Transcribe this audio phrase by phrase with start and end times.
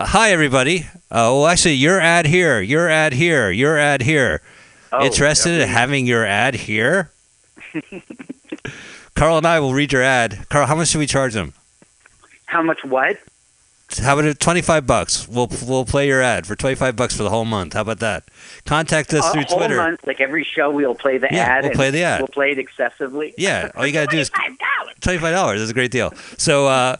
[0.00, 0.86] Uh, hi, everybody.
[1.10, 4.40] Uh, well, actually, your ad here, your ad here, your ad here.
[4.90, 7.10] Oh, Interested in having your ad here?
[9.14, 10.46] Carl and I will read your ad.
[10.48, 11.52] Carl, how much should we charge them?
[12.46, 13.18] How much what?
[13.98, 14.38] How about it?
[14.38, 15.26] Twenty-five bucks.
[15.28, 17.72] We'll we'll play your ad for twenty-five bucks for the whole month.
[17.74, 18.24] How about that?
[18.64, 19.76] Contact us A through whole Twitter.
[19.76, 21.64] month, like every show, we'll play the Yeah, ad.
[21.64, 22.20] we'll play the ad.
[22.20, 23.34] We'll play it excessively.
[23.36, 24.56] Yeah, all you gotta do is $25.
[25.00, 25.60] twenty-five dollars.
[25.60, 26.12] is a great deal.
[26.38, 26.96] So, uh,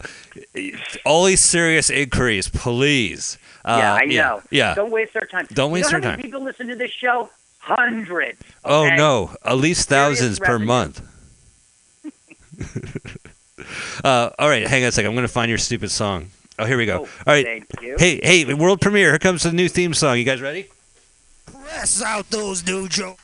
[1.05, 3.37] only serious inquiries, please.
[3.63, 4.41] Uh, yeah, I know.
[4.49, 4.73] Yeah.
[4.73, 5.47] Don't waste our time.
[5.53, 6.31] Don't waste You know our how many time.
[6.31, 7.29] People listen to this show.
[7.59, 8.41] Hundreds.
[8.65, 10.65] Oh no, at least Serious thousands per revenue.
[10.67, 11.01] month.
[14.03, 15.09] uh, all right, hang on a second.
[15.09, 16.31] I'm gonna find your stupid song.
[16.59, 16.99] Oh, here we go.
[16.99, 17.45] Oh, all right.
[17.45, 17.95] Thank you.
[17.97, 19.09] Hey, hey, world premiere.
[19.11, 20.17] Here comes the new theme song.
[20.17, 20.67] You guys ready?
[21.45, 23.21] Press out those new jokes.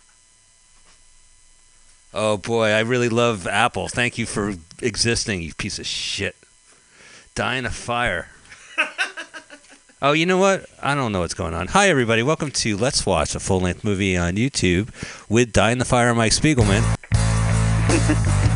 [2.13, 3.89] Oh boy, I really love Apple.
[3.89, 6.35] Thank you for existing, you piece of shit.
[7.35, 8.29] Dying of fire.
[10.01, 10.65] oh, you know what?
[10.81, 11.67] I don't know what's going on.
[11.67, 12.23] Hi, everybody.
[12.23, 14.89] Welcome to Let's Watch a full length movie on YouTube
[15.29, 16.95] with Dying the Fire Mike Spiegelman.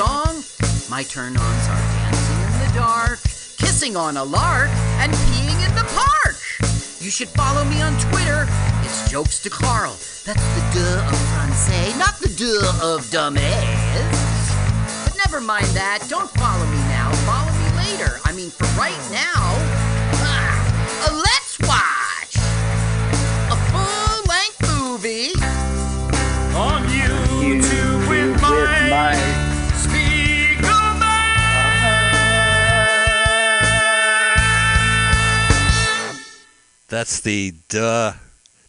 [0.00, 0.42] song.
[0.88, 3.20] My turn-ons are dancing in the dark,
[3.60, 6.36] kissing on a lark, and peeing in the park.
[7.00, 8.46] You should follow me on Twitter.
[8.80, 9.92] It's Jokes to Carl.
[10.24, 14.48] That's the duh of Francais, not the duh of dumbass.
[15.04, 16.06] But never mind that.
[16.08, 17.12] Don't follow me now.
[17.28, 18.20] Follow me later.
[18.24, 19.44] I mean, for right now.
[20.24, 21.49] Ah, let's
[36.90, 38.14] That's the duh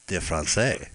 [0.05, 0.87] de français.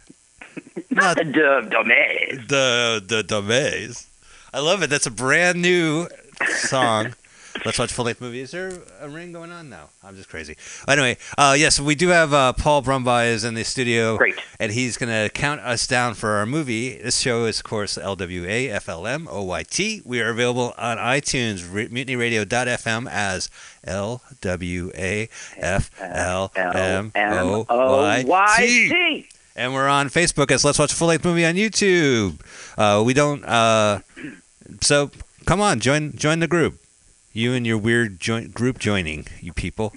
[0.91, 2.47] not the dove domain.
[2.48, 4.06] The the domains.
[4.54, 4.91] I love it.
[4.91, 6.06] That's a brand new
[6.47, 7.15] song.
[7.65, 8.41] Let's watch full length movie.
[8.41, 9.89] Is there a ring going on now?
[10.05, 10.56] I'm just crazy.
[10.87, 14.17] Anyway, uh, yes, we do have uh, Paul Brumby is in the studio.
[14.17, 14.34] Great.
[14.61, 16.97] And he's going to count us down for our movie.
[16.97, 20.05] This show is, of course, LWA FLM OYT.
[20.05, 23.50] We are available on iTunes, re- mutinyradio.fm as
[23.87, 25.28] LWA
[25.62, 27.12] FLM
[27.69, 29.27] OYT.
[29.56, 32.41] And we're on Facebook as Let's Watch Full Length Movie on YouTube.
[32.77, 33.43] Uh, we don't.
[33.45, 34.00] Uh,
[34.83, 35.11] so
[35.47, 36.78] come on, join join the group.
[37.36, 39.92] You and your weird joint group joining, you people,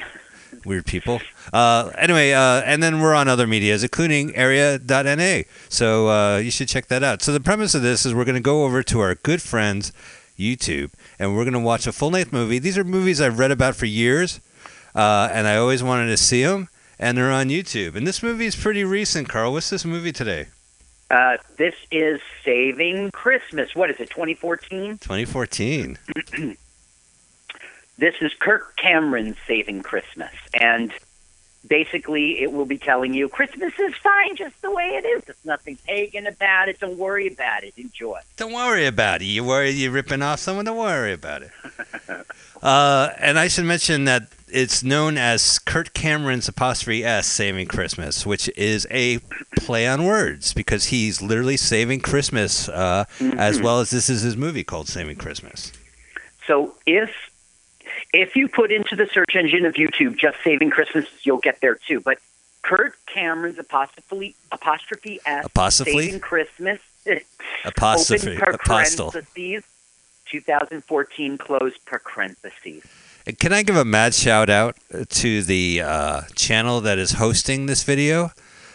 [0.66, 1.22] weird people.
[1.54, 5.44] Uh, anyway, uh, and then we're on other medias, including Are.na.
[5.70, 7.22] So uh, you should check that out.
[7.22, 9.94] So the premise of this is we're going to go over to our good friends
[10.38, 12.60] YouTube, and we're going to watch a full length movie.
[12.60, 14.42] These are movies I've read about for years,
[14.94, 16.68] uh, and I always wanted to see them,
[17.00, 17.96] and they're on YouTube.
[17.96, 19.54] And this movie is pretty recent, Carl.
[19.54, 20.48] What's this movie today?
[21.10, 23.74] Uh, this is Saving Christmas.
[23.76, 24.98] What is it, 2014?
[24.98, 25.98] 2014.
[28.00, 30.32] This is Kirk Cameron's Saving Christmas.
[30.54, 30.94] And
[31.68, 35.26] basically, it will be telling you Christmas is fine just the way it is.
[35.26, 36.80] There's nothing pagan about it.
[36.80, 37.74] Don't worry about it.
[37.76, 38.22] Enjoy.
[38.38, 39.26] Don't worry about it.
[39.26, 40.64] You worry you're ripping off someone.
[40.64, 41.52] Don't worry about it.
[42.64, 48.26] uh, and I should mention that it's known as Kirk Cameron's apostrophe S Saving Christmas,
[48.26, 49.20] which is a
[49.58, 54.38] play on words because he's literally saving Christmas, uh, as well as this is his
[54.38, 55.74] movie called Saving Christmas.
[56.48, 57.29] So if
[58.14, 61.76] if you put into the search engine of YouTube just Saving Christmas, you'll get there
[61.76, 62.00] too.
[62.00, 62.18] But
[62.62, 65.92] Kirk Cameron's apostrophe apostrophe S Apostrophe?
[65.92, 66.80] Saving Christmas
[67.66, 69.64] Apostrophe, open parentheses
[70.30, 72.84] 2014 close parentheses.
[73.40, 74.78] Can I give a mad shout out
[75.10, 78.32] to the uh, channel that is hosting this video?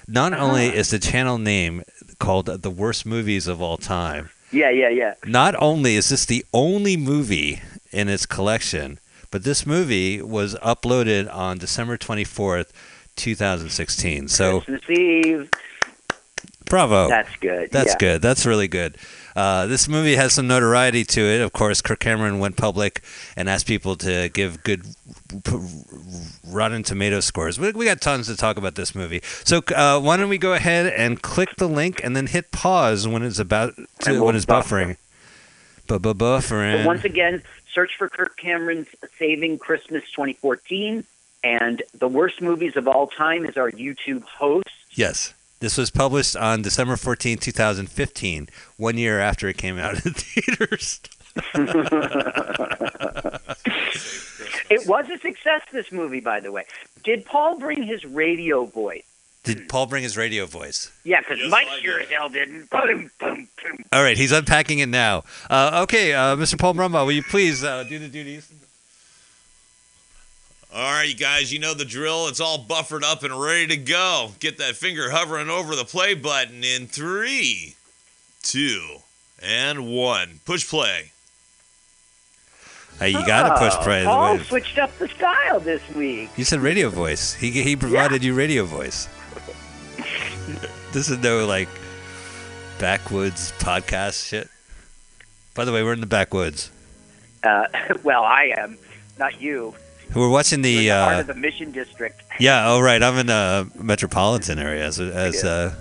[0.07, 1.83] Not only is the channel name
[2.19, 5.15] called The Worst Movies of All Time, Yeah, yeah, yeah.
[5.25, 8.99] not only is this the only movie in its collection,
[9.35, 12.71] but this movie was uploaded on December 24th,
[13.17, 14.29] 2016.
[14.29, 15.51] So, Christmas Eve.
[16.67, 17.09] Bravo.
[17.09, 17.73] That's good.
[17.73, 17.99] That's yeah.
[17.99, 18.23] good.
[18.23, 18.97] That's really good.
[19.35, 21.41] Uh, this movie has some notoriety to it.
[21.41, 23.03] Of course, Kirk Cameron went public
[23.37, 24.87] and asked people to give good
[26.47, 27.59] Rotten Tomato scores.
[27.59, 29.21] We, we got tons to talk about this movie.
[29.43, 33.09] So uh, why don't we go ahead and click the link and then hit pause
[33.09, 34.77] when it's about to, we'll when it's buffer.
[34.77, 34.97] buffering.
[35.87, 36.79] Bu-bu-buffering.
[36.79, 37.43] But once again,
[37.75, 38.89] search for Kirk Cameron's
[39.19, 41.05] Saving Christmas 2014.
[41.43, 44.69] And the worst movies of all time is our YouTube host.
[44.93, 45.35] Yes.
[45.61, 51.01] This was published on December 14, 2015, one year after it came out in theaters.
[54.71, 56.65] It was a success, this movie, by the way.
[57.03, 59.05] Did Paul bring his radio voice?
[59.45, 60.91] Did Paul bring his radio voice?
[61.05, 62.07] Yeah, because Yes, Mike I sure did.
[62.07, 62.71] as hell didn't.
[62.71, 63.85] Boom, boom, boom.
[63.93, 65.23] All right, he's unpacking it now.
[65.51, 66.59] Uh, okay, uh, Mr.
[66.59, 68.51] Paul Brumbaugh, will you please uh, do the duties?
[70.75, 72.27] All right, you guys, you know the drill.
[72.29, 74.31] It's all buffered up and ready to go.
[74.41, 77.77] Get that finger hovering over the play button in three,
[78.43, 78.97] two,
[79.41, 80.41] and one.
[80.45, 81.13] Push play.
[82.99, 84.05] Hey, you got to push Oh, play.
[84.05, 86.31] Paul switched up the style this week.
[86.37, 87.35] You said radio voice.
[87.35, 89.09] He he provided you radio voice.
[90.93, 91.69] This is no like
[92.79, 94.49] backwoods podcast shit.
[95.55, 96.71] By the way, we're in the backwoods.
[97.43, 97.67] Uh,
[98.03, 98.79] well, I am,
[99.19, 99.75] not you.
[100.15, 100.89] We're watching You're the.
[100.89, 102.21] the heart Uh, of the Mission District.
[102.39, 102.69] yeah.
[102.69, 103.03] Oh, right.
[103.03, 105.75] I'm in the metropolitan area, as as uh,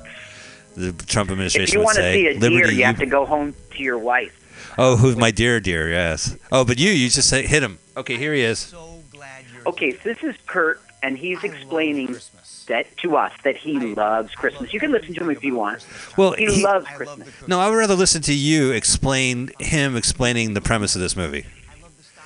[0.75, 2.13] the Trump administration If you would want to say.
[2.13, 2.75] see a deer, Liberty.
[2.77, 4.39] you have to go home to your wife.
[4.77, 5.91] Oh, who's my dear, dear?
[5.91, 6.35] Yes.
[6.51, 7.77] Oh, but you, you just say hit him.
[7.97, 8.59] Okay, here he is.
[8.59, 12.15] So glad you're Okay, so this is Kirk, and he's explaining
[12.63, 14.73] that to us that he loves Christmas.
[14.73, 15.85] You can listen to him if you want.
[16.17, 17.27] Well, He, he- loves Christmas.
[17.47, 21.45] No, I would rather listen to you explain him explaining the premise of this movie.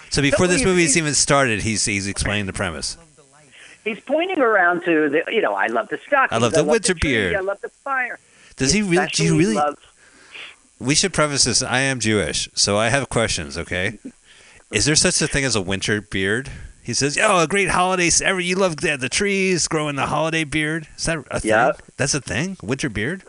[0.09, 2.97] So before this he's- movie's he's- even started, he's he's explaining the premise.
[3.83, 6.33] He's pointing around to the, you know, I love the stockings.
[6.33, 7.35] I love the winter tree, beard.
[7.35, 8.19] I love the fire.
[8.57, 9.07] Does he really?
[9.13, 9.53] Do you really?
[9.55, 9.77] Loves,
[10.79, 11.63] We should preface this.
[11.63, 13.57] I am Jewish, so I have questions.
[13.57, 13.97] Okay,
[14.71, 16.51] is there such a thing as a winter beard?
[16.87, 18.09] He says, "Oh, a great holiday!
[18.23, 20.87] Every you love the, the trees growing the holiday beard.
[20.95, 21.49] Is that a thing?
[21.49, 21.73] Yeah.
[21.97, 22.55] That's a thing.
[22.63, 23.23] Winter beard.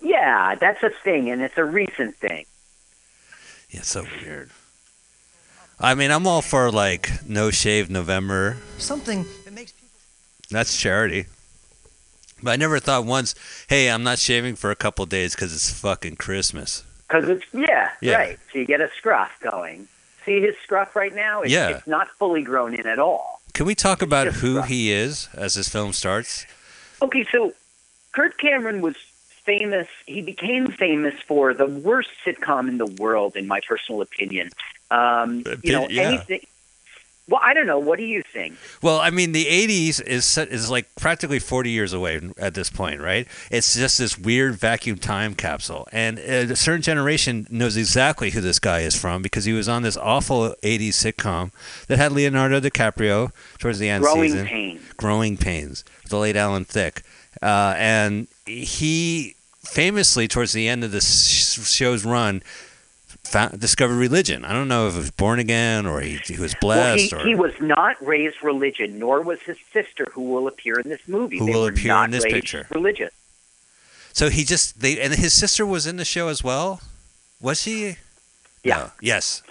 [0.00, 2.44] yeah, that's a thing, and it's a recent thing.
[3.70, 4.50] Yeah, so weird.
[5.80, 8.56] I mean, I'm all for like no shave November.
[8.78, 9.88] something that makes people
[10.52, 11.26] That's charity.
[12.40, 13.34] But I never thought once,
[13.68, 16.84] hey, I'm not shaving for a couple days because it's fucking Christmas.
[17.08, 18.14] Because it's, yeah, Yeah.
[18.14, 18.38] right.
[18.52, 19.88] So you get a scruff going.
[20.24, 21.42] See his scruff right now?
[21.42, 21.68] It's, Yeah.
[21.70, 23.40] it's not fully grown in at all.
[23.54, 24.68] Can we talk about who rough.
[24.68, 26.46] he is as this film starts?
[27.02, 27.52] Okay, so
[28.12, 28.96] Kurt Cameron was
[29.44, 29.88] famous.
[30.06, 34.50] He became famous for the worst sitcom in the world, in my personal opinion.
[34.90, 36.02] Um, you know, Yeah.
[36.02, 36.46] anything.
[37.30, 37.78] Well, I don't know.
[37.78, 38.56] What do you think?
[38.82, 42.68] Well, I mean, the '80s is set- is like practically 40 years away at this
[42.68, 43.26] point, right?
[43.50, 48.40] It's just this weird vacuum time capsule, and uh, a certain generation knows exactly who
[48.40, 51.52] this guy is from because he was on this awful '80s sitcom
[51.86, 54.46] that had Leonardo DiCaprio towards the end Growing season.
[54.46, 54.80] pain.
[54.96, 57.02] Growing Pains, the late Alan Thicke,
[57.40, 62.42] uh, and he famously towards the end of the sh- show's run.
[63.30, 64.44] Found, discovered religion.
[64.44, 67.12] I don't know if he was born again or he, he was Well, he, blessed
[67.12, 71.06] or he was not raised religion, nor was his sister, who will appear in this
[71.06, 71.38] movie.
[71.38, 72.66] Who They will appear in this picture.
[72.70, 73.12] Religious.
[74.12, 76.80] So he just they and his sister was in the show as well.
[77.40, 77.98] Was she?
[78.64, 78.76] Yeah.
[78.78, 78.90] No.
[79.00, 79.44] Yes.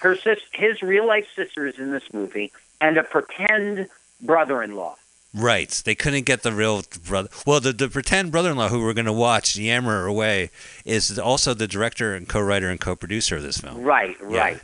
[0.00, 2.52] Her sis, his real life sister is in this movie,
[2.82, 3.88] and a pretend
[4.20, 4.96] brother-in-law.
[5.34, 5.70] Right.
[5.84, 7.28] They couldn't get the real brother.
[7.46, 10.50] Well, the, the pretend brother-in-law who we're going to watch yammer away
[10.84, 13.82] is also the director and co-writer and co-producer of this film.
[13.82, 14.38] Right, Yeah.
[14.38, 14.60] right.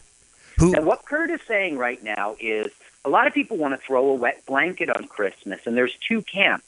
[0.59, 0.75] Who?
[0.75, 2.71] And what Kurt is saying right now is
[3.05, 6.21] a lot of people want to throw a wet blanket on Christmas, and there's two
[6.23, 6.67] camps.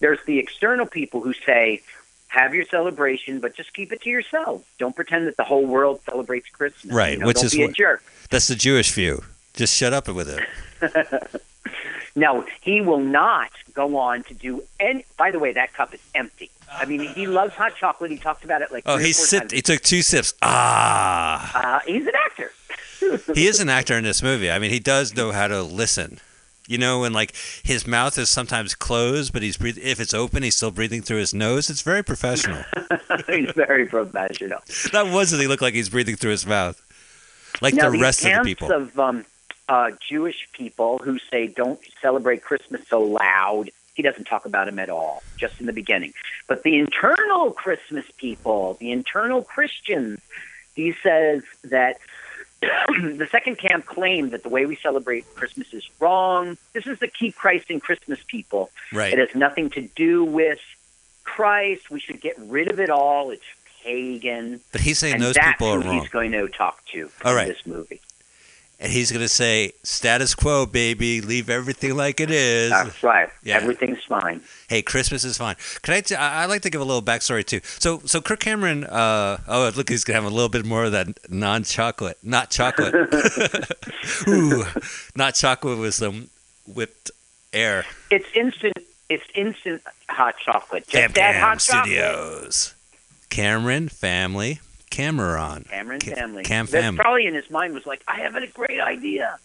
[0.00, 1.82] There's the external people who say,
[2.28, 4.62] have your celebration, but just keep it to yourself.
[4.78, 6.92] Don't pretend that the whole world celebrates Christmas.
[6.94, 8.02] Right, You know, which don't is be a what- jerk.
[8.30, 9.22] That's the Jewish view.
[9.54, 11.42] Just shut up with it.
[12.18, 15.04] No, he will not go on to do any.
[15.16, 16.50] By the way, that cup is empty.
[16.70, 18.10] I mean, he loves hot chocolate.
[18.10, 19.40] He talked about it like Oh, he four sip.
[19.42, 19.52] times.
[19.52, 20.34] He took two sips.
[20.42, 21.76] Ah.
[21.76, 22.52] Uh, he's an actor.
[23.34, 24.50] he is an actor in this movie.
[24.50, 26.18] I mean, he does know how to listen.
[26.66, 29.84] You know, when like his mouth is sometimes closed, but he's breathing.
[29.86, 31.70] If it's open, he's still breathing through his nose.
[31.70, 32.62] It's very professional.
[33.26, 34.58] he's very professional.
[34.92, 36.78] that was that he looked like he's breathing through his mouth,
[37.62, 38.70] like now, the rest of the people.
[38.70, 39.24] of um,
[39.68, 43.70] uh, Jewish people who say don't celebrate Christmas so loud.
[43.94, 46.14] He doesn't talk about them at all, just in the beginning.
[46.46, 50.20] But the internal Christmas people, the internal Christians,
[50.74, 51.98] he says that
[52.60, 56.56] the second camp claimed that the way we celebrate Christmas is wrong.
[56.72, 58.70] This is the keep Christ in Christmas people.
[58.92, 59.12] right.
[59.12, 60.60] It has nothing to do with
[61.24, 61.90] Christ.
[61.90, 63.30] We should get rid of it all.
[63.30, 63.42] It's
[63.82, 64.60] pagan.
[64.72, 66.00] But he's saying and those people are who wrong.
[66.00, 67.48] he's going to talk to all right.
[67.48, 68.00] in this movie.
[68.80, 71.20] And he's going to say, status quo, baby.
[71.20, 72.70] Leave everything like it is.
[72.70, 73.28] That's right.
[73.42, 73.56] Yeah.
[73.56, 74.40] Everything's fine.
[74.68, 75.56] hey, Christmas is fine.
[75.82, 76.00] Can I?
[76.00, 77.60] T- I like to give a little backstory too.
[77.64, 78.84] So, so Kirk Cameron.
[78.84, 82.94] Uh, oh, look, he's gonna have a little bit more of that non-chocolate, not chocolate.
[84.28, 84.64] Ooh,
[85.16, 86.30] not chocolate with some
[86.66, 87.10] whipped
[87.52, 87.84] air.
[88.12, 88.76] It's instant.
[89.08, 90.84] It's instant hot chocolate.
[90.86, 91.84] Just Cam that Cam hot chocolate.
[91.86, 92.74] Studios.
[93.28, 94.60] Cameron family.
[94.90, 95.64] Cameron.
[95.68, 96.42] Cameron Ca- family.
[96.44, 96.96] Cam That's fam.
[96.96, 99.38] probably in his mind was like, I have a great idea.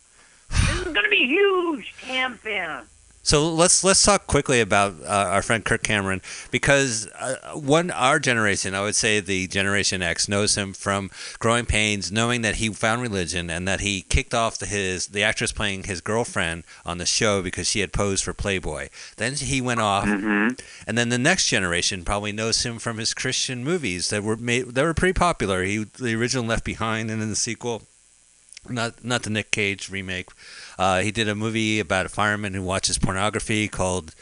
[0.49, 1.93] This is going to be huge.
[2.01, 2.85] Cam fam.
[3.25, 8.19] So let's let's talk quickly about uh, our friend Kirk Cameron because uh, one our
[8.19, 12.67] generation, I would say the Generation X, knows him from Growing Pains, knowing that he
[12.69, 16.97] found religion and that he kicked off the, his the actress playing his girlfriend on
[16.97, 18.89] the show because she had posed for Playboy.
[19.15, 20.55] Then he went off, Mm-hmm.
[20.85, 24.75] and then the next generation probably knows him from his Christian movies that were made
[24.75, 25.63] that were pretty popular.
[25.63, 27.83] He the original Left Behind and then the sequel,
[28.67, 30.27] not not the Nick Cage remake.
[30.77, 34.13] Uh, he did a movie about a fireman who watches pornography called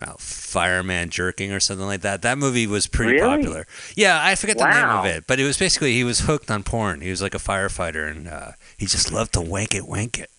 [0.00, 2.22] I don't know, Fireman Jerking or something like that.
[2.22, 3.36] That movie was pretty Really?
[3.36, 3.66] popular.
[3.96, 6.62] Yeah, I forget the name of it, but it was basically he was hooked on
[6.62, 7.00] porn.
[7.00, 10.30] He was like a firefighter, and uh, he just loved to wank it, wank it.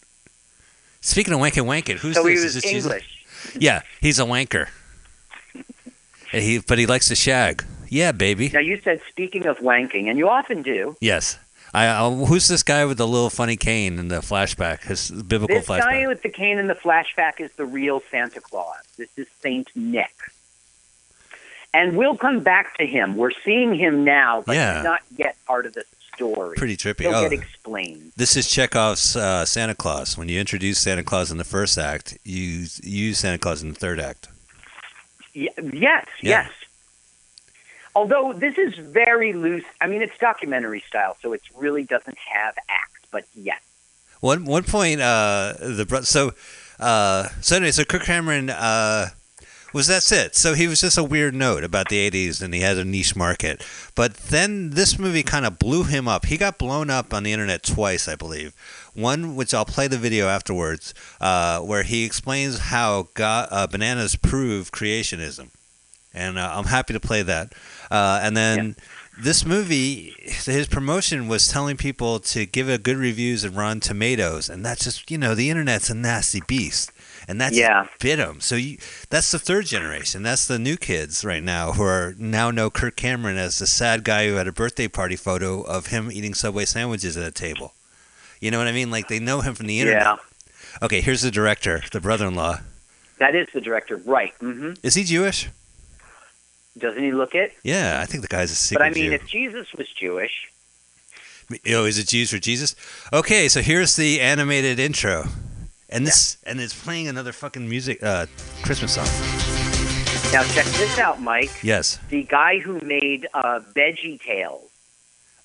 [1.02, 2.44] Speaking of wank it, wank it, who's So he this?
[2.46, 2.72] was Is this?
[2.74, 3.26] English.
[3.58, 4.68] Yeah, he's a wanker.
[6.32, 7.66] He, but he likes to shag.
[7.90, 8.50] Yeah, baby.
[8.54, 10.96] Now, you said speaking of wanking, and you often do.
[11.02, 11.38] Yes.
[11.74, 14.84] I, uh, who's this guy with the little funny cane in the flashback?
[14.84, 15.80] His biblical This flashback.
[15.82, 18.78] guy with the cane in the flashback is the real Santa Claus.
[18.98, 20.14] This is Saint Nick.
[21.74, 23.16] And we'll come back to him.
[23.16, 24.76] We're seeing him now, but Yeah.
[24.78, 25.84] he's not yet part of the
[26.16, 26.58] story.
[26.58, 27.02] Pretty trippy.
[27.02, 27.30] He'll Oh.
[27.30, 28.12] get explained.
[28.18, 30.18] This is Chekhov's uh, Santa Claus.
[30.18, 33.70] When you introduce Santa Claus in the first act, you you use Santa Claus in
[33.70, 34.28] the third act.
[35.36, 36.48] Y- yes, Yeah.
[36.48, 36.50] yes.
[37.96, 39.66] Although this is very loose.
[39.82, 43.02] I mean, it's documentary style, so it really doesn't have acts.
[43.12, 43.62] But yes,
[44.20, 46.32] One one point, uh, the so
[46.80, 49.08] uh, so anyway, so Kirk Cameron uh,
[49.74, 50.36] was that's it.
[50.36, 53.16] So he was just a weird note about the '80s, and he had a niche
[53.16, 53.66] market.
[53.96, 56.26] But then this movie kind of blew him up.
[56.26, 58.54] He got blown up on the internet twice, I believe.
[58.94, 64.16] One, which I'll play the video afterwards, uh, where he explains how God, uh, bananas
[64.16, 65.50] prove creationism,
[66.14, 67.54] and uh, I'm happy to play that.
[67.92, 68.76] Uh, and then
[69.22, 74.50] this movie, his promotion was telling people to give it good reviews and Rotten Tomatoes,
[74.50, 76.92] and that's just you know the internet's a nasty beast,
[77.28, 77.88] and that's Yeah.
[78.00, 78.40] bit him.
[78.40, 78.78] So you,
[79.10, 80.24] that's the third generation.
[80.24, 84.04] That's the new kids right now who are now know Kirk Cameron as the sad
[84.04, 87.74] guy who had a birthday party photo of him eating Subway sandwiches at a table.
[88.40, 88.90] You know what I mean?
[88.90, 90.02] Like they know him from the internet.
[90.04, 90.16] yeah,
[90.82, 92.60] Okay, here's the director, the brother-in-law.
[93.18, 94.34] that is the director, right?
[94.40, 95.50] hmm Is he Jewish?
[96.78, 97.54] Doesn't he look it?
[97.64, 99.16] Yeah, I think the guy's a secret But I mean, Jew.
[99.16, 100.50] if Jesus was Jewish,
[101.74, 102.76] Oh, is it Jews for Jesus?
[103.12, 105.26] Okay, so here's the animated intro,
[105.90, 108.28] and this and it's playing another fucking music uh,
[108.62, 109.06] Christmas song.
[110.32, 111.50] now check this out, Mike.
[111.64, 111.98] Yes.
[112.10, 114.70] The guy who made uh, Veggie Tales.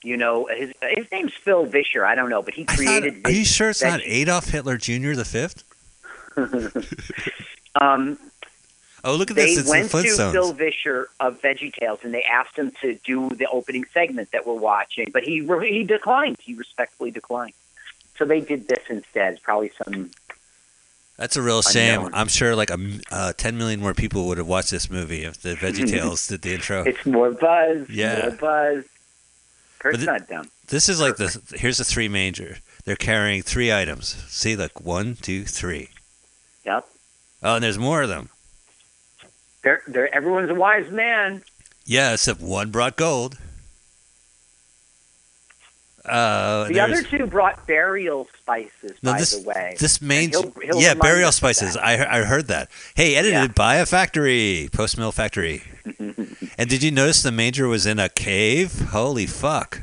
[0.03, 2.05] You know, his his name's Phil Vischer.
[2.05, 3.23] I don't know, but he I thought, created.
[3.25, 5.13] are you sure it's not Adolf Hitler Jr.
[5.15, 5.65] the fifth?
[7.81, 8.19] Um,
[9.05, 9.59] Oh, look at they this!
[9.59, 10.33] It's went the to Flintstones.
[10.33, 14.47] Phil Vischer of Veggie Tales and they asked him to do the opening segment that
[14.47, 16.39] we're watching, but he he declined.
[16.41, 17.53] He respectfully declined.
[18.17, 19.43] So they did this instead.
[19.43, 20.11] Probably some.
[21.17, 22.01] That's a real shame.
[22.01, 22.15] Unknown.
[22.15, 22.79] I'm sure like a
[23.11, 26.43] uh, 10 million more people would have watched this movie if the Veggie Tales did
[26.43, 26.83] the intro.
[26.83, 27.89] It's more buzz.
[27.89, 28.29] Yeah.
[28.29, 28.85] More buzz.
[29.79, 30.51] Kirk's not dumb.
[30.69, 32.57] This is like the here's the three major.
[32.85, 34.17] They're carrying three items.
[34.29, 35.91] See, like one, two, three.
[36.65, 36.89] Yep.
[37.43, 38.31] Oh, and there's more of them.
[39.65, 41.43] They're, they're, everyone's a wise man.
[41.87, 43.39] Yeah, except one brought gold.
[46.05, 49.75] Uh, The other two brought burial spices, No, by this- the way.
[49.79, 51.79] This main, he'll- he'll yeah, burial spices.
[51.79, 52.71] I I heard that.
[52.95, 53.47] Hey, edited Yeah.
[53.49, 55.63] by a factory, Post Mill Factory.
[56.59, 58.79] and did you notice the manger was in a cave?
[58.91, 59.81] Holy fuck!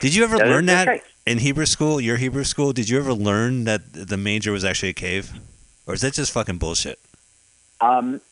[0.00, 2.00] Did you ever That learn that in Hebrew school?
[2.00, 2.72] Your Hebrew school?
[2.72, 5.32] Did you ever learn that the manger was actually a cave,
[5.86, 6.98] or is that just fucking bullshit?
[7.82, 8.22] Um,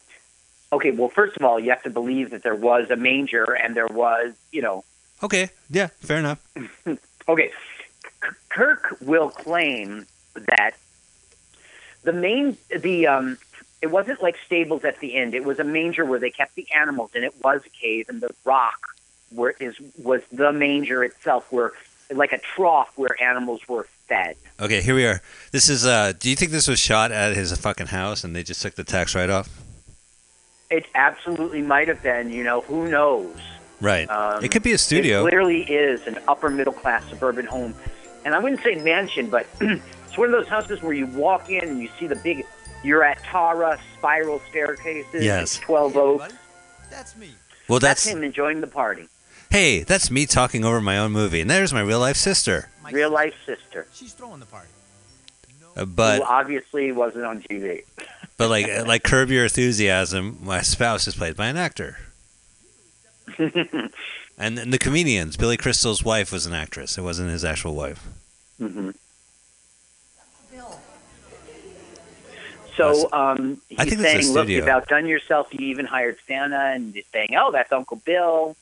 [0.73, 3.77] okay, well, first of all, you have to believe that there was a manger and
[3.77, 4.85] there was, you know,
[5.23, 6.41] Okay, yeah, fair enough.
[7.29, 7.53] Okay,
[8.49, 10.73] Kirk will claim that
[12.03, 13.39] the main the um
[13.81, 15.33] it wasn't like stables at the end.
[15.37, 18.21] It was a manger where they kept the animals, and it was a cave, and
[18.21, 18.97] the rock
[19.31, 21.71] where is was the manger itself, where
[22.11, 24.35] like a trough where animals were fed.
[24.59, 25.23] Okay, here we are.
[25.53, 25.87] This is.
[25.87, 28.75] uh Do you think this was shot at his fucking house and they just took
[28.75, 29.62] the tax write off?
[30.73, 32.31] It absolutely might have been.
[32.31, 33.37] You know, who knows?
[33.81, 34.09] Right.
[34.09, 35.27] Um, it could be a studio.
[35.27, 37.75] It clearly is an upper middle class suburban home,
[38.25, 41.63] and I wouldn't say mansion, but it's one of those houses where you walk in
[41.69, 42.47] and you see the big.
[42.85, 45.23] You're at Tara spiral staircases.
[45.25, 45.59] Yes.
[45.59, 46.33] Twelve Oaks.
[46.91, 47.31] That's me.
[47.69, 49.09] well, That's, that's him enjoying the party.
[49.51, 52.71] hey, that's me talking over my own movie, and there's my real life sister.
[52.83, 54.69] My Real life sister, She's throwing the party.
[55.77, 57.85] Uh, but who obviously wasn't on TV.
[58.43, 61.99] But like like Curb Your Enthusiasm, my spouse is played by an actor.
[63.39, 66.99] and, and the comedians, Billy Crystal's wife was an actress.
[66.99, 68.05] It wasn't his actual wife.
[68.59, 68.91] hmm
[72.75, 75.49] So um, he's I think saying, "Look, you've outdone yourself.
[75.53, 78.57] You even hired Santa," and he's saying, "Oh, that's Uncle Bill.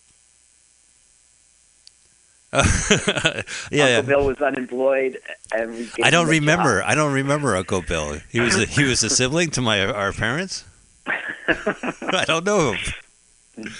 [2.53, 4.01] yeah, Uncle yeah.
[4.01, 5.19] Bill was unemployed,
[5.53, 6.81] and we I don't remember.
[6.81, 8.19] job." I don't remember Uncle Bill.
[8.29, 10.65] He was a, he was a sibling to my our parents.
[11.07, 13.73] I don't know him.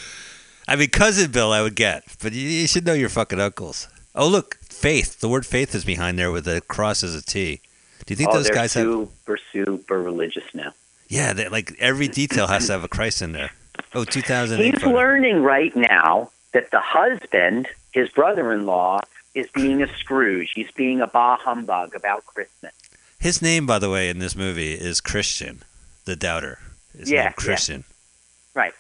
[0.69, 3.89] I mean, cousin Bill, I would get, but you, you should know your fucking uncles.
[4.15, 5.21] Oh, look, Faith.
[5.21, 7.61] The word Faith is behind there with a cross as a T.
[8.07, 8.87] Do you think oh, those guys have?
[8.87, 10.73] super, super religious now.
[11.09, 13.51] Yeah, they, like every detail has to have a Christ in there.
[13.95, 14.75] Oh, 2008.
[14.75, 19.01] He's learning right now that the husband, his brother-in-law,
[19.35, 20.53] is being a Scrooge.
[20.55, 22.73] He's being a bah humbug about Christmas.
[23.19, 25.63] His name, by the way, in this movie is Christian,
[26.05, 26.59] the doubter.
[26.99, 27.33] His Yeah, name yeah.
[27.33, 27.85] Christian.
[28.55, 28.73] Right.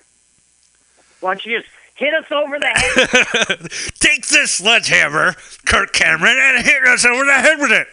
[1.20, 3.70] Why don't you just hit us over the head?
[4.00, 5.34] Take this sledgehammer,
[5.66, 7.86] Kirk Cameron, and hit us over the head with it.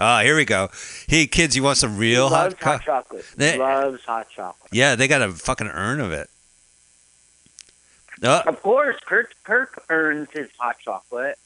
[0.00, 0.68] Ah, here we go.
[1.08, 2.60] Hey, kids, you want some real hot?
[2.60, 3.24] hot chocolate.
[3.36, 4.70] They- He loves hot chocolate.
[4.72, 6.28] yeah, they got a fucking urn of it.
[8.22, 11.38] Oh, Of course, Kirk Kirk earns his hot chocolate.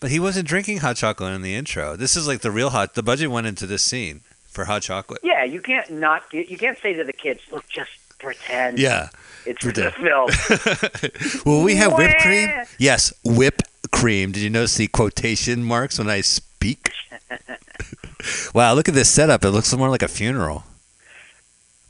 [0.00, 1.96] but he wasn't drinking hot chocolate in the intro.
[1.96, 2.94] This is like the real hot.
[2.94, 5.20] The budget went into this scene for hot chocolate.
[5.22, 9.08] Yeah, you can't not you can't say to the kids, "Look, just pretend Yeah.
[9.46, 9.94] it's pretend.
[9.94, 12.50] the film." Will we have whipped cream?
[12.78, 14.32] Yes, whip cream.
[14.32, 16.90] Did you notice the quotation marks when I speak?
[18.54, 19.44] wow, look at this setup.
[19.44, 20.64] It looks more like a funeral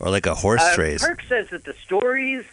[0.01, 1.05] or like a horse Uh, race.
[1.05, 2.45] Kirk says that the stories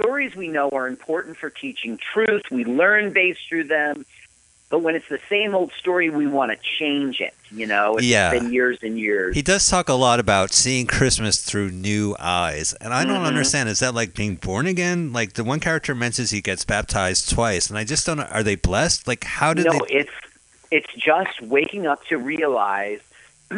[0.00, 2.42] stories we know are important for teaching truth.
[2.50, 4.04] We learn based through them.
[4.70, 7.32] But when it's the same old story, we want to change it.
[7.50, 8.30] You know, it's Yeah.
[8.30, 9.34] been years and years.
[9.34, 12.74] He does talk a lot about seeing Christmas through new eyes.
[12.74, 13.26] And I don't Mhm.
[13.28, 13.70] understand.
[13.70, 15.10] Is that like being born again?
[15.10, 17.70] Like the one character mentions he gets baptized twice.
[17.70, 18.28] And I just don't know.
[18.30, 19.08] Are they blessed?
[19.08, 19.94] Like, how did no, they.
[20.00, 20.12] it's
[20.70, 23.00] it's just waking up to realize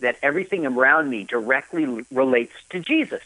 [0.00, 3.22] that everything around me directly relates to Jesus.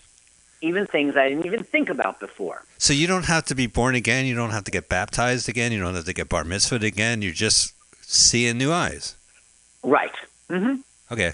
[0.63, 2.65] Even things I didn't even think about before.
[2.79, 4.27] So you don't have to be born again.
[4.27, 5.73] You don't have to get baptized again.
[5.73, 7.21] You don't have to get bar mitzvahed again.
[7.21, 9.17] You're just seeing new eyes.
[9.83, 10.15] Right.
[10.49, 10.77] Mm-hmm.
[11.13, 11.33] Okay.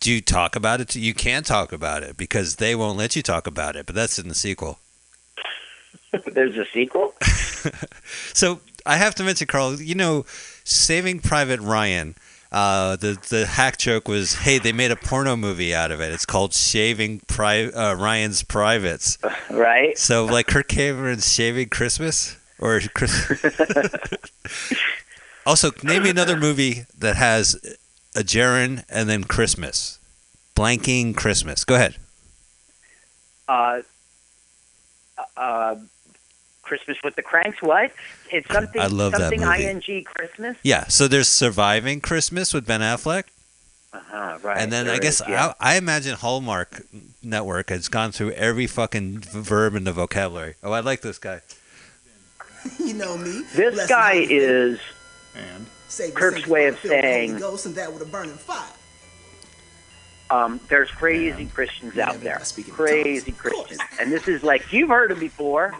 [0.00, 0.94] Do you talk about it?
[0.94, 3.86] You can't talk about it because they won't let you talk about it.
[3.86, 4.80] But that's in the sequel.
[6.26, 7.14] There's a sequel.
[8.32, 9.80] So I have to mention, Carl.
[9.80, 10.24] You know,
[10.64, 12.14] Saving Private Ryan.
[12.50, 16.12] Uh, the the hack joke was, hey, they made a porno movie out of it.
[16.12, 19.18] It's called Shaving Pri- uh, Ryan's Privates.
[19.50, 19.98] Right.
[19.98, 23.12] So like Kirk Cameron's Shaving Christmas or Chris.
[25.46, 27.56] also, name me another movie that has
[28.14, 29.98] a gerund and then Christmas.
[30.56, 31.64] Blanking Christmas.
[31.64, 31.96] Go ahead.
[33.48, 33.82] uh,
[35.36, 35.76] uh,
[36.62, 37.62] Christmas with the Cranks.
[37.62, 37.92] What?
[38.30, 38.80] It's something.
[38.80, 39.64] I love that something movie.
[39.98, 40.56] ing Christmas.
[40.62, 40.86] Yeah.
[40.88, 43.24] So there's Surviving Christmas with Ben Affleck.
[43.90, 44.58] Uh-huh, right.
[44.58, 45.54] and then there I guess is, yeah.
[45.58, 46.82] I, I imagine Hallmark
[47.22, 50.56] Network has gone through every fucking verb in the vocabulary.
[50.62, 51.40] Oh, I like this guy.
[52.78, 53.44] You know me.
[53.54, 54.80] this Blessed guy and highly is
[55.36, 58.34] and Kirk's way of the fill the Holy saying- Ghost and that with a burning
[58.34, 58.66] fire.
[60.30, 62.38] um, there's crazy Christians out but there.
[62.38, 63.66] I speak in Crazy tongues, of course.
[63.68, 65.72] Christians, and this is like you've heard him before.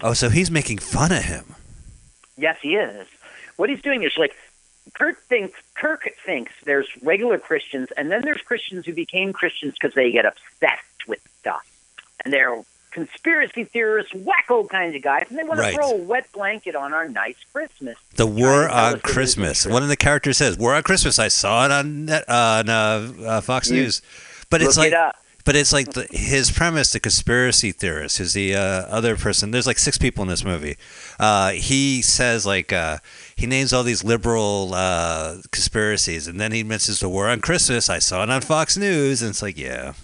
[0.00, 1.54] Oh, so he's making fun of him.
[2.38, 3.06] Yes, he is.
[3.56, 4.34] What he's doing is like
[4.94, 9.94] Kirk thinks Kirk thinks there's regular Christians, and then there's Christians who became Christians because
[9.94, 11.66] they get obsessed with stuff,
[12.24, 15.70] and they're conspiracy theorists, wacko kinds of guys, and they want Right.
[15.70, 17.96] to throw a wet blanket on our nice Christmas.
[18.16, 19.66] The War to tell us on that this is Christmas.
[19.66, 22.68] One of the characters says, "War on Christmas." I saw it on net, uh, on
[22.70, 24.00] uh, uh, Fox You- News,
[24.48, 25.14] but it's like it.
[25.48, 29.50] But it's like the, his premise, the conspiracy theorist, is the uh, other person.
[29.50, 30.76] There's like six people in this movie.
[31.18, 32.98] Uh, he says like uh,
[33.34, 37.88] he names all these liberal uh, conspiracies, and then he mentions the war on Christmas.
[37.88, 39.94] I saw it on Fox News, and it's like, yeah,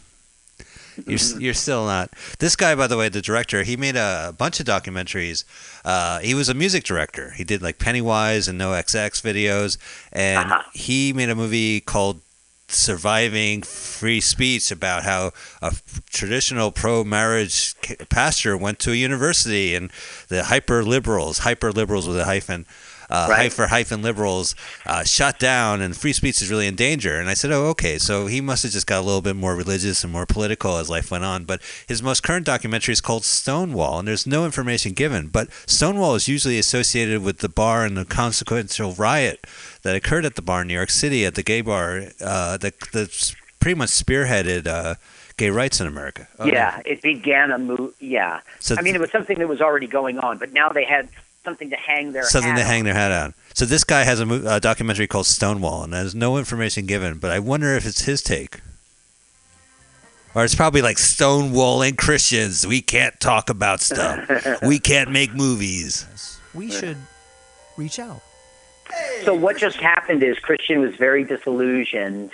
[1.07, 2.09] you're you're still not.
[2.39, 5.45] This guy, by the way, the director, he made a bunch of documentaries.
[5.85, 7.33] Uh, he was a music director.
[7.37, 9.77] He did like Pennywise and NOFX videos,
[10.11, 10.63] and Uh-huh.
[10.73, 12.23] he made a movie called
[12.69, 15.73] surviving free speech about how a
[16.11, 17.75] traditional pro-marriage
[18.09, 19.91] pastor went to a university and
[20.29, 22.67] the hyper liberals, hyper liberals with a hyphen,
[23.15, 23.43] uh, Right.
[23.53, 24.55] hyper hyphen liberals
[24.87, 27.15] uh, shut down and free speech is really in danger.
[27.21, 27.97] And I said, oh, okay.
[27.99, 30.91] So he must have just got a little bit more religious and more political as
[30.91, 31.45] life went on.
[31.45, 35.29] But his most current documentary is called Stonewall, and there's no information given.
[35.29, 39.47] But Stonewall is usually associated with the bar and the consequential riot
[39.83, 42.75] that occurred at the bar in New York City at the gay bar uh, that
[42.93, 44.95] that's pretty much spearheaded uh,
[45.37, 46.27] gay rights in America.
[46.39, 47.95] Oh, yeah, it began a move.
[48.01, 50.85] Yeah, So I mean, it was something that was already going on, but now they
[50.85, 51.09] had
[51.45, 52.67] something to hang their something hat to on.
[52.69, 53.35] hang their hat on.
[53.53, 57.19] So this guy has a, mo- a documentary called Stonewall, and there's no information given.
[57.19, 58.61] But I wonder if it's his take,
[60.35, 62.67] or it's probably like stonewalling Christians.
[62.67, 64.63] We can't talk about stuff.
[64.63, 66.07] we can't make movies.
[66.55, 66.97] We should
[67.77, 68.21] reach out.
[69.25, 72.31] So what just happened is Christian was very disillusioned,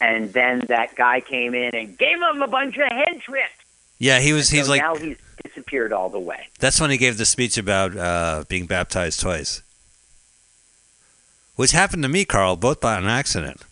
[0.00, 3.52] and then that guy came in and gave him a bunch of head trips.
[3.98, 4.48] Yeah, he was.
[4.48, 5.18] He's so like.
[5.42, 6.48] Disappeared all the way.
[6.58, 9.62] That's when he gave the speech about uh, being baptized twice,
[11.56, 13.62] which happened to me, Carl, both by an accident.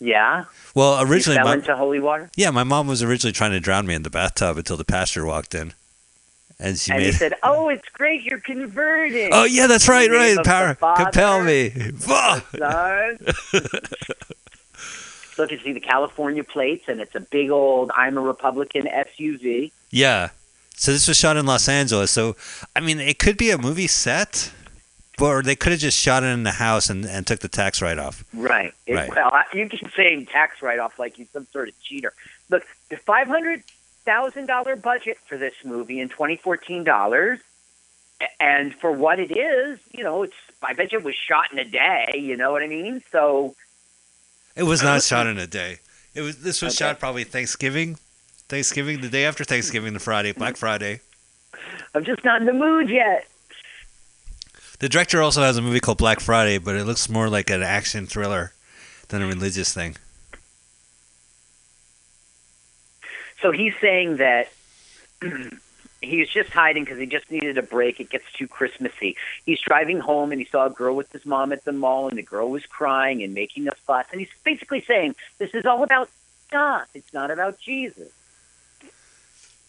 [0.00, 0.44] Yeah,
[0.76, 3.84] Well, originally, fell my, into holy water, yeah, my mom was originally trying to drown
[3.84, 5.72] me in the bathtub until the pastor walked in,
[6.60, 7.06] and she and made.
[7.06, 10.36] he said, "Oh, it's great, you're converting." Oh yeah, that's right, right.
[10.44, 11.70] Power the Father, compel me.
[15.36, 19.72] Look, you see the California plates, and it's a big old "I'm a Republican" SUV.
[19.90, 20.30] Yeah.
[20.78, 22.10] So this was shot in Los Angeles.
[22.10, 22.36] So
[22.76, 24.52] I mean, it could be a movie set,
[25.20, 27.82] or they could have just shot it in the house and, and took the tax
[27.82, 28.24] write off.
[28.32, 28.72] Right.
[28.88, 29.10] Right.
[29.10, 32.12] Well, you keep saying tax write-off like you're some sort of cheater.
[32.48, 33.64] Look, the five hundred
[34.04, 37.40] thousand dollar budget for this movie in 2014 dollars,
[38.40, 41.58] and for what it is, you know, it's I bet you it was shot in
[41.58, 42.14] a day.
[42.18, 43.02] You know what I mean?
[43.10, 43.54] So
[44.54, 45.00] It was not uh-huh.
[45.00, 45.78] shot in a day.
[46.14, 46.38] It was.
[46.42, 46.88] This was Okay.
[46.90, 47.98] shot probably Thanksgiving,
[48.48, 51.00] Thanksgiving, the day after Thanksgiving, the Friday, Black Friday.
[51.94, 53.28] I'm just not in the mood yet.
[54.78, 57.62] The director also has a movie called Black Friday, but it looks more like an
[57.62, 58.52] action thriller
[59.08, 59.96] than a religious thing.
[63.42, 64.50] So he's saying that
[66.00, 68.00] he's just hiding because he just needed a break.
[68.00, 69.16] It gets too Christmassy.
[69.44, 72.16] He's driving home and he saw a girl with his mom at the mall, and
[72.16, 74.06] the girl was crying and making a fuss.
[74.10, 76.08] And he's basically saying, "This is all about
[76.46, 76.88] stuff.
[76.94, 78.12] It's not about Jesus."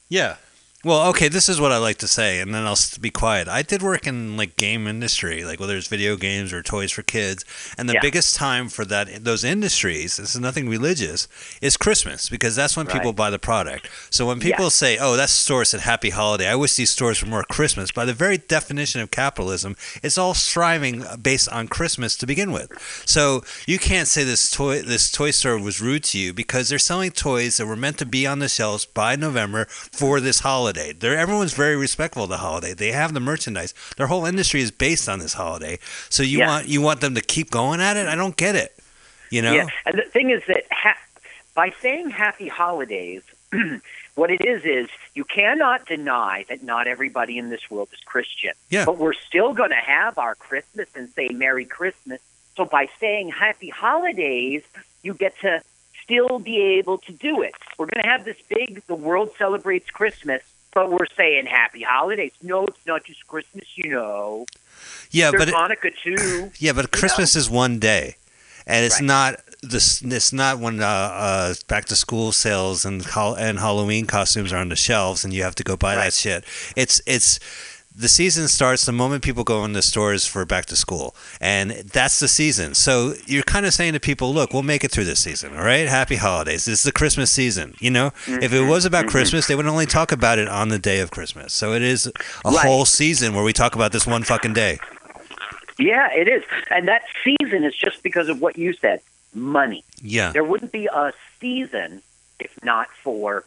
[0.10, 0.38] Yeah.
[0.86, 3.50] Well, okay, this is what I like to say, and then I'll be quiet.
[3.50, 7.02] I did work in like game industry, like whether it's video games or toys for
[7.02, 7.44] kids,
[7.78, 8.00] and the Yeah.
[8.00, 11.28] biggest time for that those industries, this is nothing religious,
[11.62, 13.90] is Christmas because that's when people buy the product.
[14.10, 14.70] So when people Yeah.
[14.70, 17.92] say, "Oh, that store said Happy Holiday," I wish these stores were more Christmas.
[17.92, 22.54] By the very definition of capitalism, it's all striving uh, based on Christmas to begin
[22.54, 22.72] with.
[23.06, 26.80] So you can't say this toy this toy store was rude to you because they're
[26.80, 30.69] selling toys that were meant to be on the shelves by November for this holiday.
[30.72, 32.74] They're, everyone's very respectful of the holiday.
[32.74, 33.74] They have the merchandise.
[33.98, 35.80] Their whole industry is based on this holiday.
[36.10, 36.48] So you Yeah.
[36.48, 38.08] want you want them to keep going at it?
[38.08, 38.76] I don't get it.
[39.30, 39.54] You know?
[39.54, 40.98] Yeah, and the thing is that ha-
[41.54, 43.22] by saying Happy Holidays,
[44.16, 48.54] what it is is you cannot deny that not everybody in this world is Christian.
[48.70, 48.86] Yeah.
[48.86, 52.22] But we're still going to have our Christmas and say Merry Christmas.
[52.58, 54.64] So by saying Happy Holidays,
[55.04, 55.62] you get to
[56.04, 57.54] still be able to do it.
[57.78, 60.42] We're going to have this big, the world celebrates Christmas,
[60.74, 62.32] but we're saying Happy Holidays.
[62.42, 64.46] No, it's not just Christmas, you know.
[65.12, 66.52] Yeah, There's but Hanukkah too.
[66.60, 68.16] Yeah, but Christmas is one day,
[68.68, 69.08] and it's Right.
[69.08, 70.02] not this.
[70.02, 74.70] It's not when uh, uh, back to school sales and and Halloween costumes are on
[74.70, 76.44] the shelves, and you have to go buy that shit.
[76.76, 77.40] It's it's
[78.00, 81.72] the season starts the moment people go in the stores for back to school, and
[81.72, 82.74] that's the season.
[82.74, 85.56] So you're kind of saying to people, "Look, we'll make it through this season.
[85.56, 86.64] All right, happy holidays.
[86.64, 87.76] This is the Christmas season.
[87.80, 89.12] You know, if it was about mm-hmm.
[89.12, 91.52] Christmas, they would only talk about it on the day of Christmas.
[91.54, 92.12] So it is a
[92.46, 92.66] Right.
[92.66, 94.80] whole season where we talk about this one fucking day.
[95.78, 96.44] Yeah, it is.
[96.70, 99.02] And that season is just because of what you said
[99.34, 99.84] money.
[100.02, 102.02] Yeah." There wouldn't be a season
[102.40, 103.44] if not for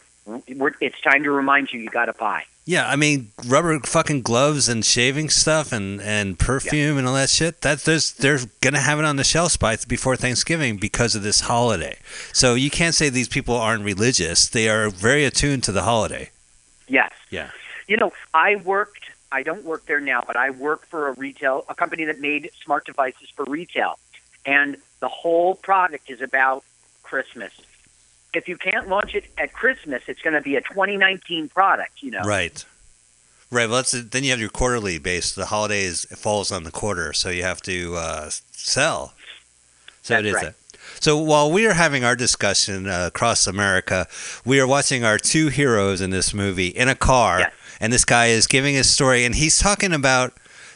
[0.79, 2.43] it's time to remind you you got to buy.
[2.65, 7.29] Yeah, I mean rubber fucking gloves and shaving stuff and, and perfume and all that
[7.29, 7.61] shit.
[7.61, 11.41] That there's they're gonna have it on the shelves by before Thanksgiving because of this
[11.41, 11.97] holiday.
[12.31, 14.47] So you can't say these people aren't religious.
[14.47, 16.29] They are very attuned to the holiday.
[16.87, 17.11] Yes.
[17.29, 17.51] Yeah.
[17.87, 21.65] You know, I worked, I don't work there now, but I work for a retail,
[21.67, 23.99] a company that made smart devices for retail.
[24.45, 26.63] And the whole product is about
[27.03, 27.51] Christmas.
[28.33, 32.11] If you can't launch it at Christmas, it's going to be a 2019 product, you
[32.11, 32.21] know.
[32.21, 32.63] Right.
[33.51, 33.67] Right.
[33.69, 35.33] Well, that's then you have your quarterly base.
[35.33, 39.13] The holidays it falls on the quarter, so you have to uh, sell.
[40.01, 40.53] So That's is right.
[40.99, 44.07] So while we are having our discussion uh, across America,
[44.43, 47.53] we are watching our two heroes in this movie in a car, Yes.
[47.79, 50.33] and this guy is giving his story, and he's talking about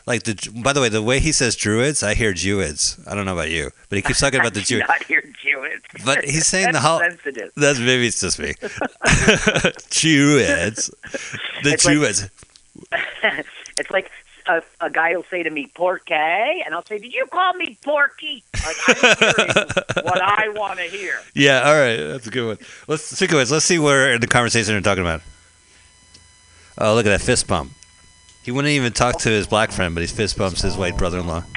[0.07, 0.33] like the.
[0.63, 2.97] By the way, the way he says druids, I hear Jewids.
[3.05, 5.21] I don't know about you, but he keeps talking about the I do Not hear
[5.43, 5.81] Jewish.
[6.03, 6.99] But he's saying the That's whole.
[6.99, 7.51] sensitive.
[7.55, 8.53] That's maybe it's just me.
[9.91, 10.87] Druids,
[11.63, 11.93] the It's like-
[13.77, 14.11] it's like
[14.47, 17.77] a, a guy will say to me, "Porky," and I'll say, "Did you call me
[17.83, 21.19] Porky?" Like I'm what I want to hear.
[21.35, 22.57] Yeah, all right, that's a good one.
[22.87, 23.51] Let's it.
[23.51, 25.21] Let's see where in the conversation they're talking about.
[26.77, 27.71] Oh, look at that fist bump.
[28.47, 31.43] He wouldn't even talk to his black friend, but he fist bumps his white brother-in-law.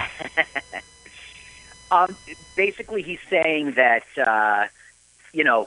[1.92, 2.16] Um,
[2.54, 4.66] basically, he's saying that uh,
[5.32, 5.66] you know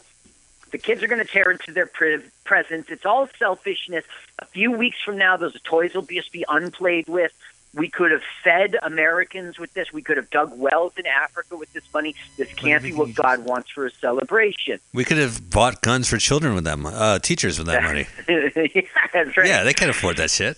[0.72, 2.90] the kids are going to tear into their pre- presents.
[2.90, 4.06] It's all selfishness.
[4.40, 7.34] A few weeks from now, those toys will be just be unplayed with.
[7.74, 9.92] We could have fed Americans with this.
[9.92, 12.16] We could have dug wells in Africa with this money.
[12.38, 14.80] This can't be what God wants for a celebration.
[14.94, 18.08] We could have bought guns for children with that money, uh, teachers with that money.
[18.74, 18.82] yeah,
[19.12, 19.48] that's right.
[19.48, 20.58] Yeah, they can't afford that shit.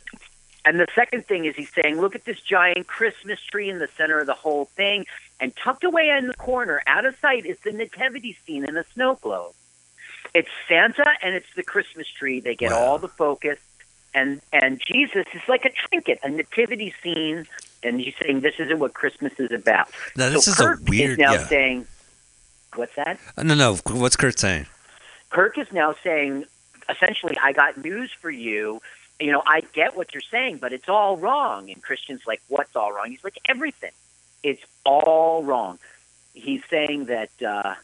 [0.65, 3.87] And the second thing is he's saying, look at this giant Christmas tree in the
[3.95, 5.05] center of the whole thing.
[5.39, 8.83] And tucked away in the corner, out of sight, is the nativity scene in a
[8.93, 9.53] snow globe.
[10.33, 12.39] It's Santa and it's the Christmas tree.
[12.39, 12.79] They get Wow.
[12.79, 13.59] all the focus.
[14.13, 17.47] And and Jesus is like a trinket, a nativity scene.
[17.83, 19.89] And he's saying this isn't what Christmas is about.
[20.15, 21.47] Now, this so is a weird- is now yeah.
[21.47, 21.87] saying,
[22.75, 23.19] what's that?
[23.37, 23.75] Uh, No, no.
[23.91, 24.65] What's Kirk saying?
[25.29, 26.45] Kirk is now saying,
[26.89, 28.81] essentially, I got news for you.
[29.19, 31.69] You know, I get what you're saying, but it's all wrong.
[31.71, 33.09] And Christian's like, what's all wrong?
[33.09, 33.91] He's like, everything.
[34.43, 35.79] It's all wrong.
[36.33, 37.75] He's saying that, uh,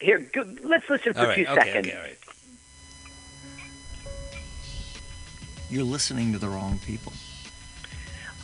[0.00, 1.36] here, go, let's listen for All right.
[1.36, 1.54] two Okay.
[1.62, 1.86] seconds.
[1.88, 1.96] Okay.
[1.96, 2.16] All right.
[5.68, 7.12] You're listening to the wrong people.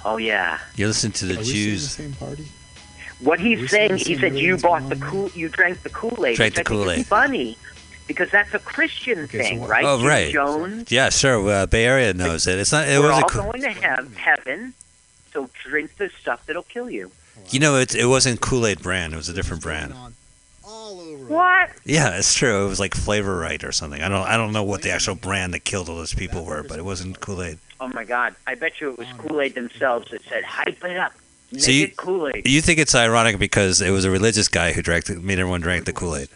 [0.05, 0.59] Oh, yeah.
[0.77, 1.91] You listen to the Are we seeing the Jews.
[1.91, 2.47] same party?
[3.21, 5.11] What he's saying saying, he same said, you bought the wrong?
[5.11, 6.37] cool, you drank the Kool-Aid.
[6.37, 7.07] Drank the I think is Kool-Aid.
[7.07, 7.57] funny
[8.07, 9.85] because that's a Christian Okay, thing, what- right?
[9.85, 10.33] Oh, Jim right.
[10.33, 10.90] Jones.
[10.92, 11.49] Yeah, sure.
[11.49, 12.59] Uh, Bay Area knows it.
[12.59, 12.88] It's not.
[12.88, 13.53] It We're was all a.
[13.53, 14.75] Going to have heaven,
[15.33, 17.11] so drink the stuff that'll kill you.
[17.51, 19.12] You know, it, it wasn't Kool Aid brand.
[19.12, 19.95] It was a different brand.
[21.29, 21.71] What?
[21.85, 22.64] Yeah, it's true.
[22.64, 24.03] It was like Flavor Aid or something.
[24.03, 24.27] I don't.
[24.27, 26.85] I don't know what the actual brand that killed all those people were, but it
[26.85, 27.59] wasn't Kool Aid.
[27.81, 28.35] Oh my God!
[28.47, 31.12] I bet you it was Kool Aid themselves that said, "Hype it up,
[31.53, 34.49] make So you- it Kool Aid." You think it's ironic because it was a religious
[34.49, 36.29] guy who drank, the, made everyone drink the Kool Aid.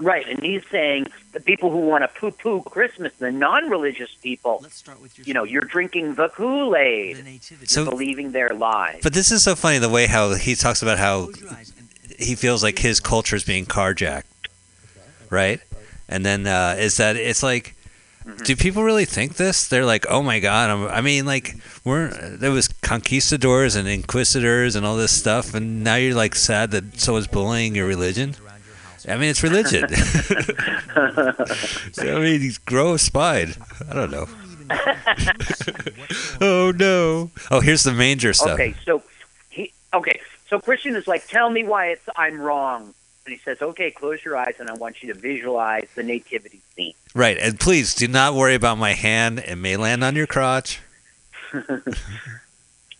[0.00, 4.76] Right, and he's saying the people who want to poo-poo Christmas, the non-religious people, Let's
[4.76, 7.66] start with your you know, you're drinking the the Kool-Aid, nativity.
[7.66, 9.00] So- believing their lies.
[9.02, 11.72] But this is so funny the way how he talks about how Close your eyes
[11.76, 14.22] and- and- he feels like his culture is being carjacked,
[15.30, 15.60] right?
[16.08, 17.74] And then uh, is that it's like,
[18.44, 19.66] do people really think this?
[19.68, 20.70] They're like, oh my god!
[20.70, 25.82] I'm, I mean, like we're there was conquistadors and inquisitors and all this stuff, and
[25.82, 28.36] now you're like sad that someone's bullying your religion.
[29.08, 29.20] Around your house.
[29.20, 29.84] I mean, it's religion.
[32.16, 33.54] I mean, grow a spine.
[33.90, 34.26] I don't know.
[36.40, 37.30] oh no!
[37.50, 38.50] Oh, here's the manger stuff.
[38.50, 39.02] Okay, so
[39.48, 42.92] he okay, so Christian is like, "Tell me why it's I'm wrong,"
[43.24, 46.60] and he says, "Okay, close your eyes, and I want you to visualize the nativity
[46.76, 49.38] scene." Right, and please do not worry about my hand.
[49.38, 50.80] It may land on your crotch.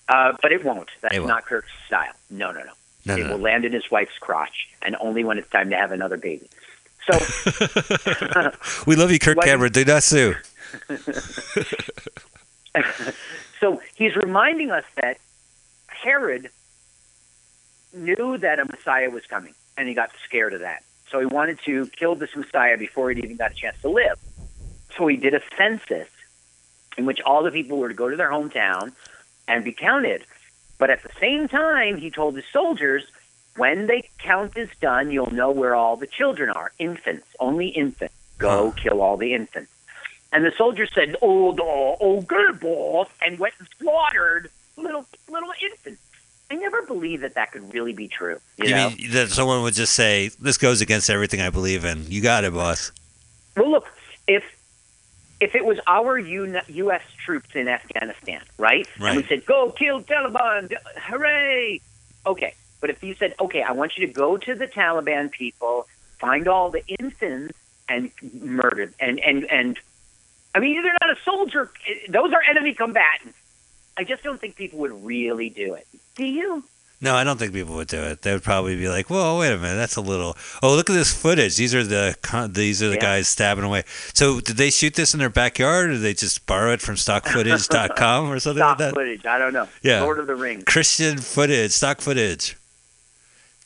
[0.09, 0.89] Uh, but it won't.
[1.03, 1.29] That's It won't.
[1.29, 2.15] not Kirk's style.
[2.31, 2.73] No, no, no.
[3.05, 5.77] No, it no, will land in his wife's crotch, and only when it's time to
[5.77, 6.49] have another baby.
[7.11, 7.19] So,
[8.87, 9.73] we love you, Kirk Cameron.
[9.73, 10.35] Do not sue.
[13.61, 15.19] so he's reminding us that
[15.87, 16.51] Herod
[17.95, 20.83] knew that a Messiah was coming, and he got scared of that.
[21.11, 24.19] So he wanted to kill this Messiah before he'd even got a chance to live.
[24.97, 26.09] So he did a census
[26.99, 28.93] in which all the people were to go to their hometown
[29.47, 30.25] and be counted.
[30.79, 33.05] But at the same time, he told his soldiers,
[33.57, 36.73] when the count is done, you'll know where all the children are.
[36.79, 38.15] Infants, only infants.
[38.39, 38.77] Go Huh.
[38.83, 39.71] kill all the infants.
[40.31, 45.53] And the soldiers said, "Oh, oh, oh, good boss," and went and slaughtered little little
[45.63, 46.01] infants.
[46.51, 48.39] I never believed that that could really be true.
[48.59, 48.91] You, You know?
[48.91, 52.45] mean that someone would just say, "This goes against everything I believe in." You got
[52.45, 52.93] it, boss.
[53.57, 53.89] Well, look,
[54.29, 54.45] if
[55.41, 57.03] if it was our UN U.S.
[57.25, 58.87] troops in Afghanistan, right?
[58.99, 59.11] Right.
[59.11, 60.73] And we said, "Go kill Taliban!
[60.97, 61.81] Hooray!"
[62.27, 65.87] Okay, but if you said, "Okay, I want you to go to the Taliban people,
[66.19, 67.57] find all the infants
[67.89, 68.95] and murder them.
[69.01, 69.79] and and and,"
[70.55, 73.39] I mean, they're not a soldier; eh, those are enemy combatants.
[73.97, 75.87] I just don't think people would really do it.
[76.15, 76.65] Do you?
[77.01, 78.23] No, I don't think people would do it.
[78.23, 80.95] They would probably be like, "Whoa, wait a minute, that's a little." Oh, look at
[80.95, 81.55] this footage.
[81.57, 82.17] These are the
[82.53, 83.01] these are the Yeah.
[83.01, 83.85] guys stabbing away.
[84.15, 86.97] So, did they shoot this in their backyard, or did they just borrow it from
[86.97, 88.95] stockfootage.com or something Stock like that?
[88.95, 89.25] footage.
[89.27, 89.69] I don't know.
[89.81, 90.03] Yeah.
[90.03, 90.65] Lord of the Rings.
[90.65, 92.57] Christian footage, stock footage.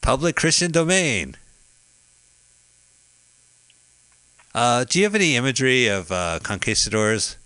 [0.03, 1.37] Public Christian domain.
[4.55, 7.37] Uh, do you have any imagery of uh, conquistadors?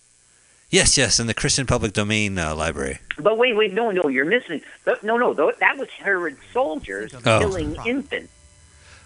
[0.68, 2.98] Yes, yes, in the Christian public domain uh, library.
[3.18, 4.61] But wait, wait, no, no, you're missing.
[5.02, 7.38] No, no, that was Herod's soldiers Oh.
[7.38, 8.33] killing infants.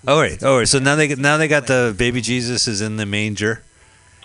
[0.08, 0.68] Oh right, oh right.
[0.68, 3.62] So now they now they got the baby Jesus is in the manger,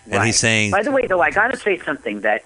[0.06, 0.28] and Right.
[0.28, 2.46] he's saying, By the way, though, I got to say something that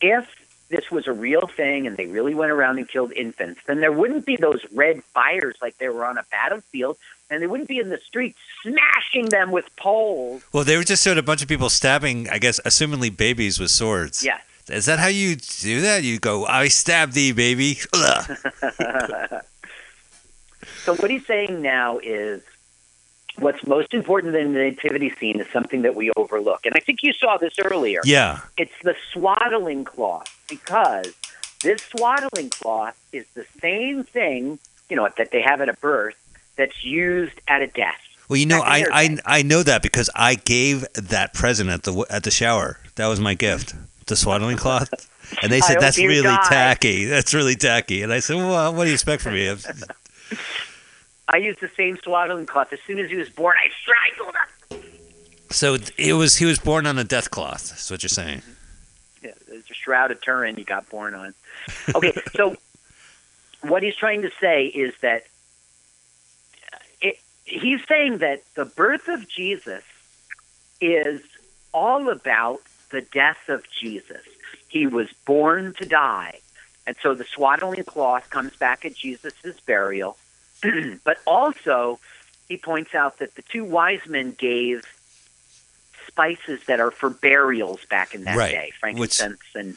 [0.00, 0.26] if
[0.68, 3.92] this was a real thing and they really went around and killed infants, then there
[3.92, 6.96] wouldn't be those red fires like they were on a battlefield,
[7.30, 10.42] and they wouldn't be in the streets smashing them with poles.
[10.52, 13.70] well, they were just showed a bunch of people stabbing, I guess, assumingly babies with
[13.70, 14.24] swords.
[14.24, 14.38] Yeah.
[14.68, 16.02] Is that how you do that?
[16.02, 17.78] You go, I stab thee, baby.
[20.84, 22.42] So what he's saying now is
[23.38, 26.64] what's most important in the nativity scene is something that we overlook.
[26.64, 28.00] And I think you saw this earlier.
[28.04, 28.40] Yeah.
[28.56, 31.12] It's the swaddling cloth because
[31.62, 36.16] this swaddling cloth is the same thing, you know, that they have at a birth
[36.56, 38.00] that's used at a death.
[38.28, 39.18] Well, you know, I, I.
[39.24, 42.80] I know that because I gave that present at the at the shower.
[42.96, 44.90] That was my gift, the swaddling cloth.
[45.42, 47.04] And they said that's really die." tacky.
[47.04, 48.02] That's really tacky.
[48.02, 49.54] And I said, well, what do you expect from me?
[51.28, 52.72] I used the same swaddling cloth.
[52.72, 54.82] As soon as he was born, I strangled him.
[55.50, 57.70] So it was he was born on a death cloth.
[57.70, 58.42] That's what you're saying.
[59.22, 61.34] Yeah, it's a shroud of Turin he got born on.
[61.94, 62.56] Okay, so
[63.62, 65.22] what he's trying to say is that
[66.72, 69.82] uh, it, he's saying that the birth of Jesus
[70.80, 71.20] is
[71.72, 72.60] all about
[72.90, 74.22] the death of Jesus.
[74.68, 76.40] He was born to die.
[76.86, 80.16] And so the swaddling cloth comes back at Jesus' burial.
[81.04, 81.98] but also,
[82.48, 84.84] he points out that the two wise men gave
[86.06, 89.76] spices that are for burials back in that Right, day which- frankincense and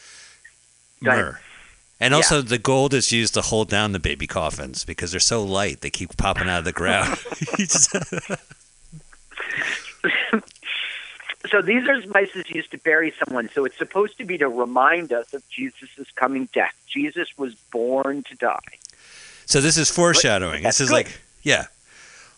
[1.03, 1.11] Go.
[1.11, 1.39] Myrrh.
[2.01, 5.43] And also, the gold is used to hold down the baby coffins because they're so
[5.43, 7.17] light; they keep popping out of the ground.
[11.49, 13.49] So these are spices used to bury someone.
[13.53, 16.73] So it's supposed to be to remind us of Jesus' coming death.
[16.87, 18.59] Jesus was born to die.
[19.49, 20.61] So this is foreshadowing.
[20.61, 20.95] That's This is good.
[21.07, 21.65] like, yeah,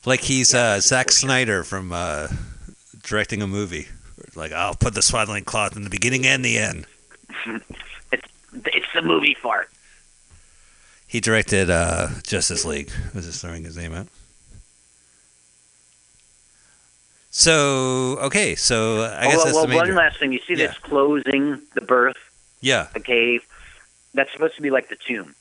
[0.05, 2.29] like he's uh, Zack Snyder from uh,
[3.03, 3.87] directing a movie.
[4.33, 6.85] Like, I'll put the swaddling cloth in the beginning and the end.
[8.13, 9.69] It's it's the movie fart.
[11.07, 12.91] He directed uh, Justice League.
[13.15, 14.07] Was just throwing his name out.
[17.29, 19.79] So okay, so I guess oh, that's well, the major.
[19.85, 20.33] one last thing.
[20.33, 20.67] You see Yeah.
[20.67, 22.17] this closing the birth,
[22.59, 23.45] yeah, the cave.
[24.13, 25.33] That's supposed to be like the tomb.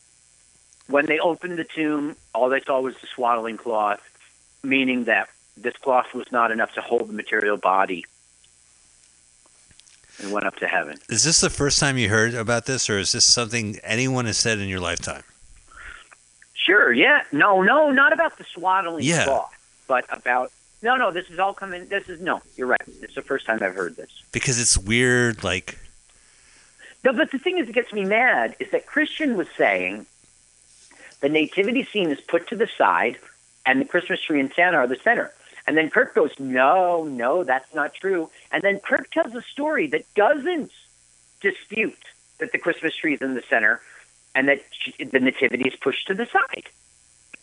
[0.90, 4.00] When they opened the tomb, all they saw was the swaddling cloth,
[4.62, 8.04] meaning that this cloth was not enough to hold the material body
[10.22, 10.98] and went up to heaven.
[11.08, 14.36] is this the first time you heard about this, or is this something anyone has
[14.36, 15.22] said in your lifetime?
[16.54, 17.22] Sure, yeah.
[17.32, 19.24] No, no, not about the swaddling Yeah.
[19.24, 19.54] cloth,
[19.86, 20.50] but about
[20.82, 21.10] no, no.
[21.10, 21.86] This is all coming.
[21.88, 22.40] This is no.
[22.56, 22.80] You're right.
[23.02, 24.08] It's the first time I've heard this.
[24.32, 25.44] Because it's weird.
[25.44, 25.78] Like,
[27.04, 30.06] No, but the thing is, it gets me mad is that Christian was saying
[31.20, 33.18] the nativity scene is put to the side,
[33.66, 35.32] and the Christmas tree and Santa are the center.
[35.66, 38.30] And then Kirk goes, no, no, that's not true.
[38.50, 40.70] And then Kirk tells a story that doesn't
[41.40, 41.98] dispute
[42.38, 43.80] that the Christmas tree is in the center
[44.34, 44.62] and that
[44.98, 46.64] the nativity is pushed to the side.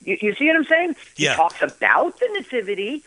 [0.04, 0.96] You, you see what I'm saying?
[1.16, 1.32] Yeah.
[1.32, 3.04] He talks about the nativity.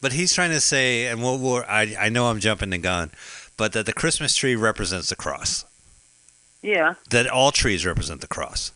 [0.00, 3.10] but he's trying to say, and we'll, we'll, I I know I'm jumping the gun,
[3.56, 5.64] but that the Christmas tree represents the cross.
[6.62, 6.94] Yeah.
[7.10, 8.72] That all trees represent the cross.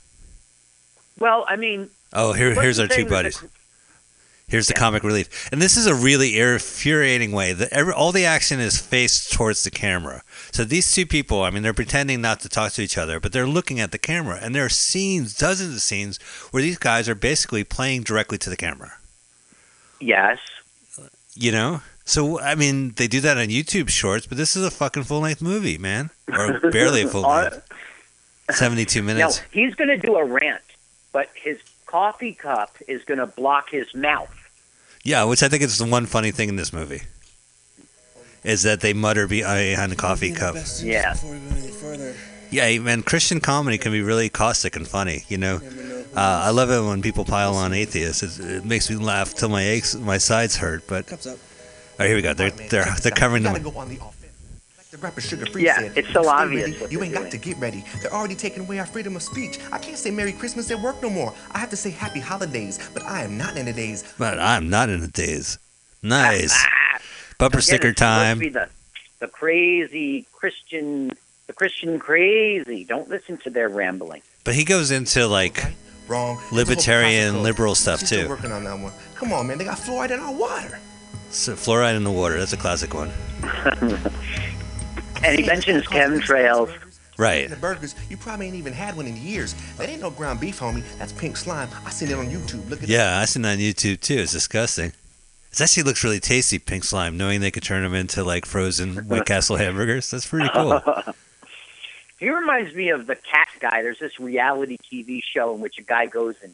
[1.18, 3.42] Well, I mean, Oh, here, here's our two with the- buddies.
[4.46, 7.52] Here's the comic relief, and this is a really infuriating way.
[7.52, 10.22] that every, all the action is faced towards the camera.
[10.52, 13.32] So these two people, I mean, they're pretending not to talk to each other, but
[13.34, 16.16] they're looking at the camera, and there are scenes, dozens of scenes,
[16.50, 18.94] where these guys are basically playing directly to the camera.
[20.00, 20.38] yes.
[21.34, 24.70] You know, so I mean, they do that on YouTube Shorts, but this is a
[24.70, 27.62] fucking full length movie, man, or barely a full length,
[28.50, 29.42] seventy-two Now, minutes.
[29.52, 30.62] he's going to do a rant,
[31.12, 34.30] but his coffee cup is going to block his mouth.
[35.04, 37.02] Yeah, which I think is the one funny thing in this movie.
[38.44, 40.54] Is that they mutter behind the coffee cup.
[40.80, 41.12] Yeah.
[41.12, 42.14] Before we go any further,
[42.50, 45.24] Yeah, man, Christian comedy can be really caustic and funny.
[45.28, 46.04] You know, let me know.
[46.16, 48.22] uh, I love it when people pile on atheists.
[48.22, 50.86] It, it makes me laugh till my aches, my sides hurt.
[50.86, 51.36] But all
[51.98, 52.32] right, here we go.
[52.32, 53.72] They're they're they're covering You them.
[54.90, 55.32] Gotta go on the offense.
[55.32, 57.04] Like the rapper Suga Free Yeah, said, it's so "Stay obvious ready, what You they're
[57.06, 57.84] ain't got to get ready.
[58.02, 59.58] They're already taking away our freedom of speech.
[59.72, 61.34] I can't say Merry Christmas at work no more.
[61.52, 64.04] I have to say Happy Holidays, but I am not in the days.
[64.18, 65.58] But I'm not in the days.
[66.02, 67.00] Nice Ah,
[67.38, 68.38] bumper again, sticker it's supposed to time.
[68.38, 68.68] be the,
[69.20, 71.12] the crazy Christian,
[71.46, 72.84] the Christian crazy.
[72.84, 74.22] Don't listen to their rambling.
[74.44, 75.62] But he goes into like
[76.08, 76.36] Wrong.
[76.36, 78.28] It's a whole Libertarian, liberal stuff, She's still too.
[78.30, 78.92] working on that one.
[79.16, 79.58] Come on, man.
[79.58, 80.78] They got fluoride in our water.
[81.30, 82.38] So fluoride in the water.
[82.38, 83.10] That's a classic one.
[85.24, 86.72] And he mentions chemtrails.
[87.18, 87.50] Right.
[87.50, 89.54] The burgers, you probably ain't even had one in years.
[89.76, 90.84] That ain't no ground beef, homie.
[90.98, 91.68] That's pink slime.
[91.84, 92.68] I seen it on YouTube.
[92.70, 94.18] Look at Yeah, I seen it on YouTube too.
[94.18, 94.92] It's disgusting.
[95.50, 97.16] It actually looks really tasty, pink slime.
[97.16, 100.80] Knowing they could turn them into like frozen White Castle hamburgers, that's pretty cool.
[102.18, 103.82] He reminds me of the cat guy.
[103.82, 106.52] There's this reality TV show in which a guy goes and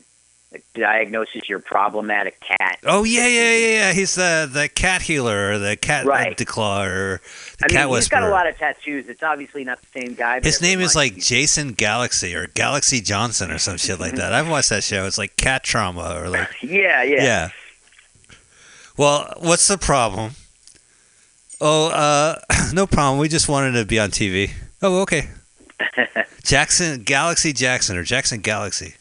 [0.74, 2.78] diagnoses your problematic cat.
[2.84, 3.92] Oh yeah, yeah, yeah, yeah.
[3.92, 6.36] He's the the cat healer or the cat Right.
[6.36, 7.20] declaw or
[7.58, 9.08] the I cat mean, he's got a lot of tattoos.
[9.08, 10.40] It's obviously not the same guy.
[10.40, 11.20] His name is like me.
[11.20, 14.32] Jason Galaxy or Galaxy Johnson or some shit like that.
[14.32, 15.06] I've watched that show.
[15.06, 17.22] It's like cat trauma or like Yeah, yeah.
[17.24, 17.48] yeah.
[18.96, 20.32] Well, what's the problem?
[21.60, 22.38] Oh, uh,
[22.72, 23.18] no problem.
[23.18, 24.50] We just wanted to be on TV.
[24.82, 25.28] Oh, okay.
[26.44, 28.94] Jackson Galaxy Jackson or Jackson Galaxy.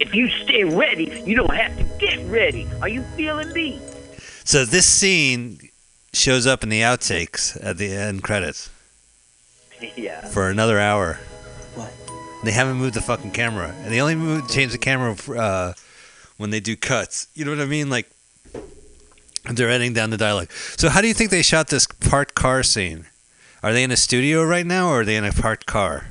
[0.00, 2.66] If you stay ready, you don't have to get ready.
[2.82, 3.80] Are you feeling me?
[4.44, 5.58] So this scene
[6.12, 8.70] shows up in the outtakes at the end credits
[9.96, 10.26] yeah.
[10.28, 11.20] for another hour.
[11.74, 11.92] What?
[12.44, 15.72] They haven't moved the fucking camera, and they only move, change the camera uh,
[16.36, 17.28] when they do cuts.
[17.34, 17.88] You know what I mean?
[17.88, 18.10] Like
[19.50, 20.50] they're editing down the dialogue.
[20.52, 23.06] So how do you think they shot this parked car scene?
[23.62, 26.08] Are they in a studio right now, or are they in a parked car?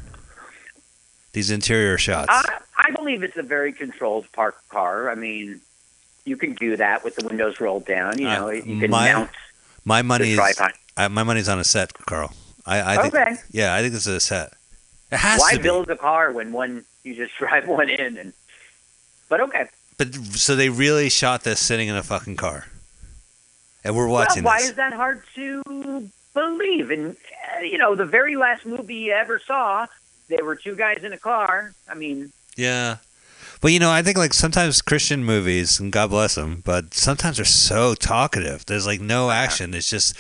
[1.33, 2.27] These interior shots.
[2.29, 5.09] I, I believe it's a very controlled parked car.
[5.09, 5.61] I mean,
[6.25, 8.19] you can do that with the windows rolled down.
[8.19, 9.29] You Uh, know, you can my- mount
[9.85, 10.61] my the money is.
[10.95, 12.31] I, my money's on a set, Carl.
[12.65, 13.15] I, I think.
[13.15, 13.35] Okay.
[13.51, 14.53] Yeah, I think this is a set.
[15.11, 15.63] It has Why to be.
[15.63, 18.33] build a car when one you just drive one in and?
[19.27, 19.65] But okay.
[19.97, 22.67] But so they really shot this sitting in a fucking car,
[23.83, 24.69] and we're watching well, why this.
[24.69, 26.89] is that hard to believe?
[26.91, 27.15] And
[27.57, 29.87] uh, you know, the very last movie you ever saw,
[30.27, 31.73] there were two guys in a car.
[31.89, 32.97] I mean, Yeah.
[33.61, 37.37] But you know, I think like sometimes Christian movies, and God bless them, but sometimes
[37.37, 38.65] they're so talkative.
[38.65, 39.73] There's like no action.
[39.73, 40.17] It's just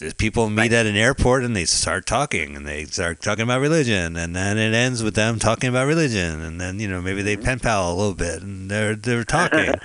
[0.00, 3.60] there's people meet at an airport and they start talking and they start talking about
[3.60, 7.22] religion, and then it ends with them talking about religion, and then you know maybe
[7.22, 9.74] they pen pal a little bit and they're they're talking.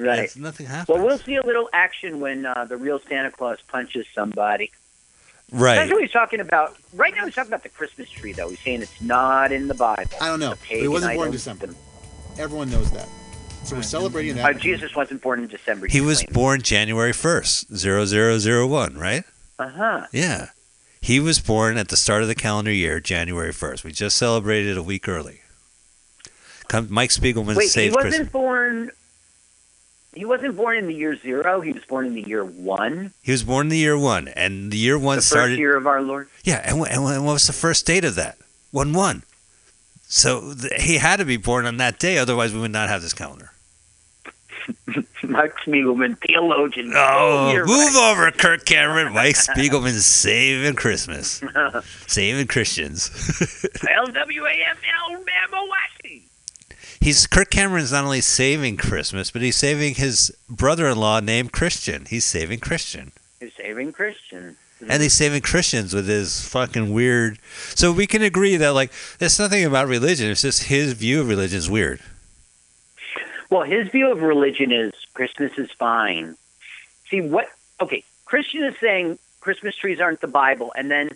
[0.00, 0.24] Right.
[0.24, 0.88] It's, nothing happens.
[0.88, 4.72] well, we'll see a little action when uh, the real Santa Claus punches somebody.
[5.52, 5.76] Right.
[5.76, 6.76] That's what he's talking about.
[6.94, 8.48] Right now, he's talking about the Christmas tree, though.
[8.48, 10.10] He's saying it's not in the Bible.
[10.20, 10.50] I don't know.
[10.50, 11.44] The But pagan he wasn't born in idols.
[11.44, 11.68] December.
[12.38, 13.08] Everyone knows that.
[13.64, 14.58] So we're celebrating Uh, that.
[14.58, 15.86] Jesus wasn't born in December.
[15.88, 19.24] He was born January 1st, 0001, right?
[19.58, 20.06] Uh huh.
[20.12, 20.50] Yeah.
[21.00, 23.84] He was born at the start of the calendar year, January 1st.
[23.84, 25.40] We just celebrated a week early.
[26.68, 28.32] Come, Mike Spiegelman Wait, he saved wasn't Christmas.
[28.32, 28.90] born.
[30.16, 31.60] He wasn't born in the year zero.
[31.60, 33.12] He was born in the year one.
[33.22, 35.52] He was born in the year one, and the year one the started.
[35.52, 36.28] first year of our Lord.
[36.42, 38.38] Yeah, and, and and what was the first date of that?
[38.70, 39.24] One one.
[40.08, 43.02] So th- he had to be born on that day, otherwise we would not have
[43.02, 43.52] this calendar.
[45.22, 46.92] Mike Spiegelman, theologian.
[46.94, 48.12] Oh, oh you're move right.
[48.12, 49.12] over, Kirk Cameron.
[49.12, 51.42] Mike Spiegelman saving Christmas,
[52.06, 53.10] saving Christians.
[53.10, 55.66] LWAM Alabama
[57.00, 62.06] He's Kirk Cameron's not only saving Christmas, but he's saving his brother-in-law named Christian.
[62.06, 63.12] He's saving Christian.
[63.40, 64.56] He's saving Christian.
[64.88, 67.38] and he's saving Christians with his fucking weird.
[67.74, 70.30] So we can agree that like there's nothing about religion.
[70.30, 72.00] It's just his view of religion is weird.
[73.50, 76.36] Well, his view of religion is Christmas is fine.
[77.08, 77.46] See what?
[77.80, 81.10] Okay, Christian is saying Christmas trees aren't the Bible, and then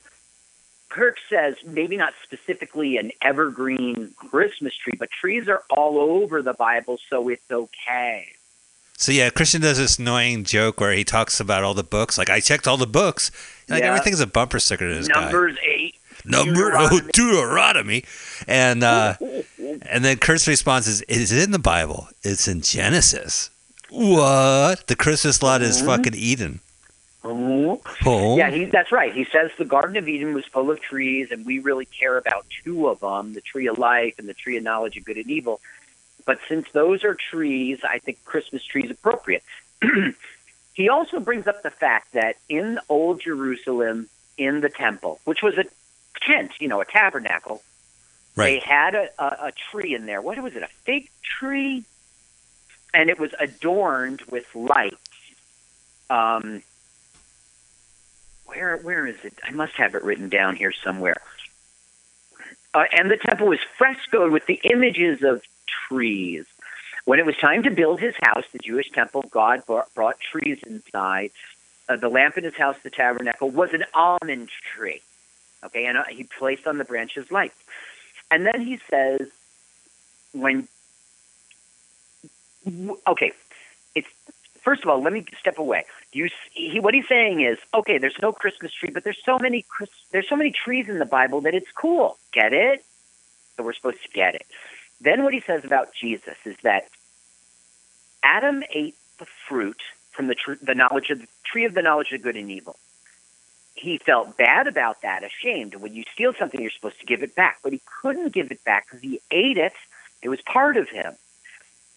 [0.90, 6.52] Kirk says maybe not specifically an evergreen Christmas tree, but trees are all over the
[6.52, 8.28] Bible, so it's okay.
[8.96, 12.18] So yeah, Christian does this annoying joke where he talks about all the books.
[12.18, 13.30] Like I checked all the books.
[13.68, 13.88] Like Yeah.
[13.90, 15.22] everything's a bumper sticker to this guy.
[15.22, 15.94] Numbers eight.
[16.26, 18.04] Number oh, Deuteronomy,
[18.46, 19.14] and uh,
[19.86, 22.08] and then Kirk's response is, "Is it in the Bible?
[22.22, 23.48] It's in Genesis."
[23.88, 24.86] What?
[24.86, 26.60] The Christmas lot is fucking Eden.
[27.22, 27.80] Oh.
[28.06, 28.36] Oh.
[28.36, 29.12] Yeah, he, that's right.
[29.12, 32.46] He says the Garden of Eden was full of trees, and we really care about
[32.64, 35.30] two of them the tree of life and the tree of knowledge of good and
[35.30, 35.60] evil.
[36.24, 39.42] But since those are trees, I think Christmas tree is appropriate.
[40.74, 44.08] he also brings up the fact that in Old Jerusalem,
[44.38, 45.64] in the temple, which was a
[46.26, 47.62] tent, you know, a tabernacle,
[48.36, 50.22] they had a, a, a tree in there.
[50.22, 50.62] What was it?
[50.62, 51.84] A fig tree?
[52.94, 54.96] And it was adorned with lights.
[56.08, 56.62] Um,
[58.50, 59.34] where where is it?
[59.44, 61.20] I must have it written down here somewhere.
[62.74, 65.42] Uh, and the temple was frescoed with the images of
[65.88, 66.44] trees.
[67.04, 70.58] When it was time to build his house, the Jewish temple, God brought, brought trees
[70.66, 71.30] inside.
[71.88, 75.00] Uh, the lamp in his house, the tabernacle, was an almond tree.
[75.64, 77.58] Okay, and uh, he placed on the branches lights.
[78.30, 79.28] And then he says,
[80.32, 80.68] when
[83.06, 83.32] okay,
[84.62, 85.84] first of all, let me step away.
[86.12, 89.64] You, he, what he's saying is, okay, there's no Christmas tree, but there's so many
[90.10, 92.18] there's so many trees in the Bible that it's cool.
[92.32, 92.84] Get it?
[93.56, 94.46] So we're supposed to get it.
[95.00, 96.88] Then what he says about Jesus is that
[98.22, 99.80] Adam ate the fruit
[100.10, 102.76] from the tr- the knowledge of the tree of the knowledge of good and evil.
[103.74, 105.74] He felt bad about that, ashamed.
[105.76, 108.62] When you steal something, you're supposed to give it back, but he couldn't give it
[108.64, 109.72] back because he ate it.
[110.22, 111.14] It was part of him.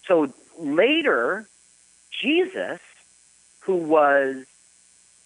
[0.07, 1.47] So later,
[2.21, 2.79] Jesus,
[3.61, 4.45] who was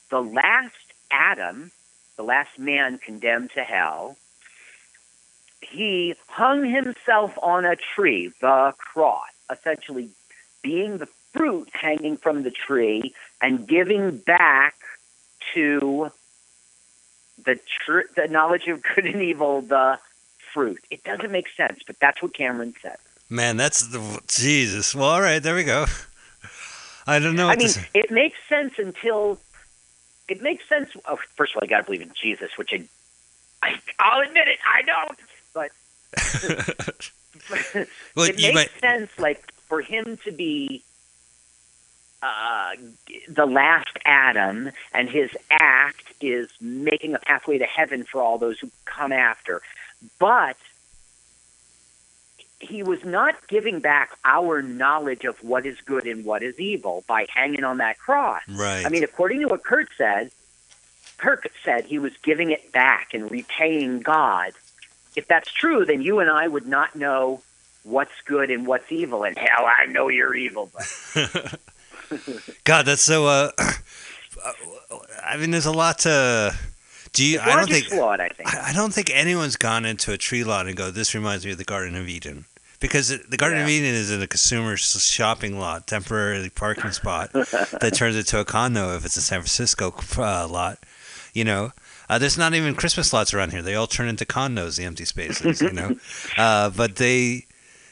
[0.10, 0.74] the last
[1.12, 1.72] Adam,
[2.16, 4.18] the last man condemned to hell,
[5.62, 10.10] he hung himself on a tree, the cross, essentially
[10.62, 14.76] being the fruit hanging from the tree and giving back
[15.54, 16.12] to
[17.44, 20.00] the tr- the knowledge of good and evil the
[20.54, 20.80] fruit.
[20.90, 22.98] It doesn't make sense, but that's what Cameron said.
[23.30, 24.96] Man, that's the Jesus.
[24.96, 25.86] Well, all right, there we go.
[27.08, 27.88] I don't know I mean, to say.
[27.93, 29.39] it makes sense until
[30.28, 30.89] it makes sense.
[31.08, 32.84] Oh, first of all, I got to believe in Jesus, which I,
[33.64, 35.20] I I'll admit it, I don't,
[35.53, 35.72] but
[38.16, 40.84] Well, it makes might- sense, like for him to be
[42.22, 42.72] uh,
[43.30, 48.60] the last Adam, and his act is making a pathway to heaven for all those
[48.60, 49.62] who come after.
[50.20, 50.58] But
[52.60, 57.03] he was not giving back our knowledge of what is good and what is evil
[57.08, 58.41] by hanging on that cross.
[58.47, 58.86] Right.
[58.86, 60.32] I mean, according to what Kirk said,
[61.18, 64.53] Kirk said he was giving it back and repaying God.
[65.16, 67.41] If that's true, then you and I would not know
[67.84, 69.24] what's good and what's evil.
[69.24, 71.60] And hell, I know you're evil, but
[72.64, 73.26] God, that's so.
[73.26, 73.51] Uh,
[75.24, 76.55] I mean, there's a lot to.
[77.18, 77.39] Do you?
[77.39, 77.91] I don't think.
[77.91, 78.55] I think.
[78.55, 81.57] I don't think anyone's gone into a tree lot and go, "This reminds me of
[81.57, 82.45] the Garden of Eden,"
[82.80, 87.93] because the Garden of Eden is in a consumer shopping lot, temporary parking spot that
[87.95, 90.78] turns into a condo if it's a San Francisco uh, lot.
[91.34, 91.72] You know,
[92.07, 93.63] uh, there's not even Christmas lots around here.
[93.63, 95.59] They all turn into condos, the empty spaces.
[95.59, 95.95] You know,
[96.38, 97.47] uh, but they.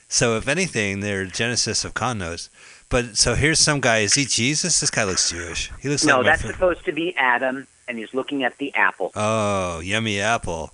[0.07, 2.49] So if anything, they're genesis of condos.
[2.89, 4.01] But so here's some guy.
[4.01, 4.79] Is he Jesus?
[4.79, 5.71] This guy looks Jewish.
[5.81, 6.53] He looks no, like that's friend.
[6.53, 9.11] supposed to be Adam, and he's looking at the apple.
[9.15, 10.71] Oh, yummy apple.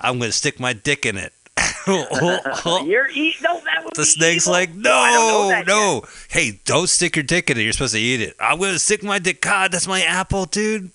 [0.00, 1.32] I'm gonna stick my dick in it.
[1.86, 3.36] You're eat.
[3.42, 3.60] No,
[3.94, 4.52] the snake's evil.
[4.52, 6.02] like, I no, no.
[6.28, 7.62] Hey, don't stick your dick in it.
[7.62, 8.34] You're supposed to eat it.
[8.40, 9.40] I'm gonna stick my dick.
[9.40, 10.90] God, that's my apple, dude.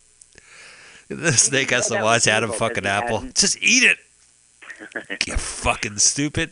[1.07, 3.17] The snake has to watch Adam evil, fucking apple.
[3.17, 3.97] hadn't- Just eat it.
[5.27, 6.51] you fucking stupid.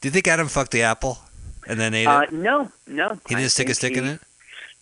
[0.00, 1.18] Do you think Adam fucked the apple
[1.66, 2.06] and then ate.
[2.06, 2.32] Uh, it?
[2.32, 3.18] no, no.
[3.28, 4.20] He didn't stick a stick in it.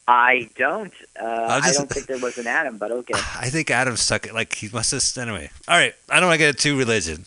[0.09, 0.93] I don't.
[1.21, 3.15] Uh, I'll I don't think there was an Adam, but okay.
[3.17, 4.35] I think Adam stuck it.
[4.35, 5.29] Like he must have.
[5.29, 5.95] Anyway, all right.
[6.11, 7.25] I don't want to get too religion.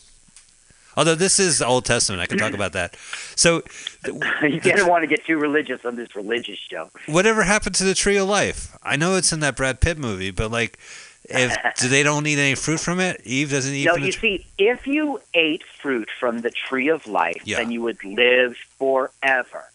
[0.97, 2.95] Although this is the Old Testament, I can talk about that.
[3.35, 3.63] So,
[4.41, 6.89] you didn't want to get too religious on this religious show.
[7.07, 8.77] whatever happened to the tree of life?
[8.83, 10.79] I know it's in that Brad Pitt movie, but like,
[11.25, 13.19] if do they don't eat any fruit from it?
[13.25, 14.37] Eve doesn't eat No, you tree.
[14.37, 17.57] see, if you ate fruit from the tree of life, Yeah.
[17.57, 19.65] then you would live forever.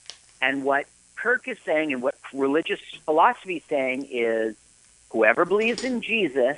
[0.40, 0.86] And what
[1.20, 4.56] Kirk is saying and what religious philosophy is saying is
[5.10, 6.56] whoever believes in Jesus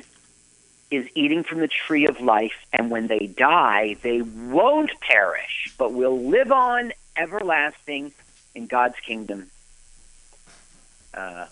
[0.92, 5.92] is eating from the tree of life, and when they die, they won't perish, but
[5.92, 8.12] will live on everlasting
[8.54, 9.50] in God's kingdom
[11.14, 11.46] uh,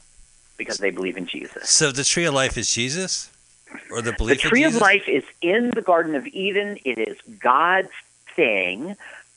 [0.57, 1.69] because they believe in Jesus.
[1.69, 3.31] So the tree of life is Jesus,
[3.91, 4.83] or the belief The tree of Jesus?
[4.83, 6.79] life is in the Garden of Eden.
[6.85, 7.89] It is God's
[8.37, 8.95] thing,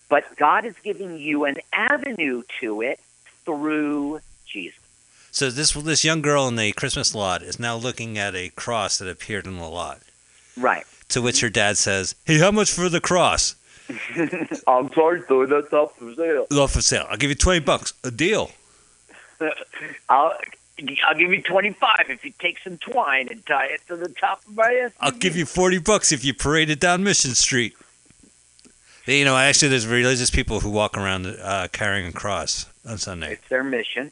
[0.09, 2.99] but God is giving you an avenue to it
[3.45, 4.79] through Jesus.
[5.31, 8.99] So this this young girl in the Christmas lot is now looking at a cross
[8.99, 9.99] that appeared in the lot.
[10.55, 10.85] Right.
[11.09, 13.55] To which her dad says, "Hey, how much for the cross?
[14.67, 15.45] I'm sorry, though.
[15.45, 16.43] That's not for sale.
[16.49, 17.07] It's off for sale.
[17.09, 17.93] I'll give you twenty bucks.
[18.03, 18.51] A deal."
[20.09, 20.33] I'll,
[21.05, 24.41] I'll give you 25 if you take some twine and tie it to the top
[24.47, 24.91] of my SUV.
[24.99, 27.75] I'll give you 40 bucks if you parade it down Mission Street.
[29.05, 33.33] You know, actually, there's religious people who walk around uh, carrying a cross on Sunday.
[33.33, 34.11] It's their mission.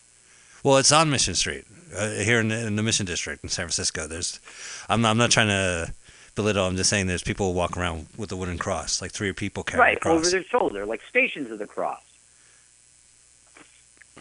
[0.64, 1.66] Well, it's on Mission Street
[1.96, 4.06] uh, here in the, in the Mission District in San Francisco.
[4.06, 4.40] There's,
[4.90, 5.94] I'm not, I'm not trying to
[6.36, 6.66] belittle.
[6.66, 9.64] I'm just saying there's people who walk around with a wooden cross, like three people
[9.64, 10.20] carrying right, a cross.
[10.20, 12.02] over their shoulder, like stations of the cross.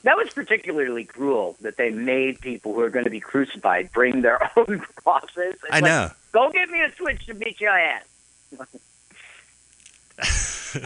[0.05, 4.23] That was particularly cruel that they made people who are going to be crucified bring
[4.23, 5.57] their own crosses.
[5.57, 6.11] It's I like, know.
[6.33, 8.05] Go get me a switch to beat your ass.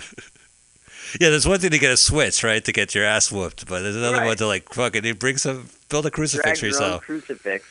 [1.21, 3.83] Yeah, there's one thing to get a switch, right, to get your ass whooped, but
[3.83, 4.27] there's another Right.
[4.27, 7.03] one to like fucking bring some, build a crucifix Drag for your own yourself.
[7.05, 7.65] crucifix.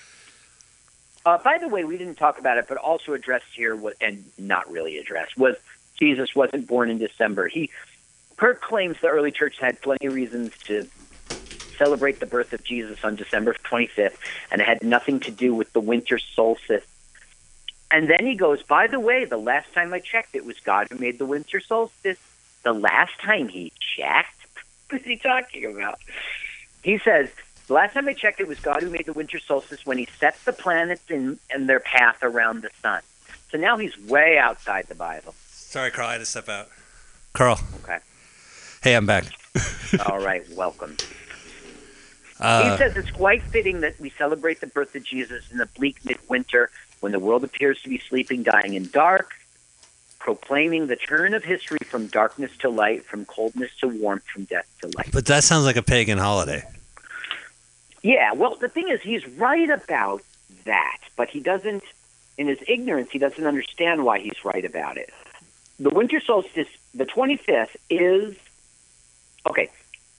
[1.26, 4.24] Uh, by the way, we didn't talk about it, but also addressed here, wa- and
[4.38, 5.58] not really addressed, was
[6.00, 7.48] Jesus wasn't born in December.
[7.50, 7.70] He
[8.38, 10.88] Kirk claims the early church had plenty of reasons to
[11.78, 14.16] celebrate the birth of Jesus on December 25th,
[14.52, 16.84] and it had nothing to do with the winter solstice.
[17.94, 20.88] And then he goes, by the way, the last time I checked, it was God
[20.90, 22.18] who made the winter solstice.
[22.64, 24.30] The last time he checked?
[24.90, 26.00] What is he talking about?
[26.84, 27.30] He says,
[27.68, 30.08] the last time I checked, it was God who made the winter solstice when he
[30.20, 33.02] set the planets in, in their path around the sun.
[33.50, 35.34] So now he's way outside the Bible.
[35.48, 36.10] Sorry, Carl.
[36.10, 36.70] I had to step out.
[37.32, 37.60] Carl.
[37.84, 38.00] Okay.
[38.84, 39.26] Hey, I'm back.
[40.08, 40.96] All right, welcome.
[42.40, 45.68] Uh, he says it's quite fitting that we celebrate the birth of Jesus in the
[45.68, 46.70] bleak midwinter
[47.04, 49.34] when the world appears to be sleeping, dying in dark,
[50.20, 54.66] proclaiming the turn of history from darkness to light, from coldness to warmth, from death
[54.82, 55.10] to life.
[55.12, 56.64] but that sounds like a pagan holiday.
[58.04, 60.22] Yeah, well, the thing is, he's right about
[60.64, 61.84] that, but he doesn't,
[62.38, 65.10] in his ignorance, he doesn't understand why he's right about it.
[65.80, 68.38] The winter solstice, the 25th, is
[69.46, 69.70] okay.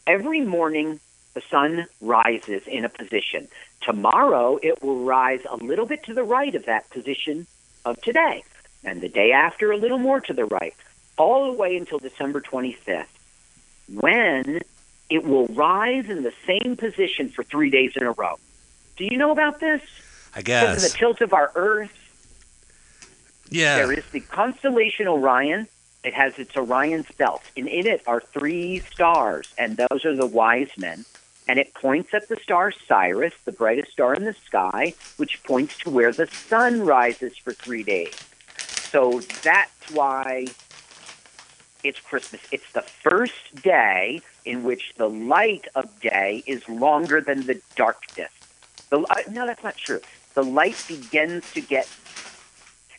[0.07, 1.01] Every morning,
[1.35, 3.49] the sun rises in a position.
[3.82, 7.47] Tomorrow, it will rise a little bit to the right of that position
[7.85, 8.45] of today,
[8.82, 10.74] and the day after, a little more to the right,
[11.18, 13.07] all the way until December 25th,
[13.93, 14.61] when
[15.11, 18.39] it will rise in the same position for three days in a row.
[18.97, 19.82] Do you know about this?
[20.35, 20.62] I guess.
[20.62, 21.93] Because of the tilt of our Earth,
[23.51, 23.76] Yeah.
[23.76, 25.68] there is the constellation Orion.
[26.03, 30.26] It has its Orion's belt, and in it are three stars, and those are the
[30.26, 31.05] wise men.
[31.47, 35.76] And it points at the star Sirius, the brightest star in the sky, which points
[35.78, 38.14] to where the sun rises for three days.
[38.90, 40.47] So that's why
[41.82, 42.40] it's Christmas.
[42.51, 48.30] It's the first day in which the light of day is longer than the darkness.
[48.88, 50.01] The, uh, no, that's not true.
[50.34, 51.88] The light begins to get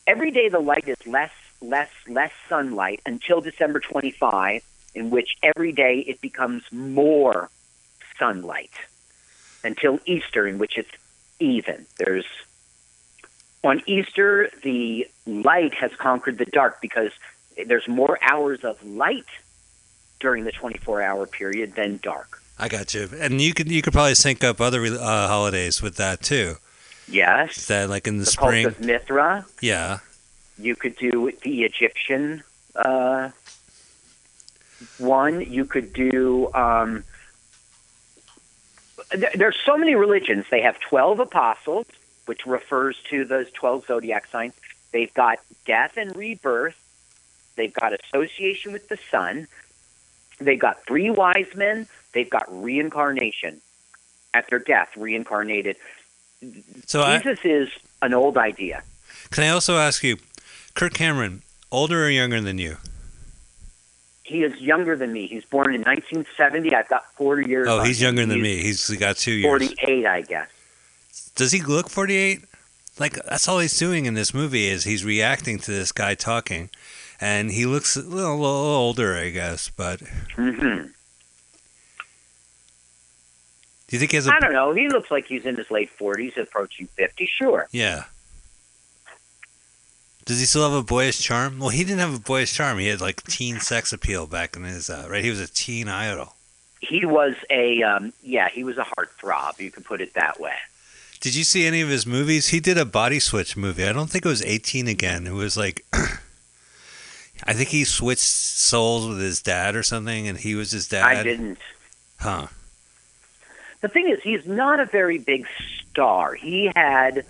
[0.06, 0.50] every day.
[0.50, 1.32] The light is less,
[1.62, 7.50] less, less sunlight until December 25, in which every day it becomes more
[8.20, 8.72] sunlight
[9.64, 10.92] until Easter, in which it's
[11.40, 11.86] even.
[11.98, 12.26] There's
[13.64, 17.12] on Easter, the light has conquered the dark because
[17.66, 19.26] there's more hours of light
[20.20, 22.42] during the 24 hour period than dark.
[22.60, 23.10] I got you.
[23.20, 26.56] And you could you could probably sync up other uh, holidays with that too.
[27.08, 27.68] Yes.
[27.68, 28.64] That like in the, The spring.
[28.66, 29.46] cult of Mithra.
[29.62, 30.00] Yeah.
[30.58, 32.44] You could do the Egyptian
[32.76, 33.32] uh,
[35.00, 35.42] one.
[35.42, 36.52] You could do.
[36.54, 37.04] Um,
[39.10, 40.46] there's so many religions.
[40.50, 41.88] They have 12 apostles,
[42.26, 44.54] which refers to those 12 zodiac signs.
[44.92, 46.76] They've got death and rebirth.
[47.56, 49.48] They've got association with the sun.
[50.40, 51.88] They've got three wise men.
[52.14, 53.62] They've got reincarnation.
[54.34, 55.78] After death, reincarnated.
[56.86, 57.70] So I, Jesus is
[58.02, 58.84] an old idea.
[59.32, 60.18] can I also ask you,
[60.74, 61.42] Kirk Cameron,
[61.72, 62.78] older or younger than you?
[64.26, 65.28] He is younger than me.
[65.28, 66.74] He's born in 1970.
[66.74, 67.68] I've got four years.
[67.70, 68.08] Oh, he's him.
[68.16, 68.64] younger than He's me.
[68.64, 69.46] He's got two years.
[69.46, 70.50] 48, I guess.
[71.36, 72.42] Does he look 48?
[72.98, 76.72] Like that's all he's doing in this movie is he's reacting to this guy talking,
[77.22, 79.70] and he looks a little, a little older, I guess.
[79.70, 80.02] But
[80.36, 80.88] hmm
[83.88, 84.34] do you think he has a?
[84.34, 84.72] I don't know.
[84.72, 87.28] He looks like he's in his late 40s, approaching 50.
[87.28, 87.68] Sure.
[87.72, 88.06] Yeah.
[90.26, 91.60] Does he still have a boyish charm?
[91.60, 92.80] Well, he didn't have a boyish charm.
[92.80, 95.24] He had like teen sex appeal back in his uh, right.
[95.24, 96.34] He was a teen idol.
[96.82, 98.50] He was a um, yeah.
[98.50, 99.60] He was a heartthrob.
[99.60, 100.56] You could put it that way.
[101.22, 102.50] Did you see any of his movies?
[102.50, 103.86] He did a body switch movie.
[103.86, 105.26] I don't think it was 18 again.
[105.26, 105.86] It was like
[107.44, 111.06] I think he switched souls with his dad or something and he was his dad.
[111.06, 111.60] I didn't.
[112.20, 112.48] Huh.
[113.82, 115.46] The thing is, he's not a very big
[115.92, 116.34] star.
[116.34, 117.26] He had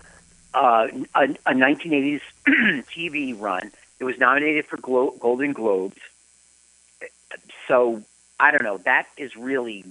[0.56, 3.72] uh, a, a 1980s TV run.
[4.00, 5.98] It was nominated for Glo- Golden Globes.
[7.68, 8.04] So
[8.40, 8.78] I don't know.
[8.78, 9.86] That is really.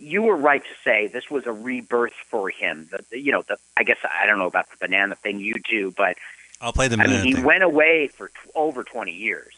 [0.00, 2.88] You were right to say this was a rebirth for him.
[2.92, 5.40] The, the, you know, the I guess I don't know about the banana thing.
[5.40, 6.16] You do, but
[6.60, 7.44] I'll play the I mean, he thing.
[7.44, 9.54] went away for t- over 20 years.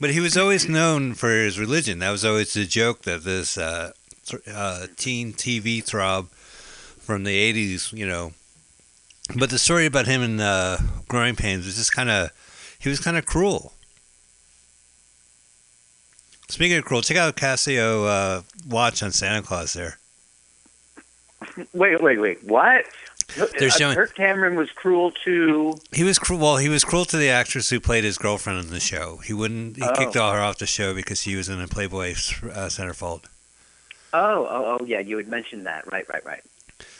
[0.00, 1.98] But he was always known for his religion.
[1.98, 3.92] That was always the joke that this uh,
[4.46, 8.32] uh, teen TV throb from the 80s, you know.
[9.36, 12.30] But the story about him and uh, Growing Pains was just kind of,
[12.78, 13.72] he was kind of cruel.
[16.48, 19.98] Speaking of cruel, check out Casio uh, watch on Santa Claus there.
[21.74, 22.42] Wait, wait, wait.
[22.44, 22.86] What?
[23.36, 25.78] They're Uh, showing- Kirk Cameron was cruel to.
[25.92, 26.40] He was cruel.
[26.40, 29.18] Well, he was cruel to the actress who played his girlfriend on the show.
[29.18, 29.76] He wouldn't.
[29.76, 29.92] He Oh.
[29.94, 33.24] kicked her off the show because she was in a Playboy uh, centerfold.
[34.14, 35.00] Oh, oh, oh, yeah.
[35.00, 35.90] You had mentioned that.
[35.92, 36.42] Right, right, right.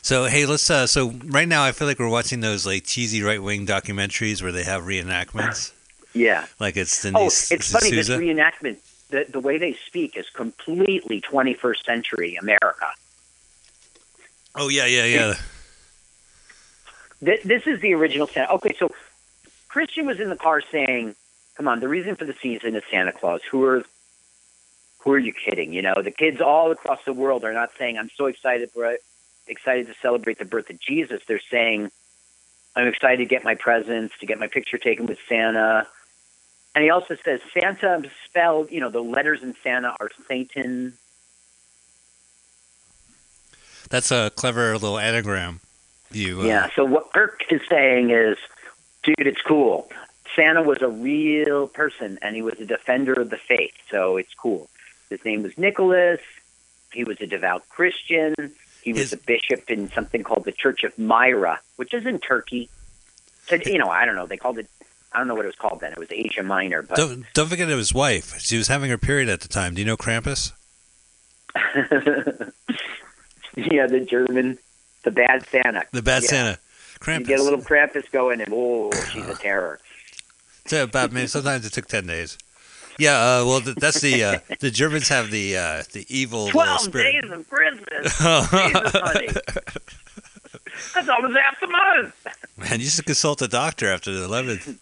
[0.03, 0.71] So hey, let's.
[0.71, 4.43] Uh, so right now, I feel like we're watching those like cheesy right wing documentaries
[4.43, 5.73] where they have reenactments.
[6.15, 6.47] Yeah.
[6.59, 7.91] like it's Oh, Denise it's funny.
[7.91, 8.79] This reenactment,
[9.11, 12.87] the the way they speak is completely 21st century America.
[14.55, 15.35] Oh yeah, yeah, yeah.
[17.21, 18.53] This, this is the original Santa.
[18.55, 18.91] Okay, so
[19.69, 21.15] Christian was in the car saying,
[21.57, 23.43] "Come on, the reason for the season is Santa Claus.
[23.51, 23.85] Who are
[25.01, 25.73] who are you kidding?
[25.73, 28.87] You know, the kids all across the world are not saying, "I'm so excited, for
[29.49, 31.91] excited to celebrate the birth of Jesus." They're saying,
[32.77, 35.87] "I'm excited to get my presents, to get my picture taken with Santa."
[36.75, 40.93] And he also says Santa spelled, you know, the letters in Santa are Satan.
[43.91, 45.61] That's a clever little anagram.
[46.13, 46.71] You uh, Yeah.
[46.77, 48.37] So what Kirk is saying is,
[49.03, 49.91] dude, it's cool.
[50.37, 53.75] Santa was a real person, and he was a defender of the faith.
[53.91, 54.69] So it's cool.
[55.11, 56.21] His name was Nicholas.
[56.93, 58.35] He was a devout Christian.
[58.89, 62.19] He was His- a bishop in something called the Church of Myra, which is in
[62.19, 62.69] Turkey.
[63.49, 64.27] So, you know, I don't know.
[64.27, 64.69] They called it.
[65.13, 65.93] I don't know what it was called then.
[65.93, 68.39] It was Asia Minor, but Don't don't forget his wife.
[68.41, 69.75] She was having her period at the time.
[69.75, 70.53] Do you know Krampus?
[73.57, 74.59] yeah, the German,
[75.05, 75.83] the bad Santa.
[75.93, 76.29] The bad Yeah.
[76.29, 76.59] Santa.
[77.01, 77.21] Krampus.
[77.21, 79.81] You get a little Krampus going, and oh, she's a terror.
[80.67, 82.37] So about maybe sometimes it took ten days.
[82.99, 86.81] Yeah, uh, well, th- that's the uh, the Germans have the uh, the evil Twelve
[86.81, 87.23] spirit.
[87.23, 88.19] days of Christmas.
[88.19, 89.39] Jesus.
[90.95, 92.15] That's almost half the month.
[92.57, 94.79] Man, you should consult a doctor after the eleventh.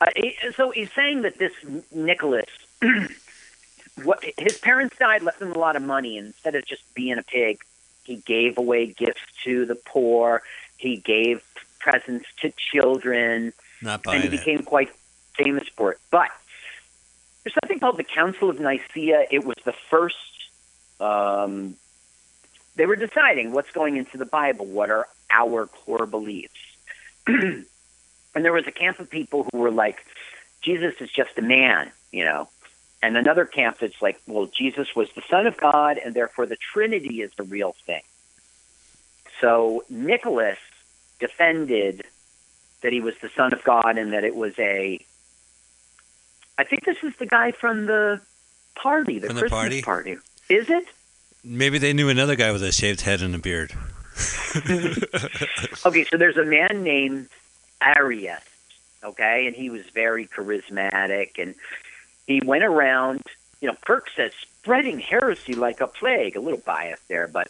[0.00, 0.06] Uh,
[0.56, 1.52] so he's saying that this
[1.92, 2.46] Nicholas,
[4.02, 7.16] what his parents died, left him a lot of money, and instead of just being
[7.18, 7.58] a pig,
[8.04, 10.42] he gave away gifts to the poor.
[10.76, 11.42] He gave
[11.78, 13.52] presents to children,
[13.84, 14.30] Not and buying he it.
[14.30, 14.90] became quite
[15.36, 15.98] famous for it.
[16.10, 16.30] But
[17.42, 19.26] there's something called the Council of Nicaea.
[19.30, 20.16] It was the first.
[20.98, 21.76] Um,
[22.76, 24.64] they were deciding what's going into the Bible.
[24.64, 26.54] What are our core beliefs?
[27.26, 27.66] and
[28.34, 30.04] there was a camp of people who were like,
[30.62, 32.48] Jesus is just a man, you know.
[33.02, 36.56] And another camp that's like, well, Jesus was the Son of God, and therefore the
[36.56, 38.02] Trinity is the real thing.
[39.42, 40.58] So Nicholas
[41.20, 42.04] defended
[42.84, 45.04] that he was the Son of God and that it was a.
[46.56, 48.20] I think this is the guy from the
[48.76, 49.82] party, the From the Christmas party?
[49.82, 50.16] party.
[50.48, 50.84] Is it?
[51.42, 53.72] Maybe they knew another guy with a shaved head and a beard.
[55.84, 57.28] Okay, so there's a man named
[57.82, 58.40] Arius,
[59.02, 61.54] okay, and he was very charismatic, and
[62.26, 63.22] he went around.
[63.60, 66.36] You know, Kirk says spreading heresy like a plague.
[66.36, 67.48] A little bias there, but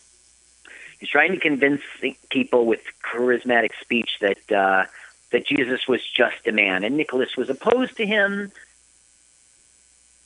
[0.99, 1.83] he's trying to convince
[2.31, 4.87] people with charismatic speech that uh,
[5.35, 8.53] that Jesus was just a man, and Nicholas was opposed to him.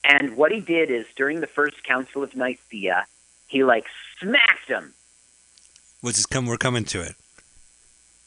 [0.05, 3.07] And what he did is during the first Council of Nicaea,
[3.47, 3.87] he like
[4.21, 4.93] smacked him
[6.03, 7.15] Which is come we're coming to it.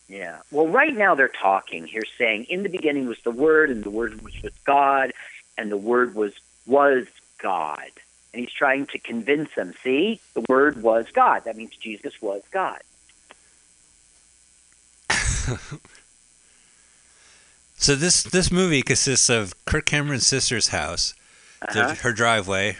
[0.07, 0.39] Yeah.
[0.49, 1.85] Well, right now they're talking.
[1.85, 5.13] Here saying, in the beginning was the Word, and the Word was with God,
[5.59, 6.33] and the Word was
[6.65, 7.05] was
[7.37, 7.91] God.
[8.33, 9.75] And he's trying to convince them.
[9.83, 11.43] See, the Word was God.
[11.43, 12.81] That means Jesus was God.
[17.81, 21.15] So this this movie consists of Kirk Cameron's sister's house,
[21.63, 21.95] Uh-huh.
[21.95, 22.77] her driveway,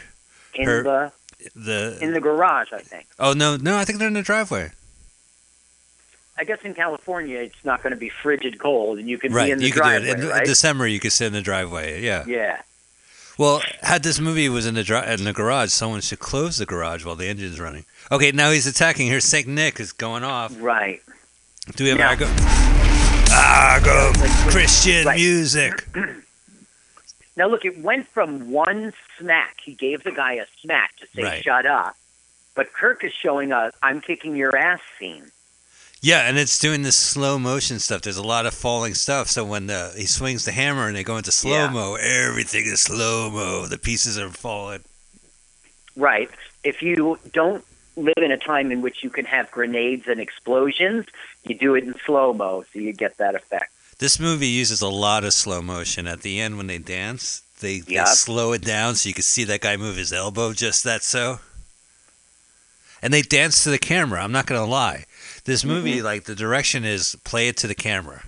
[0.54, 1.12] In Her- the
[1.56, 3.06] the in the garage, I think.
[3.18, 4.70] oh no no I think they're in the driveway.
[6.38, 9.46] I guess in California it's not going to be frigid cold, and you can right,
[9.46, 10.46] be in the you could driveway, do it in, in right?
[10.46, 10.86] December.
[10.86, 12.00] You could sit in the driveway.
[12.02, 12.24] Yeah.
[12.26, 12.62] yeah.
[13.38, 16.66] Well, had this movie was in the dri- in the garage, someone should close the
[16.66, 17.84] garage while the engine's running.
[18.10, 19.08] Okay, now he's attacking.
[19.08, 20.54] Here's Saint Nick is going off.
[20.60, 21.00] Right.
[21.76, 22.81] Do we have Yeah.
[23.34, 24.12] Ah, Argo
[24.50, 25.16] Christian Right.
[25.16, 25.86] music.
[27.34, 29.56] Now look, it went from one smack.
[29.64, 31.42] He gave the guy a smack to say Right.
[31.42, 31.96] "shut up,"
[32.54, 35.30] but Kirk is showing a "I'm kicking your ass" scene.
[36.02, 38.02] Yeah, and it's doing this slow motion stuff.
[38.02, 39.28] There's a lot of falling stuff.
[39.28, 42.80] So when the, he swings the hammer and they go into slow mo, everything is
[42.80, 43.64] slow mo.
[43.66, 44.82] The pieces are falling.
[45.96, 46.28] Right.
[46.64, 47.64] If you don't
[47.96, 51.06] live in a time in which you can have grenades and explosions,
[51.44, 53.70] you do it in slow mo, so you get that effect.
[53.98, 56.06] This movie uses a lot of slow motion.
[56.06, 58.08] At the end, when they dance, they, they Yep.
[58.08, 61.38] slow it down so you can see that guy move his elbow just that so.
[63.00, 64.22] And they dance to the camera.
[64.22, 65.04] I'm not going to lie.
[65.44, 66.04] This movie, Mm-hmm.
[66.04, 68.22] like the direction is play it to the camera.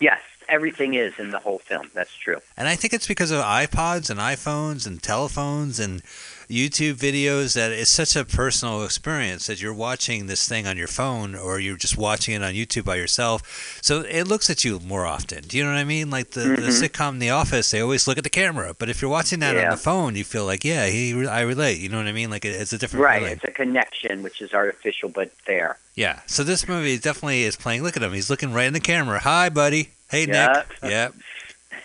[0.00, 1.90] Yes, everything is in the whole film.
[1.94, 2.38] That's true.
[2.56, 6.02] And I think it's because of iPods and iPhones and telephones and
[6.48, 10.86] YouTube videos that it's such a personal experience that you're watching this thing on your
[10.88, 13.78] phone or you're just watching it on YouTube by yourself.
[13.82, 15.44] So it looks at you more often.
[15.44, 16.08] Do you know what I mean?
[16.08, 16.88] Like the, the Mhm.
[16.88, 18.74] sitcom The Office, they always look at the camera.
[18.78, 21.78] But if you're watching that on the phone, you feel like, yeah, he, I relate.
[21.80, 22.30] You know what I mean?
[22.30, 23.18] Like it, it's a different Right.
[23.18, 23.32] feeling.
[23.34, 25.76] It's a connection, which is artificial but there.
[25.96, 26.20] Yeah.
[26.26, 27.82] So this movie definitely is playing.
[27.82, 28.12] Look at him.
[28.14, 29.18] He's looking right in the camera.
[29.20, 29.90] Hi, buddy.
[30.10, 30.66] Hey, Yep.
[30.82, 30.90] Nick.
[30.90, 31.14] Yep.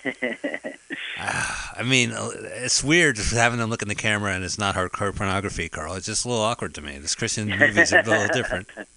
[1.19, 4.75] I mean, uh, it's weird just having them look in the camera and it's not
[4.75, 5.93] hardcore pornography, Carl.
[5.93, 6.97] It's just a little awkward to me.
[6.97, 8.67] This Christian movies are a little different.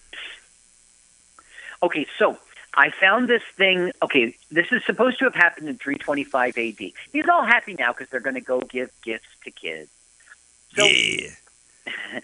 [1.83, 2.39] Okay, so
[2.75, 3.93] I found this thing.
[4.03, 6.93] Okay, this is supposed to have happened in 325 AD.
[7.13, 9.91] He's all happy now because they're going to go give gifts to kids.
[10.75, 11.29] So, yeah.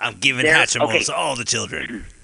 [0.00, 1.04] I'm giving Hatchimals okay.
[1.04, 2.04] to all the children.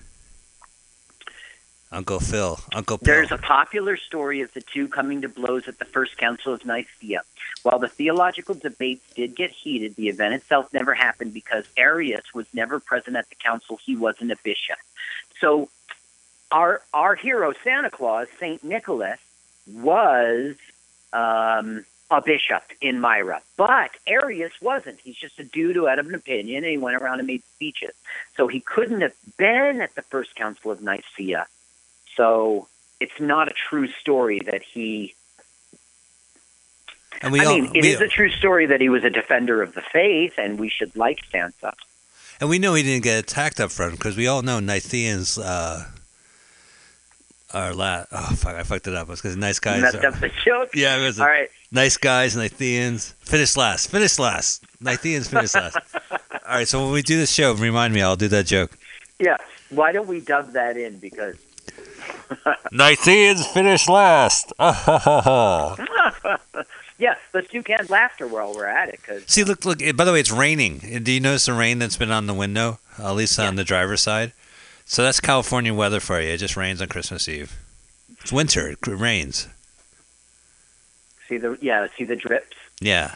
[1.94, 2.58] Uncle Phil.
[2.74, 3.06] Uncle Phil.
[3.06, 6.66] There's a popular story of the two coming to blows at the First Council of
[6.66, 7.22] Nicaea.
[7.62, 12.46] While the theological debates did get heated, the event itself never happened because Arius was
[12.52, 13.78] never present at the council.
[13.82, 14.78] He wasn't a bishop.
[15.40, 15.68] So,
[16.50, 19.20] our our hero Santa Claus, Saint Nicholas,
[19.72, 20.56] was
[21.12, 24.98] um, a bishop in Myra, but Arius wasn't.
[25.00, 27.94] He's just a dude who had an opinion, and he went around and made speeches.
[28.36, 31.46] So he couldn't have been at the First Council of Nicaea.
[32.16, 32.68] So
[33.00, 35.14] it's not a true story that he.
[37.22, 39.62] and we I all, mean, it is a true story that he was a defender
[39.62, 41.72] of the faith, and we should like Santa.
[42.40, 45.84] and we know he didn't get attacked up front because we all know Nicaeans uh,
[47.52, 49.08] are la- Oh, fuck, I fucked it up.
[49.10, 49.82] It's because nice guys.
[49.82, 50.70] Messed are- up the joke.
[50.74, 51.48] Yeah, it was All right.
[51.72, 53.14] nice guys, Nicaeans.
[53.20, 53.90] Finish last.
[53.90, 54.64] Finish last.
[54.82, 55.78] Nicaeans finish last.
[56.12, 58.02] All right, so when we do the show, remind me.
[58.02, 58.76] I'll do that joke.
[59.18, 59.36] Yeah.
[59.70, 60.98] Why don't we dub that in?
[60.98, 61.36] Because
[62.72, 64.52] Nicaeans finish last.
[66.98, 69.00] yeah, let's do canned laughter while we're at it.
[69.00, 69.80] Because See, look, look.
[69.96, 71.02] By the way, it's raining.
[71.02, 74.00] Do you notice the rain that's been on the window, at least on the driver's
[74.02, 74.32] side?
[74.84, 76.28] So that's California weather for you.
[76.30, 77.56] It just rains on Christmas Eve.
[78.20, 78.68] It's winter.
[78.68, 79.48] It rains.
[81.28, 82.56] see the yeah, see the drips.
[82.80, 83.14] Yeah.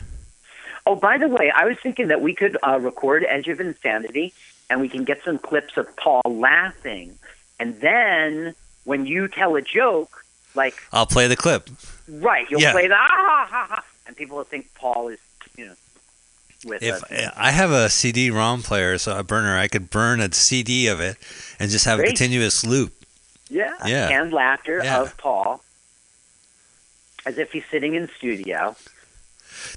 [0.87, 4.33] Oh, by the way, I was thinking that we could uh, record Edge of Insanity,
[4.71, 7.19] and we can get some clips of Paul laughing,
[7.61, 8.55] and then
[8.89, 10.25] when you tell a joke,
[10.55, 11.69] like I'll play the clip.
[12.09, 12.73] right, you'll Yeah.
[12.73, 15.19] play the ah ha ha ha, and people will think Paul is
[15.57, 15.75] you know
[16.65, 17.31] with If us.
[17.37, 21.17] I have a CD-ROM player, so a burner, I could burn a CD of it
[21.61, 22.93] and just have a continuous loop.
[23.51, 24.09] Yeah, Yeah.
[24.09, 25.03] canned laughter Yeah.
[25.03, 25.63] of Paul,
[27.27, 28.75] as if he's sitting in studio.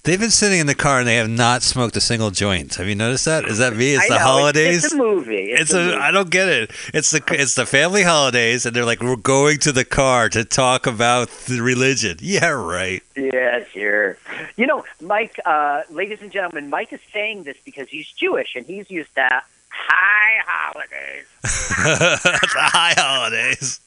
[0.03, 2.75] They've been sitting in the car and they have not smoked a single joint.
[2.75, 3.45] Have you noticed that?
[3.45, 3.93] Is that me?
[3.93, 4.77] It's I the know, holidays.
[4.77, 5.51] It's, it's a movie.
[5.51, 5.85] It's a, a.
[5.85, 5.97] movie.
[5.97, 6.71] I don't get it.
[6.93, 10.43] It's the it's the family holidays, and they're like, we're going to the car to
[10.43, 12.17] talk about the religion.
[12.19, 13.03] Yeah, right.
[13.15, 14.17] Yeah, sure.
[14.57, 18.65] You know, Mike, uh, ladies and gentlemen, Mike is saying this because he's Jewish and
[18.65, 21.25] he's used to high holidays.
[21.41, 22.19] The
[22.53, 23.79] high holidays.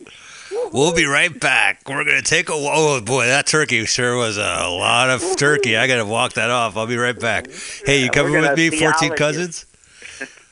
[0.72, 1.88] We'll be right back.
[1.88, 2.52] We're gonna take a.
[2.54, 5.76] Oh boy, that turkey sure was a lot of turkey.
[5.76, 6.76] I gotta walk that off.
[6.76, 7.48] I'll be right back.
[7.84, 9.66] Hey, you coming with me, fourteen cousins?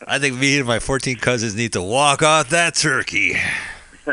[0.06, 3.36] I think me and my fourteen cousins need to walk off that turkey.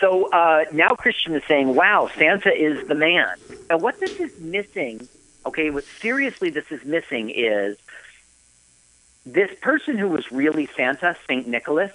[0.00, 3.34] So uh, now Christian is saying, wow, Santa is the man.
[3.70, 5.08] Now, what this is missing,
[5.46, 7.78] okay, what seriously this is missing is
[9.24, 11.48] this person who was really Santa, St.
[11.48, 11.92] Nicholas,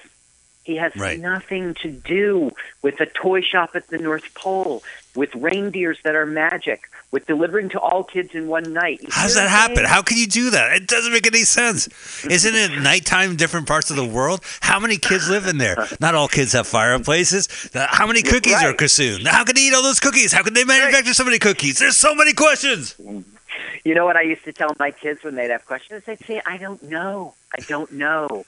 [0.64, 1.20] he has Right.
[1.20, 2.51] nothing to do
[2.82, 4.84] with a toy shop at the North Pole,
[5.16, 8.99] with reindeers that are magic, with delivering to all kids in one night.
[9.01, 9.78] You How does that happen?
[9.78, 9.88] saying?
[9.88, 10.72] How can you do that?
[10.74, 11.89] It doesn't make any sense.
[12.24, 14.41] Isn't it nighttime in different parts of the world?
[14.62, 15.76] How many kids live in there?
[15.99, 17.49] Not all kids have fireplaces.
[17.74, 19.28] How many cookies are consumed?
[19.28, 20.32] How can they eat all those cookies?
[20.32, 21.80] How can they manufacture so many cookies?
[21.80, 22.95] There's so many questions.
[23.84, 26.03] You know what I used to tell my kids when they'd have questions?
[26.07, 27.34] I'd say, I don't know.
[27.57, 28.45] I don't know.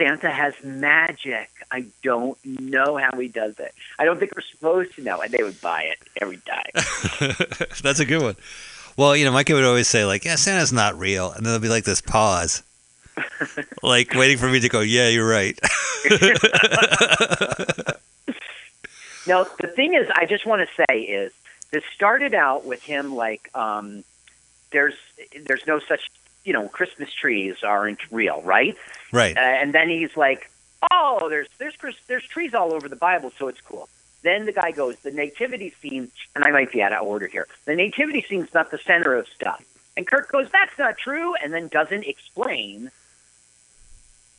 [0.00, 1.50] Santa has magic.
[1.70, 3.74] I don't know how he does it.
[3.98, 5.20] I don't think we're supposed to know.
[5.20, 6.70] And they would buy it every time.
[7.82, 8.36] That's a good one.
[8.96, 11.26] Well, you know, my kid would always say, like, yeah, Santa's not real.
[11.32, 12.62] And then there'll be like this pause,
[13.82, 15.58] like waiting for me to go, yeah, you're right.
[19.26, 21.32] now, the thing is, I just want to say is
[21.72, 24.02] this started out with him like, um,
[24.70, 24.94] there's
[25.44, 26.10] there's no such,
[26.44, 28.78] you know, Christmas trees aren't real, right?
[29.12, 29.36] Right.
[29.36, 30.50] Uh, and then he's like,
[30.90, 31.74] "Oh, there's there's
[32.06, 33.88] there's trees all over the Bible, so it's cool."
[34.22, 37.46] Then the guy goes, "The nativity scene," and I might be out of order here.
[37.64, 39.64] The nativity scene's not the center of stuff.
[39.96, 42.90] And Kirk goes, "That's not true," and then doesn't explain.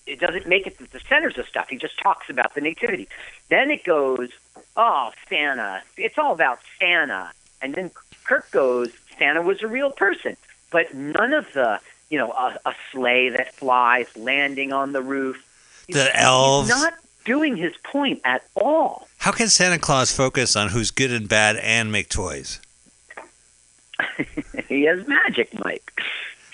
[0.07, 1.69] It doesn't make it the centers of stuff.
[1.69, 3.07] He just talks about the nativity.
[3.49, 4.30] Then it goes,
[4.76, 5.84] "Oh, Santa!
[5.97, 7.91] It's all about Santa." And then
[8.24, 10.38] Kirk goes, "Santa was a real person,"
[10.72, 11.80] but none of the
[12.12, 15.43] you know, a, a sleigh that flies, landing on the roof.
[15.88, 16.70] The He's elves.
[16.70, 16.93] not
[17.26, 19.07] doing his point at all.
[19.18, 22.59] How can Santa Claus focus on who's good and bad and make toys?
[24.68, 26.01] he has magic, Mike.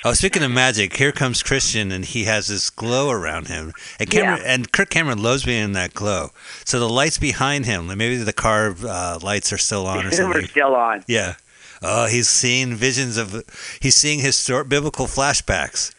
[0.06, 3.74] Oh, speaking of magic, here comes Christian, and he has this glow around him.
[4.00, 4.54] And Cameron, Yeah.
[4.54, 6.30] and Kirk Cameron loves being in that glow.
[6.66, 10.44] So the lights behind him, maybe the car uh, lights are still on or We're
[10.44, 11.04] still on.
[11.08, 11.36] Yeah.
[11.82, 13.44] Oh, he's seeing visions of.
[13.80, 15.94] He's seeing historic biblical flashbacks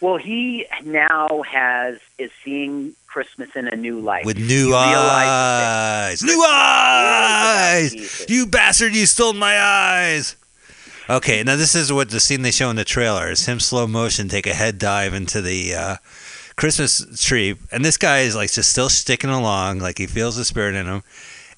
[0.00, 4.24] Well, he now has is seeing Christmas in a new light.
[4.24, 6.22] with new eyes.
[6.22, 8.24] New eyes!
[8.28, 8.94] You bastard!
[8.94, 10.36] You stole my eyes.
[11.10, 13.86] Okay, now this is what the scene they show in the trailer is him slow
[13.86, 15.96] motion take a head dive into the uh,
[16.56, 20.44] Christmas tree, and this guy is like just still sticking along, like he feels the
[20.44, 21.02] spirit in him.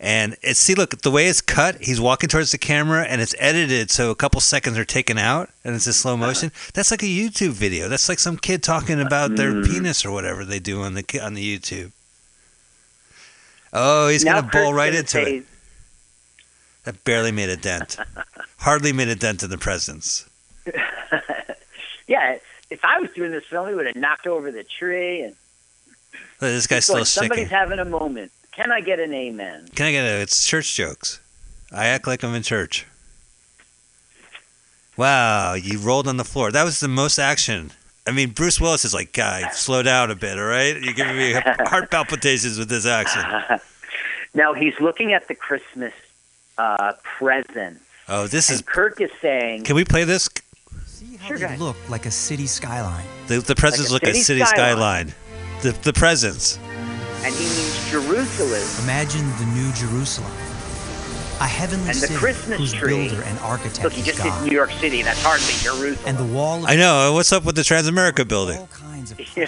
[0.01, 3.35] And it's see, look, the way it's cut, he's walking towards the camera, and it's
[3.39, 6.51] edited so a couple seconds are taken out, and it's in slow motion.
[6.75, 7.89] That's like a YouTube video.
[7.89, 9.67] That's like some kid talking about their Mm.
[9.67, 11.93] penis or whatever they do on the on the YouTube.
[13.73, 15.45] Oh, he's now gonna bowl right into it.
[16.85, 17.97] That barely made a dent.
[18.59, 20.29] Hardly made a dent in the presents.
[22.07, 22.37] yeah,
[22.71, 25.35] if I was doing this film, he would have knocked over the tree and
[26.41, 27.57] Look, This guy's still somebody's sticking.
[27.57, 28.31] having a moment.
[28.57, 29.69] Can I get an amen?
[29.75, 30.21] Can I get a?
[30.23, 31.21] It's church jokes.
[31.73, 32.87] I act like I'm in church.
[34.97, 36.53] Wow, you rolled on the floor.
[36.53, 37.73] That was the most action.
[38.07, 40.81] I mean, Bruce Willis is like, guy, slow down a bit, all right?
[40.81, 41.33] You're giving me
[41.67, 43.23] heart palpitations with this action.
[44.37, 45.93] Now he's looking at the Christmas
[46.59, 48.63] uh, presents, Oh, this is.
[48.63, 50.29] Kirk is saying, Can we play this?
[50.87, 51.61] See how Sure, they guys.
[51.61, 53.07] look like a city skyline.
[53.29, 55.11] The, the presents look Like a look at city city skyline.
[55.11, 55.15] skyline.
[55.63, 56.59] The, the presents.
[57.25, 58.85] And he means Jerusalem.
[58.85, 60.31] Imagine the New Jerusalem.
[61.41, 64.23] A heavenly And the city Christmas whose tree- builder and architect Look, he is just
[64.23, 65.03] did New York City.
[65.03, 66.07] That's hardly Jerusalem.
[66.07, 67.13] And the wall of I know.
[67.13, 68.59] What's up with the Transamerica building?
[68.59, 69.47] all kinds of Yeah.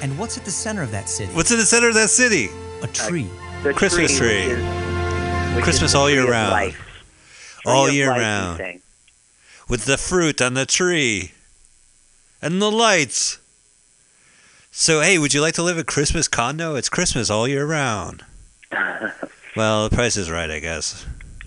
[0.00, 1.32] And what's at the center of that city?
[1.32, 2.48] What's in the center of that city?
[2.82, 3.26] a tree.
[3.64, 4.46] the Christmas tree.
[4.48, 6.74] which is- which Christmas is all year round.
[7.66, 8.80] All year life, round.
[9.68, 11.32] with the fruit on the tree
[12.40, 13.38] and the lights.
[14.80, 16.76] So, hey, would you like to live a Christmas condo?
[16.76, 18.24] It's Christmas all year round.
[19.56, 21.04] Well, the price is right, I guess.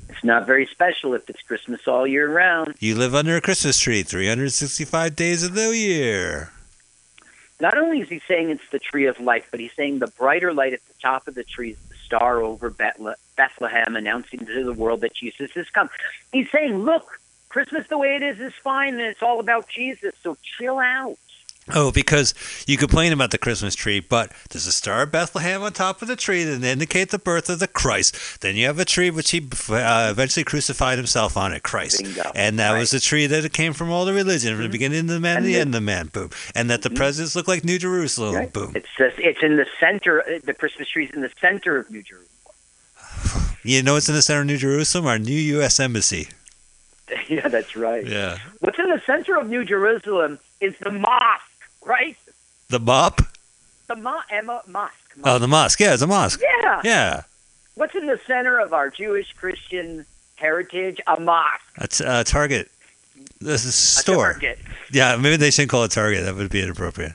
[0.10, 2.76] It's not very special if it's Christmas all year round.
[2.80, 6.52] You live under a Christmas tree 365 days of the year.
[7.62, 10.54] Not only is he saying it's the tree of life, but he's saying the brighter
[10.54, 14.74] light at the top of the tree is the star over Bethlehem, announcing to the
[14.74, 15.90] world that Jesus has come.
[16.34, 20.16] He's saying, look, Christmas the way it is is fine, and it's all about Jesus.
[20.22, 21.18] So chill out.
[21.74, 22.34] Oh, because
[22.66, 26.08] you complain about the Christmas tree, but there's a star of Bethlehem on top of
[26.08, 28.42] the tree that indicate the birth of the Christ.
[28.42, 32.04] Then you have a tree which he uh, eventually crucified himself on it, Christ.
[32.04, 32.32] Bingo.
[32.36, 32.80] And that Right.
[32.80, 35.20] was the tree that it came from all the religion, from the beginning of the
[35.20, 36.32] man And to the the- end of the man, boom.
[36.56, 38.52] And that the presents look like New Jerusalem, Right?
[38.52, 38.72] boom.
[38.76, 40.22] It's just, it's in the center.
[40.28, 42.28] uh, The Christmas tree's in the center of New Jerusalem.
[43.64, 45.06] You know what's in the center of New Jerusalem?
[45.06, 45.80] Our new U.S.
[45.80, 46.30] Embassy.
[47.30, 48.04] yeah, that's right.
[48.06, 48.40] Yeah.
[48.60, 51.46] What's in the center of New Jerusalem is the mosque,
[51.92, 52.18] right?
[52.70, 53.22] The mop?
[53.88, 54.94] The mo- Emma mosque.
[55.24, 55.80] Oh, the mosque.
[55.80, 56.40] Yeah, it's a mosque.
[56.42, 56.82] yeah.
[56.84, 57.22] Yeah.
[57.76, 61.00] What's in the center of our Jewish Christian heritage?
[61.08, 61.62] A mosque.
[61.78, 62.70] That's uh, Target.
[63.40, 64.32] This is A store.
[64.34, 64.60] Target.
[64.92, 66.24] Yeah, maybe they shouldn't call it Target.
[66.26, 67.14] That would be inappropriate.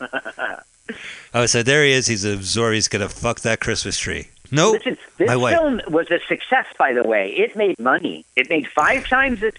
[1.34, 2.06] oh, so there he is.
[2.06, 2.74] He's absorbed.
[2.74, 4.28] He's gonna fuck that Christmas tree.
[4.52, 4.74] Nope.
[4.74, 5.56] Listen, this my wife.
[5.56, 7.30] film was a success, by the way.
[7.32, 8.24] It made money.
[8.36, 9.58] It made five times it.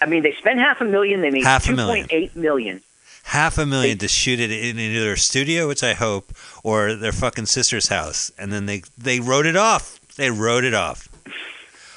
[0.00, 1.20] I mean, they spent half a million.
[1.20, 2.06] They made Half a two million.
[2.06, 2.82] point eight million.
[3.24, 7.10] Half a million to shoot it in either a studio, which I hope, or their
[7.12, 9.98] fucking sister's house, and then they they wrote it off.
[10.16, 11.08] They wrote it off.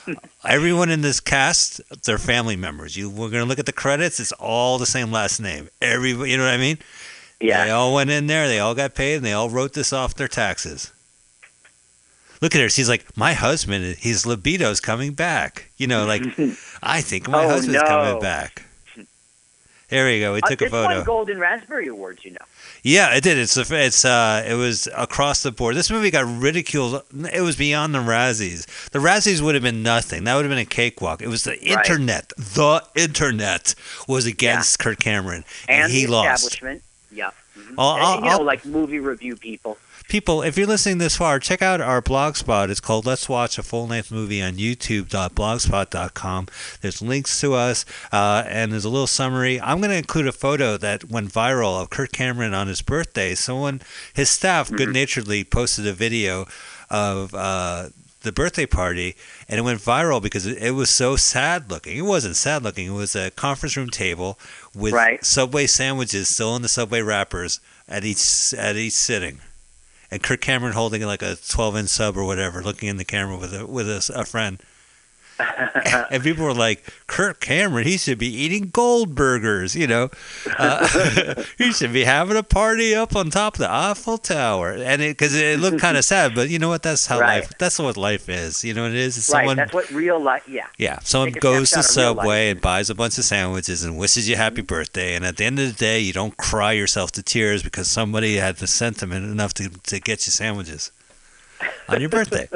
[0.46, 2.96] Everyone in this cast, they're family members.
[2.96, 4.20] You, we're gonna look at the credits.
[4.20, 5.70] It's all the same last name.
[5.82, 6.78] Everybody, you know what I mean?
[7.42, 7.66] Yeah.
[7.66, 10.16] They all went in there, they all got paid, and they all wrote this off
[10.16, 10.92] their taxes.
[12.42, 12.70] Look at her.
[12.70, 15.72] She's like, my husband, his libido's coming back.
[15.78, 16.22] You know, like,
[16.84, 17.88] I think my Oh, husband's no.
[17.88, 18.64] coming back.
[19.90, 20.34] There we go.
[20.34, 20.96] We Uh, took a this photo.
[20.98, 22.38] won Golden Raspberry Awards, you know.
[22.84, 23.38] Yeah, it did.
[23.38, 25.76] It's a, it's uh, it was across the board.
[25.76, 27.04] This movie got ridiculed.
[27.34, 28.66] It was beyond the Razzies.
[28.92, 30.26] The Razzies would have been nothing.
[30.26, 31.22] That would have been a cakewalk.
[31.22, 32.34] It was the internet.
[32.38, 33.76] The internet
[34.08, 36.44] was against Kirk Cameron, and, And he the lost.
[36.44, 36.84] establishment.
[37.12, 37.32] Yeah.
[37.58, 37.76] Mhm.
[37.78, 39.78] I'll- I'll- you know, I'll- like movie review people.
[40.08, 42.70] People, if you're listening this far, check out our blog spot.
[42.70, 46.48] It's called Let's Watch a Full Length Movie on YouTube.blogspot.com.
[46.80, 47.84] There's links to us,
[48.14, 49.60] uh, and there's a little summary.
[49.60, 53.36] I'm going to include a photo that went viral of Kirk Cameron on his birthday.
[53.36, 53.82] Someone,
[54.14, 56.48] his staff, good naturedly posted a video
[56.90, 57.90] of uh,
[58.22, 59.18] the birthday party,
[59.50, 61.98] and it went viral because it, it was so sad looking.
[61.98, 64.40] It wasn't sad looking, it was a conference room table
[64.74, 65.24] with Right.
[65.26, 69.42] Subway sandwiches still in the Subway wrappers at each at each sitting
[70.10, 73.38] and Kirk Cameron holding like a 12 inch sub or whatever, looking in the camera
[73.38, 74.62] with a with a, a friend.
[76.12, 80.10] and people were like, Kirk Cameron, he should be eating gold burgers, you know.
[80.58, 84.72] Uh, he should be having a party up on top of the Eiffel Tower.
[84.72, 86.84] And it, because it looked kind of sad, but you know what?
[86.84, 87.42] That's how Right.
[87.42, 88.64] life, that's what life is.
[88.64, 89.18] You know what it is?
[89.18, 89.42] It's right.
[89.42, 90.48] someone, That's what real life.
[90.48, 90.68] Yeah.
[90.78, 92.24] yeah, someone goes to snapshot of real life.
[92.24, 95.16] Subway and buys a bunch of sandwiches and wishes you happy birthday.
[95.16, 98.36] And at the end of the day, you don't cry yourself to tears because somebody
[98.36, 100.92] had the sentiment enough to, to get you sandwiches
[101.90, 102.48] on your birthday.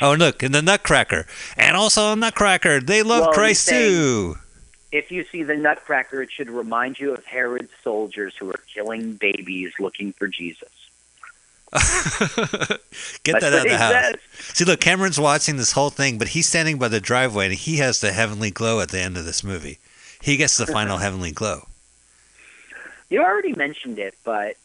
[0.00, 1.26] oh, and look, and the Nutcracker.
[1.56, 2.80] And also a Nutcracker.
[2.80, 4.36] They love Well, Christ too.
[4.92, 9.14] If you see the Nutcracker, it should remind you of Herod's soldiers who are killing
[9.14, 10.68] babies looking for Jesus.
[11.72, 11.80] Get
[13.40, 13.92] That's that out of the house.
[13.92, 14.14] says.
[14.56, 17.76] See, look, Cameron's watching this whole thing, but he's standing by the driveway and he
[17.78, 19.78] has the heavenly glow at the end of this movie.
[20.22, 21.66] He gets the final heavenly glow.
[23.10, 24.56] You already mentioned it, but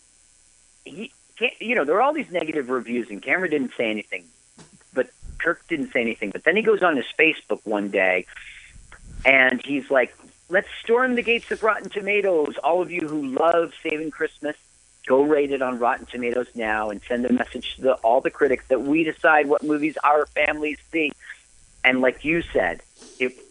[0.86, 1.12] he,
[1.60, 4.26] you know, there are all these negative reviews, and Cameron didn't say anything,
[4.94, 6.32] but Kirk didn't say anything.
[6.32, 8.26] But then he goes on his Facebook one day,
[9.26, 10.16] and he's like,
[10.50, 12.58] "Let's storm the gates of Rotten Tomatoes.
[12.64, 14.56] All of you who love Saving Christmas,
[15.06, 18.32] go rate it on Rotten Tomatoes now, and send a message to the, all the
[18.32, 21.12] critics that we decide what movies our families see."
[21.84, 22.82] And like you said,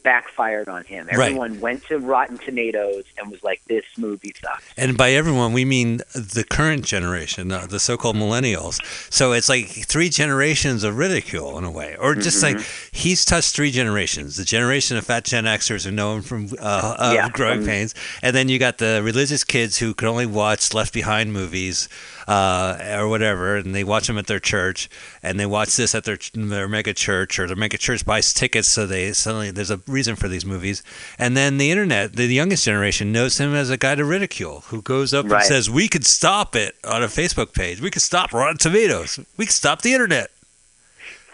[0.03, 1.07] backfired on him.
[1.07, 1.27] Right.
[1.27, 5.65] Everyone went to Rotten Tomatoes and was like, "This movie sucks." And by everyone, we
[5.65, 8.81] mean the current generation, uh, the so-called millennials.
[9.13, 12.61] So it's like three generations of ridicule in a way, or just like
[12.93, 16.97] he's touched three generations: the generation of fat Gen Xers who know him from uh,
[16.99, 17.29] uh, Yeah.
[17.31, 20.93] Growing Um, Pains, and then you got the religious kids who could only watch Left
[20.93, 21.89] Behind movies
[22.29, 24.89] uh, or whatever, and they watch them at their church,
[25.23, 28.69] and they watch this at their their mega church, or their mega church buys tickets,
[28.69, 30.83] so they suddenly there's a reason for these movies,
[31.19, 34.83] and then the internet, the youngest generation knows him as a guy to ridicule who
[34.83, 37.81] goes up and says, "We could stop it on a Facebook page.
[37.81, 39.21] We could stop Rotten Tomatoes.
[39.37, 40.31] We could stop the internet.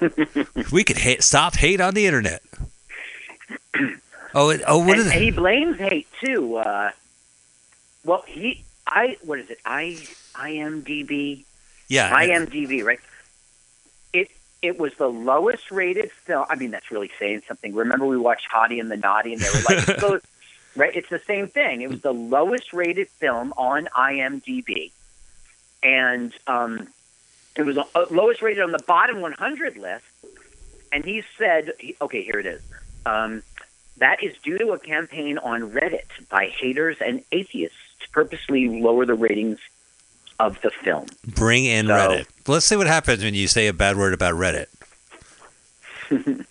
[0.72, 2.42] we could hate, stop hate on the internet."
[4.34, 6.56] Oh, it, oh, what and, is and he blames hate too.
[6.56, 6.90] Uh,
[8.04, 9.58] well, he, I, what is it?
[9.64, 9.98] I,
[10.34, 11.44] IMDb,
[11.88, 13.00] Yeah, IMDb, right?
[14.62, 16.46] It, was the lowest rated film.
[16.48, 17.74] I mean, that's really saying something.
[17.74, 20.20] Remember, we watched Hottie and the Nottie, and they were like, so,
[20.74, 20.94] right?
[20.94, 21.82] It's the same thing.
[21.82, 24.92] It was the lowest rated film on IMDb,
[25.82, 26.88] and um,
[27.56, 30.04] it was uh, lowest rated on the bottom 100 list.
[30.92, 32.62] And he said, he- okay, here it is.
[33.04, 33.42] Um,
[33.98, 39.06] that is due to a campaign on Reddit by haters and atheists to purposely lower
[39.06, 39.58] the ratings
[40.38, 41.06] of the film.
[41.26, 42.26] Bring in So- Reddit.
[42.48, 44.66] Let's see what happens when you say a bad word about Reddit.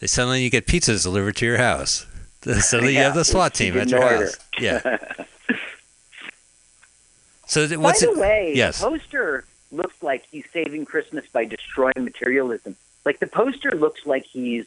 [0.00, 2.06] they suddenly you get pizzas delivered to your house.
[2.42, 4.36] Suddenly you have the SWAT team at your didn't house.
[4.58, 4.96] Yeah.
[7.46, 8.18] So th- By what's the it?
[8.18, 8.80] way, yes.
[8.80, 12.76] the poster looks like he's saving Christmas by destroying materialism.
[13.06, 14.66] Like the poster looks like he's,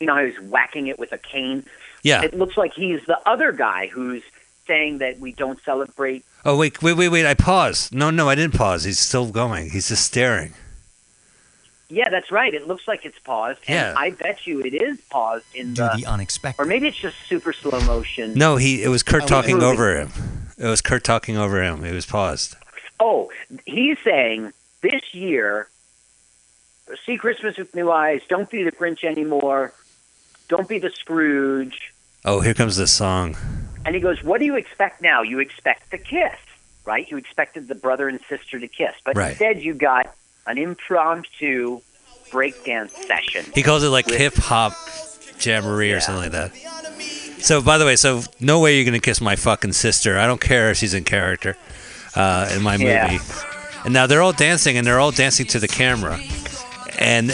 [0.00, 1.66] you know, he's whacking it with a cane.
[2.02, 2.22] Yeah.
[2.22, 4.22] It looks like he's the other guy who's
[4.66, 6.24] saying that we don't celebrate.
[6.44, 7.26] Oh wait, wait, wait, wait!
[7.26, 7.94] I paused.
[7.94, 8.84] No, no, I didn't pause.
[8.84, 9.70] He's still going.
[9.70, 10.52] He's just staring.
[11.88, 12.52] Yeah, that's right.
[12.52, 13.60] It looks like it's paused.
[13.68, 13.94] And Yeah.
[13.96, 16.60] I bet you it is paused in Do the, the unexpected.
[16.60, 18.34] or maybe it's just super slow motion.
[18.34, 18.82] No, he.
[18.82, 19.66] It was Kirk Oh, talking movie.
[19.66, 20.10] over him.
[20.58, 21.84] It was Kirk talking over him.
[21.84, 22.56] It was paused.
[22.98, 23.30] Oh,
[23.66, 25.68] he's saying this year,
[27.04, 28.20] see Christmas with new eyes.
[28.28, 29.72] Don't be the Grinch anymore.
[30.48, 31.92] Don't be the Scrooge.
[32.24, 33.36] Oh, here comes the song.
[33.86, 35.22] And he goes, "What do you expect now?
[35.22, 36.34] You expect the kiss,
[36.84, 37.08] right?
[37.10, 39.30] You expected the brother and sister to kiss, but Right.
[39.30, 40.12] instead you got
[40.46, 41.80] an impromptu
[42.30, 44.74] breakdance session." He calls it like hip hop
[45.40, 46.52] jamboree or something like that.
[47.42, 50.18] So, by the way, so no way you're gonna kiss my fucking sister.
[50.18, 51.56] I don't care if she's in character
[52.16, 52.90] uh, in my movie.
[52.90, 53.18] Yeah.
[53.84, 56.18] And now they're all dancing, and they're all dancing to the camera,
[56.98, 57.30] and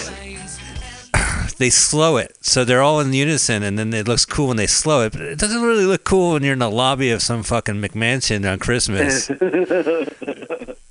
[1.57, 4.66] they slow it, so they're all in unison, and then it looks cool when they
[4.66, 5.12] slow it.
[5.12, 8.51] But it doesn't really look cool when you're in the lobby of some fucking McMansion
[8.51, 9.31] on Christmas.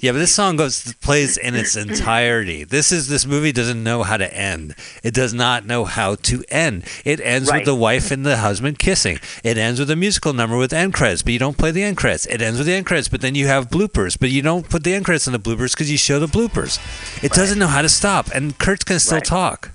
[0.00, 2.64] Yeah, but this song goes plays in its entirety.
[2.64, 4.74] This is this movie doesn't know how to end.
[5.04, 6.84] It does not know how to end.
[7.04, 9.18] It ends with the wife and the husband kissing.
[9.44, 11.96] It ends with a musical number with end credits, but you don't play the end
[11.96, 12.26] credits.
[12.26, 14.82] It ends with the end credits, but then you have bloopers, but you don't put
[14.84, 16.78] the end credits in the bloopers because you show the bloopers.
[17.22, 19.24] It doesn't know how to stop, and Kirk's can still Right.
[19.24, 19.70] talk.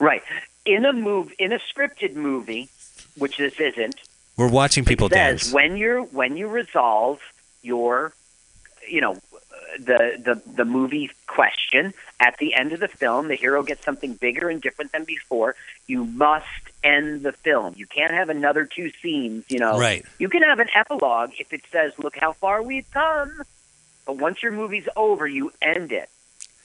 [0.00, 0.22] right
[0.64, 2.68] in a move in a scripted movie,
[3.16, 3.96] which this isn't.
[4.40, 5.52] We're watching people it says dance.
[5.52, 7.20] when you're when you resolve
[7.62, 8.12] your
[8.88, 9.14] you know
[9.78, 14.14] the the the movie question at the end of the film the hero gets something
[14.14, 15.54] bigger and different than before
[15.86, 16.46] you must
[16.82, 20.04] end the film you can't have another two scenes you know Right.
[20.18, 23.30] you can have an epilogue if it says look how far we've come
[24.06, 26.08] but once your movie's over you end it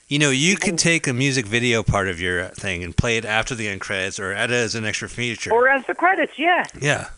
[0.08, 3.24] You know, you can take a music video part of your thing and play it
[3.24, 5.50] after the end credits, or add it as an extra feature.
[5.52, 6.62] Or as the credits, yeah.
[6.80, 7.08] yeah.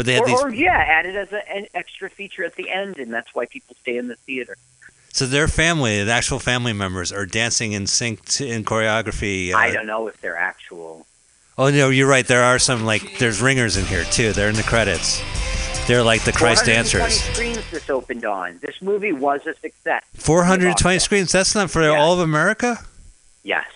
[0.00, 0.40] But they Or, these.
[0.40, 3.44] or yeah, add it as a, an extra feature at the end, and that's why
[3.44, 4.56] people stay in the theater.
[5.12, 9.52] So their family, the actual family members, are dancing in sync to, in choreography.
[9.52, 11.06] Uh, I don't know if they're actual.
[11.58, 12.26] Oh no, you're right.
[12.26, 14.32] There are some like there's ringers in here too.
[14.32, 15.20] They're in the credits.
[15.86, 16.72] They're like the Christ 420
[17.04, 17.20] dancers.
[17.34, 18.58] screens this opened on.
[18.62, 20.02] This movie was a success.
[20.14, 21.30] 420 screens.
[21.30, 21.88] That's not for Yeah.
[22.00, 22.78] all of America.
[23.42, 23.66] Yes.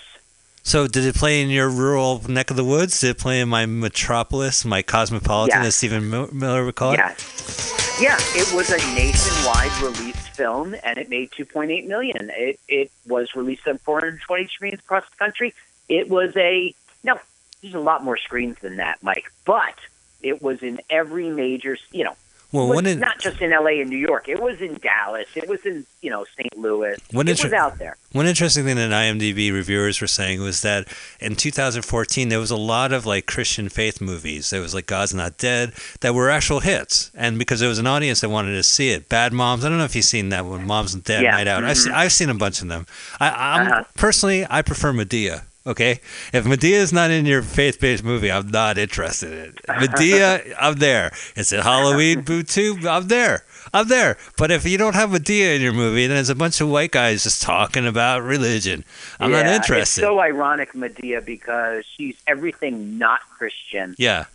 [0.66, 2.98] So did it play in your rural neck of the woods?
[3.00, 5.66] Did it play in my metropolis, my cosmopolitan, Yes.
[5.68, 6.96] as Stephen Miller would call it?
[6.96, 8.00] Yes.
[8.00, 12.30] Yeah, it was a nationwide released film, and it made 2.8 million.
[12.34, 15.54] It it was released on 420 screens across the country.
[15.88, 16.74] It was a
[17.04, 17.20] no.
[17.62, 19.74] There's a lot more screens than that, Mike, but
[20.22, 21.76] it was in every major.
[21.92, 22.16] You know,
[22.55, 23.81] Well, was it, not just in L.A.
[23.81, 24.28] and New York.
[24.28, 25.26] It was in Dallas.
[25.35, 26.56] It was in you know St.
[26.56, 26.97] Louis.
[27.10, 27.97] When it inter- was out there.
[28.12, 30.86] One interesting thing that IMDb reviewers were saying was that
[31.18, 34.51] in 2014 there was a lot of like Christian faith movies.
[34.51, 37.86] There was like God's Not Dead that were actual hits, and because there was an
[37.89, 39.09] audience that wanted to see it.
[39.09, 39.64] Bad Moms.
[39.64, 40.66] I don't know if you've seen that one.
[40.66, 41.32] Moms and Dad Yeah.
[41.32, 41.64] Night Out.
[41.64, 41.82] I've, Mhm.
[41.82, 42.86] seen, I've seen a bunch of them.
[43.18, 43.85] I, I'm Uh-huh.
[43.97, 45.43] personally I prefer Madea.
[45.66, 46.00] Okay,
[46.34, 49.56] if Madea is not in your faith-based movie, I'm not interested in it.
[49.66, 51.10] Madea, I'm there.
[51.36, 52.76] It's at Halloween Boo too.
[52.86, 53.44] I'm there.
[53.72, 54.18] I'm there.
[54.36, 56.90] But if you don't have Madea in your movie, then it's a bunch of white
[56.90, 58.84] guys just talking about religion.
[59.18, 60.02] I'm not interested.
[60.02, 64.26] It's so ironic, Madea, because she's everything not Christian, yeah,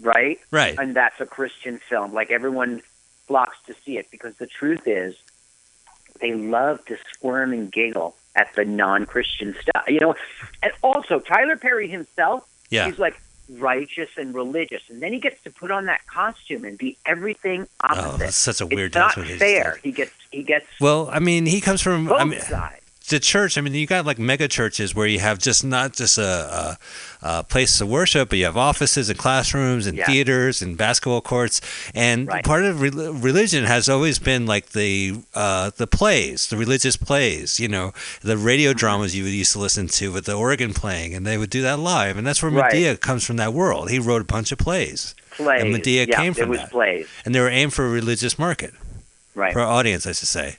[0.00, 0.40] right?
[0.50, 0.78] right.
[0.78, 2.14] and that's a Christian film.
[2.14, 2.80] Like everyone
[3.26, 5.16] flocks to see it because the truth is,
[6.22, 9.84] they love to squirm and giggle at the non-Christian stuff.
[9.88, 10.14] You know,
[10.62, 12.86] and also Tyler Perry himself, Yeah.
[12.86, 13.20] he's like
[13.58, 17.66] righteous and religious, and then he gets to put on that costume and be everything
[17.82, 18.18] Oh, opposite.
[18.18, 19.78] that's such a weird it's not fair.
[19.82, 22.06] He gets he gets Well, I mean, he comes from.
[22.06, 22.77] both I mean, sides.
[23.08, 23.56] The church.
[23.56, 26.76] I mean, you got like mega churches where you have just not just a,
[27.22, 30.04] a, a place to worship, but you have offices and classrooms and Yeah.
[30.06, 31.60] theaters and basketball courts.
[31.94, 32.44] And Right.
[32.44, 37.58] part of re- religion has always been like the uh, the plays, the religious plays.
[37.58, 38.78] You know, the radio Mm-hmm.
[38.78, 41.78] dramas you used to listen to with the organ playing, and they would do that
[41.78, 42.18] live.
[42.18, 42.72] And that's where Right.
[42.72, 43.36] Madea comes from.
[43.38, 43.88] That world.
[43.90, 45.62] He wrote a bunch of plays, Plays.
[45.62, 46.70] and Madea yeah, came it was that.
[46.70, 47.06] plays.
[47.24, 48.74] and they were aimed for a religious market,
[49.34, 49.52] Right.
[49.52, 50.56] for audience, I should say.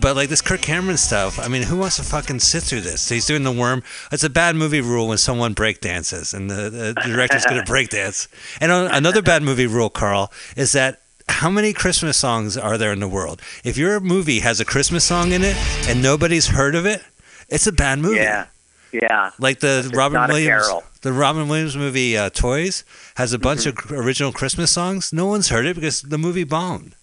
[0.00, 3.08] But like this Kirk Cameron stuff, I mean, who wants to fucking sit through this?
[3.08, 3.82] He's doing the worm.
[4.10, 7.66] It's a bad movie rule when someone break dances and the, the director's going to
[7.66, 8.28] break dance.
[8.60, 13.00] And another bad movie rule, Carl, is that how many Christmas songs are there in
[13.00, 13.42] the world?
[13.62, 15.56] If your movie has a Christmas song in it
[15.88, 17.02] and nobody's heard of it,
[17.48, 18.16] it's a bad movie.
[18.16, 18.46] Yeah.
[18.92, 19.30] Yeah.
[19.38, 20.68] Like the It's Robin Williams,
[21.02, 22.84] the Robin Williams movie uh, Toys
[23.16, 25.12] has a bunch of original Christmas songs.
[25.12, 26.94] No one's heard it because the movie bombed.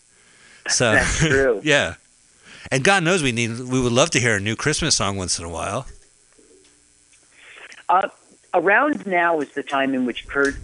[0.68, 1.62] So That's true.
[1.64, 1.96] yeah,
[2.72, 3.60] and God knows we need.
[3.60, 5.86] We would love to hear a new Christmas song once in a while.
[7.90, 8.10] Uh,
[8.54, 10.56] around now is the time in which Kirk.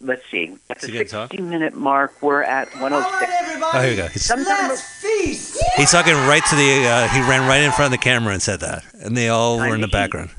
[0.00, 0.54] Let's see.
[0.68, 1.30] At the Is he gonna talk?
[1.30, 3.62] 60 minute mark, we're at 106.
[3.64, 4.06] Oh, here we go.
[4.08, 5.62] He's, Sometime feast.
[5.76, 6.86] he's talking right to the.
[6.86, 9.56] Uh, he ran right in front of the camera and said that, and they all
[9.58, 9.92] were in the Tiny.
[9.92, 10.30] background.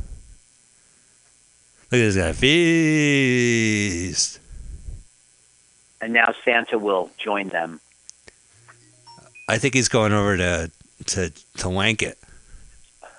[1.92, 2.34] Look at this guy.
[2.34, 4.40] Feast.
[6.02, 7.80] and now Santa will join them.
[9.48, 10.72] I think he's going over to
[11.06, 12.18] to to wank it.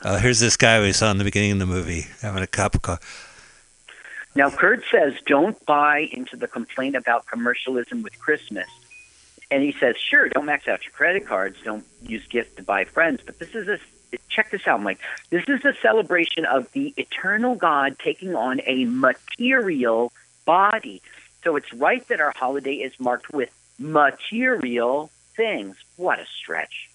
[0.02, 2.74] Uh, here's this guy we saw in the beginning of the movie having a cup
[2.74, 3.04] of coffee.
[4.34, 8.68] Now, Kirk says, don't buy into the complaint about commercialism with Christmas.
[9.50, 12.84] And he says, sure, don't max out your credit cards, don't use gifts to buy
[12.84, 13.22] friends.
[13.24, 13.78] But this is a,
[14.28, 14.98] check this out, Mike.
[15.30, 20.12] This is a celebration of the eternal God taking on a material
[20.44, 21.00] body.
[21.42, 25.76] So it's right that our holiday is marked with material things.
[25.96, 26.90] What a stretch.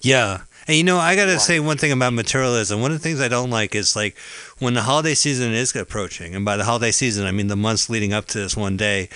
[0.00, 0.42] Yeah.
[0.68, 2.80] And you know, I got to say one thing about materialism.
[2.80, 4.16] One of the things I don't like is like
[4.58, 7.88] when the holiday season is approaching, and by the holiday season, I mean the months
[7.88, 9.08] leading up to this one day,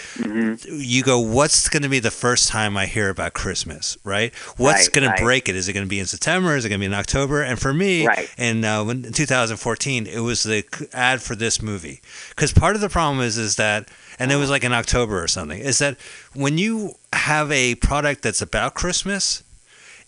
[0.68, 4.34] you go, what's going to be the first time I hear about Christmas, right?
[4.58, 5.16] What's Right, going right.
[5.18, 5.56] to break it?
[5.56, 6.54] Is it going to be in September?
[6.56, 7.42] Is it going to be in October?
[7.42, 8.28] And for me, Right.
[8.38, 12.00] in, uh, in 2014, it was the ad for this movie.
[12.30, 15.26] Because part of the problem is, is that, and it was like in October or
[15.28, 15.96] something, is that
[16.34, 19.42] when you have a product that's about Christmas,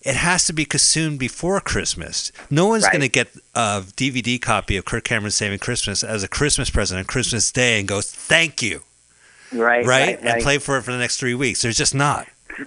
[0.04, 2.32] it has to be consumed before Christmas.
[2.50, 2.92] No one's Right.
[2.92, 6.98] going to get a DVD copy of Kirk Cameron Saving Christmas as a Christmas present
[6.98, 8.82] on Christmas Day and goes, thank you,
[9.52, 9.86] Right, right?
[9.86, 10.42] right, And right.
[10.42, 11.62] play for it for the next three weeks.
[11.62, 12.26] There's just not.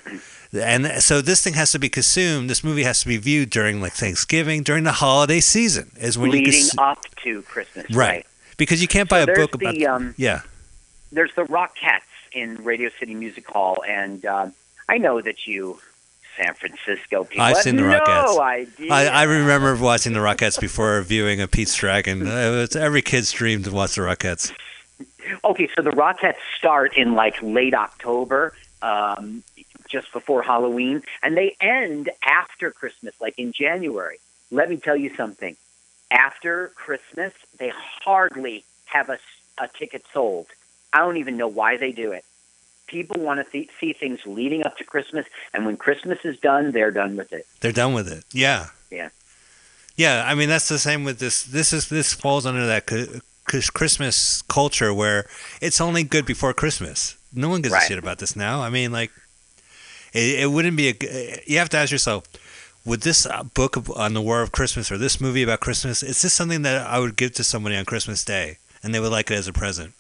[0.54, 2.50] And so this thing has to be consumed.
[2.50, 6.32] This movie has to be viewed during like Thanksgiving, during the holiday season, is when
[6.32, 7.92] you leading cons- up to Christmas.
[7.94, 8.26] right.
[8.56, 10.42] Because you can't buy a book about the, um, yeah.
[11.12, 12.02] there's the Rockettes
[12.32, 14.54] in Radio City Music Hall, and um,
[14.88, 15.78] I know that you
[16.38, 18.40] San Francisco people I've seen the no Rockettes.
[18.40, 18.92] idea.
[18.92, 22.28] I, I remember watching the Rockettes before viewing a Pete's Dragon.
[22.28, 24.52] Uh, It's every kid's dream to watch the Rockettes.
[25.44, 29.44] Okay, so the Rockettes start in like late October, um,
[29.90, 34.18] just before Halloween, and they end after Christmas, like in January.
[34.52, 35.56] Let me tell you something.
[36.12, 39.18] After Christmas, they hardly have a,
[39.58, 40.48] a ticket sold.
[40.94, 42.24] I don't even know why they do it.
[42.88, 46.72] People want to th- see things leading up to Christmas, and when Christmas is done,
[46.72, 47.48] they're done with it.
[47.60, 48.24] They're done with it.
[48.32, 48.68] Yeah.
[48.92, 49.10] Yeah.
[49.96, 51.44] Yeah, I mean that's the same with this.
[51.44, 55.26] This is this falls under that c- Christmas culture where
[55.62, 57.18] it's only good before Christmas.
[57.34, 58.62] No one gives a shit about this now.
[58.62, 59.12] I mean, like,
[60.14, 61.44] it, it wouldn't be a.
[61.48, 62.26] You have to ask yourself,
[62.86, 66.22] would this uh, book on the War of Christmas or this movie about Christmas is
[66.22, 69.32] this something that I would give to somebody on Christmas Day and they would like
[69.32, 69.94] it as a present?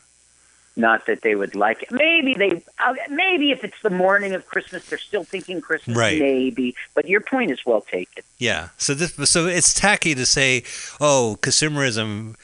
[0.77, 1.91] Not that they would like it.
[1.91, 2.61] Maybe they.
[2.79, 5.95] Uh, maybe if it's the morning of Christmas, they're still thinking Christmas.
[5.95, 6.19] Right.
[6.19, 8.23] Maybe, but your point is well taken.
[8.39, 8.69] Yeah.
[8.77, 10.63] So this so it's tacky to say,
[10.99, 12.35] oh, consumerism.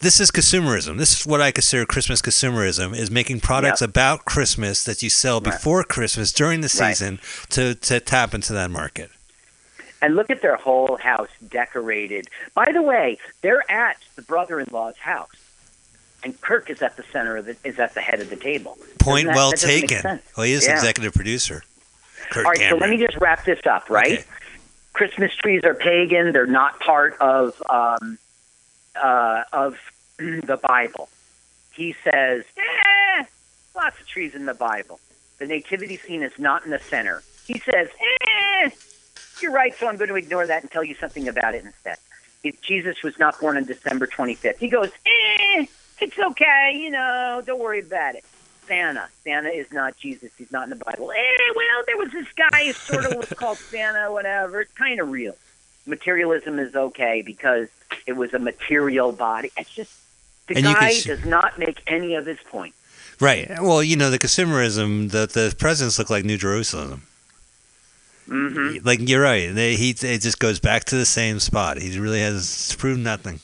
[0.00, 0.98] This is consumerism.
[0.98, 3.90] This is what I consider Christmas consumerism: is making products Yep.
[3.90, 5.52] about Christmas that you sell Right.
[5.52, 6.94] before Christmas during the Right.
[6.96, 7.18] season
[7.50, 9.10] to to tap into that market.
[10.02, 12.28] And look at their whole house decorated.
[12.54, 15.30] By the way, they're at the brother-in-law's house,
[16.26, 17.56] and Kirk is at the center of it.
[17.62, 18.76] Is at the head of the table.
[18.98, 20.20] Point that- well that taken.
[20.36, 20.72] Well, he is Yeah.
[20.74, 21.62] executive producer.
[22.30, 23.88] Kirk All right, so let me just wrap this up.
[23.88, 24.24] Right, Okay.
[24.92, 26.32] Christmas trees are pagan.
[26.32, 28.18] They're not part of um,
[28.96, 29.78] uh, of
[30.18, 31.08] the Bible.
[31.72, 33.24] He says, eh,
[33.76, 34.98] lots of trees in the Bible.
[35.38, 37.22] The nativity scene is not in the center.
[37.46, 37.88] He says,
[38.24, 38.70] eh,
[39.40, 41.98] you're right, so I'm going to ignore that and tell you something about it instead.
[42.42, 45.66] If Jesus was not born on December 25th, he goes, eh,
[46.00, 48.24] it's okay, you know, don't worry about it.
[48.66, 49.08] Santa.
[49.22, 50.30] Santa is not Jesus.
[50.36, 51.12] He's not in the Bible.
[51.12, 54.60] Eh, well, there was this guy who sort of was called Santa, whatever.
[54.62, 55.36] It's kind of real.
[55.86, 57.68] Materialism is okay because
[58.06, 59.52] it was a material body.
[59.56, 59.92] It's just
[60.48, 62.74] the And guy does not make any of his point.
[63.20, 63.48] Right.
[63.60, 65.10] Well, you know the consumerism.
[65.10, 67.02] The the presents look like New Jerusalem.
[68.26, 69.54] hmm Like you're right.
[69.54, 71.78] They, he it just goes back to the same spot.
[71.78, 73.40] He really has proved nothing.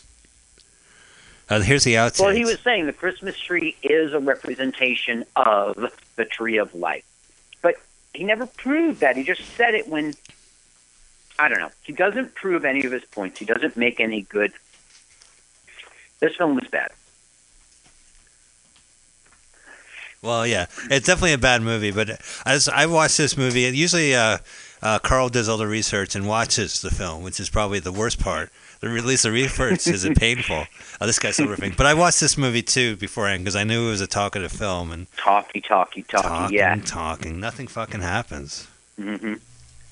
[1.52, 2.20] Uh, here's the outtakes.
[2.20, 7.04] Well, he was saying the Christmas tree is a representation of the tree of life.
[7.60, 7.74] But
[8.14, 9.18] he never proved that.
[9.18, 10.14] He just said it when,
[11.38, 11.70] I don't know.
[11.82, 13.38] He doesn't prove any of his points.
[13.38, 14.52] He doesn't make any good.
[16.20, 16.90] This film was bad.
[20.22, 21.90] Well, yeah, it's definitely a bad movie.
[21.90, 24.38] But as I watched this movie, and usually uh,
[24.80, 28.18] uh, Carl does all the research and watches the film, which is probably the worst
[28.18, 28.50] part.
[28.82, 30.66] The release of research is it painful.
[31.00, 31.72] Oh, this guy's so ripping.
[31.76, 34.92] But I watched this movie too beforehand because I knew it was a talkative film
[34.92, 36.28] and Talky, talky, talky.
[36.28, 36.76] talking, yeah.
[36.84, 37.40] talking.
[37.40, 38.68] Nothing fucking happens.
[38.96, 39.34] hmm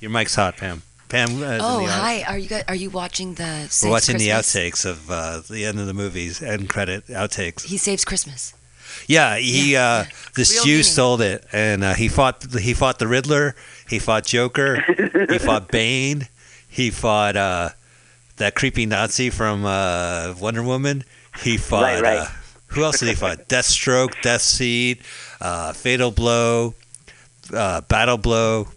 [0.01, 0.83] Your mic's hot, Pam.
[1.09, 1.43] Pam.
[1.43, 2.23] Uh, Oh, the hi.
[2.29, 4.53] Are you guys, are you watching the Saves We're watching Christmas?
[4.53, 7.65] the outtakes of uh, the end of the movies, end credit outtakes.
[7.65, 8.55] He saves Christmas.
[9.09, 10.11] Yeah, he Yeah, uh, yeah.
[10.37, 10.83] this Real Jew meaning.
[10.85, 13.57] sold it, and uh, he fought he fought the Riddler,
[13.89, 14.81] he fought Joker,
[15.29, 16.29] he fought Bane,
[16.69, 17.71] he fought uh,
[18.41, 21.05] that creepy Nazi from uh, Wonder Woman.
[21.43, 22.19] He fought Right, right.
[22.19, 22.27] Uh,
[22.69, 23.39] who else did he fight?
[23.49, 25.01] Deathstroke, Deathseed,
[25.41, 26.75] uh, Fatal Blow,
[27.55, 28.69] uh, Battle Blow.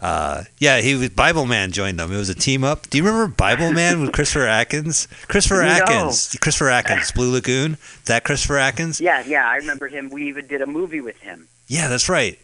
[0.00, 2.12] Uh, yeah, he was Bible Man joined them.
[2.12, 2.88] It was a team up.
[2.90, 5.08] Do you remember Bible Man with Christopher Atkins?
[5.28, 5.68] Christopher No.
[5.68, 6.36] Atkins.
[6.40, 7.78] Christopher Atkins, Blue Lagoon.
[8.04, 9.00] That Christopher Atkins?
[9.00, 9.48] Yeah, yeah.
[9.48, 10.10] I remember him.
[10.10, 11.48] We even did a movie with him.
[11.68, 12.38] Yeah, that's right.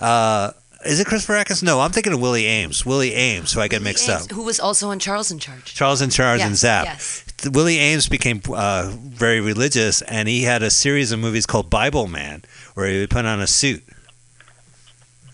[0.00, 0.52] Uh,
[0.84, 1.62] is it Christopher Atkins?
[1.62, 2.84] No, I'm thinking of Willie Aames.
[2.86, 4.30] Willie Aames, who I get mixed Ames, up.
[4.32, 5.74] Who was also on Charles in Charge.
[5.74, 6.84] Charles in Charge Yeah, and Zap.
[6.86, 7.24] yes.
[7.52, 12.06] Willie Aames became uh, very religious, and he had a series of movies called Bible
[12.06, 12.42] Man,
[12.74, 13.82] where he would put on a suit.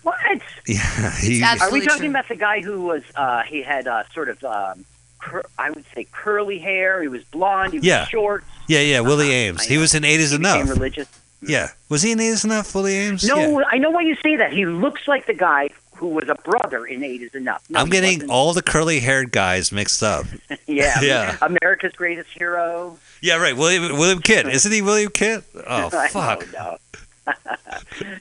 [0.03, 0.15] What?
[0.67, 2.09] Yeah, he, absolutely Are we talking true.
[2.11, 3.01] about the guy who was?
[3.15, 4.85] Uh, he had uh, sort of, um,
[5.17, 7.01] cur- I would say, curly hair.
[7.01, 7.73] He was blonde.
[7.73, 8.05] He was Yeah.
[8.05, 8.43] short.
[8.67, 8.99] yeah, yeah.
[8.99, 9.61] Willie Uh-huh, Ames.
[9.61, 9.81] I He know.
[9.81, 10.57] was in Eight Is He Enough.
[10.59, 11.07] became religious.
[11.41, 12.73] Yeah, was he in Eight Is Enough?
[12.75, 13.27] Willie Aames.
[13.27, 13.65] No, Yeah.
[13.71, 14.51] I know why you say that.
[14.53, 17.63] He looks like the guy who was a brother in Eight Is Enough.
[17.69, 18.31] No, I'm getting wasn't.
[18.31, 20.25] all the curly-haired guys mixed up.
[20.67, 21.37] yeah, Yeah.
[21.41, 22.97] America's Greatest Hero.
[23.21, 23.55] Yeah, right.
[23.55, 24.47] William William Kidd.
[24.47, 25.43] Isn't he William Kidd?
[25.67, 26.45] Oh fuck.
[26.51, 26.79] don't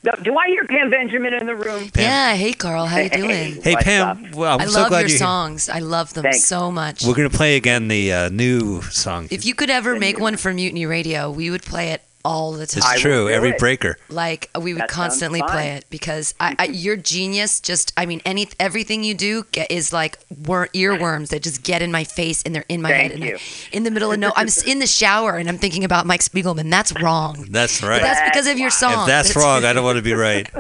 [0.03, 1.89] no, do I hear Pam Benjamin in the room?
[1.91, 2.03] Pam.
[2.03, 2.35] Yeah.
[2.35, 2.85] Hey, Carl.
[2.87, 3.63] How you doing?
[3.63, 4.33] Hey What's Pam.
[4.33, 5.19] Well, I'm I so love glad your you're here.
[5.19, 5.69] songs.
[5.71, 6.45] I love them Thanks.
[6.45, 7.05] so much.
[7.07, 9.29] We're gonna play again the uh, new song.
[9.31, 12.67] If you could ever make one for Mutiny Radio, we would play it all the
[12.67, 12.83] time.
[12.93, 13.29] It's true.
[13.29, 13.59] Every it.
[13.59, 13.97] breaker.
[14.09, 18.21] Like we would That constantly play it because I, I, your genius just I mean
[18.27, 22.43] any everything you do get, is like wor- earworms that just get in my face
[22.43, 23.37] and they're in my Thank head and you.
[23.37, 23.41] I,
[23.73, 26.71] in the middle of no I'm in the shower and I'm thinking about Mike Spiegelman
[26.71, 28.03] that's wrong That's But right.
[28.03, 30.51] that's because of your song If that's It's- wrong, I don't want to be right.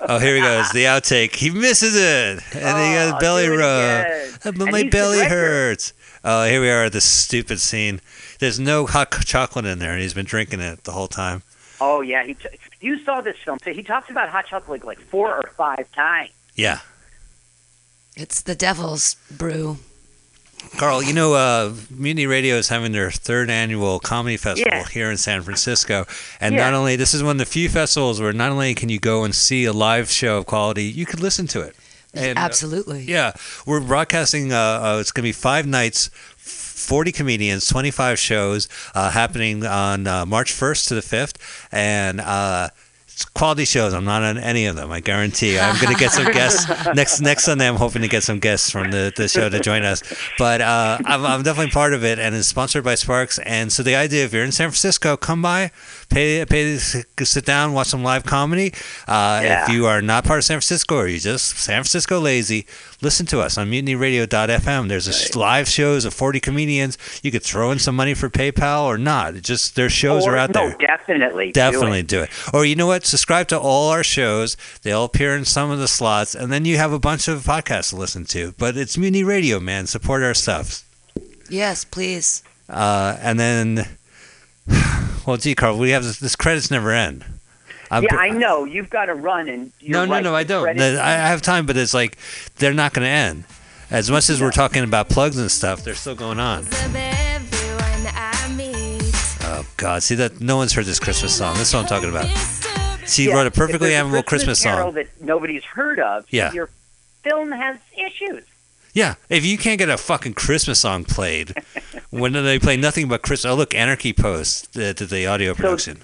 [0.00, 0.70] Oh, here he goes.
[0.72, 1.34] The outtake.
[1.34, 2.42] He misses it.
[2.54, 4.06] And he got Oh, a belly do rub.
[4.44, 5.92] But And my belly hurts.
[6.24, 8.00] Oh, here we are at this stupid scene.
[8.38, 11.42] There's no hot chocolate in there, and he's been drinking it the whole time.
[11.80, 12.48] Oh yeah, he t-
[12.80, 13.58] you saw this film.
[13.62, 16.30] So he talks about hot chocolate like four or five times.
[16.54, 16.80] Yeah.
[18.16, 19.76] it's the devil's brew
[20.78, 24.84] Carl, you know, uh, Mutiny Radio is having their third annual comedy festival Yeah.
[24.88, 26.06] here in San Francisco.
[26.40, 26.64] And Yeah.
[26.64, 29.22] not only, this is one of the few festivals where not only can you go
[29.22, 31.76] and see a live show of quality, you could listen to it.
[32.14, 33.32] And, uh, absolutely Yeah,
[33.66, 34.52] we're broadcasting.
[34.52, 36.10] Uh, uh, it's going to be five nights,
[36.76, 42.20] forty comedians, twenty-five shows uh, happening on uh, March first to the fifth, and.
[42.20, 42.68] Uh,
[43.16, 43.94] it's quality shows.
[43.94, 44.92] I'm not on any of them.
[44.92, 45.58] I guarantee.
[45.58, 47.66] I'm going to get some guests next next Sunday.
[47.66, 50.02] I'm hoping to get some guests from the, the show to join us.
[50.36, 53.38] But uh, I'm, I'm definitely part of it, and it's sponsored by Sparks.
[53.38, 55.70] And so the idea, if you're in San Francisco, come by,
[56.08, 56.78] pay pay
[57.16, 58.72] to sit down, watch some live comedy.
[59.06, 62.66] Uh, If you are not part of San Francisco or you just San Francisco lazy,
[63.02, 64.88] listen to us on mutinyradio.fm.
[64.88, 66.98] There's a s live shows of 40 comedians.
[67.22, 69.34] You could throw in some money for PayPal or not.
[69.36, 70.76] It just their shows or, are out no, there.
[70.78, 72.08] definitely, do Definitely it.
[72.08, 72.30] do it.
[72.54, 73.04] Or you know what?
[73.04, 74.56] Subscribe to all our shows.
[74.82, 77.90] They'll appear in some of the slots, and then you have a bunch of podcasts
[77.90, 78.54] to listen to.
[78.58, 79.86] But it's Mutiny Radio, man.
[79.86, 80.82] Support our stuff.
[81.48, 83.86] yes please Uh, and then,
[85.26, 87.24] well, gee, Carl, we have this, this credits never end.
[87.90, 90.34] I'm Yeah, br- I know you've got to run and you're no, no, right, no,
[90.34, 90.76] I don't.
[90.76, 92.18] No, I I have time, but it's like
[92.56, 93.44] they're not going to end.
[93.90, 96.66] As much as we're talking about plugs and stuff, they're still going on.
[99.48, 100.02] Oh God!
[100.02, 100.40] See that?
[100.40, 101.56] No one's heard this Christmas song.
[101.56, 102.26] This is what I'm talking about.
[103.08, 104.94] She Yeah, wrote a perfectly there's a admirable Christmas, Carol song.
[104.94, 106.26] that nobody's heard of.
[106.30, 106.52] Yeah.
[106.52, 106.68] your
[107.22, 108.42] film has issues.
[108.96, 111.54] Yeah, if you can't get a fucking Christmas song played,
[112.10, 113.52] when they play nothing but Christmas.
[113.52, 115.98] Oh, look, Anarchy Post did the, the audio production.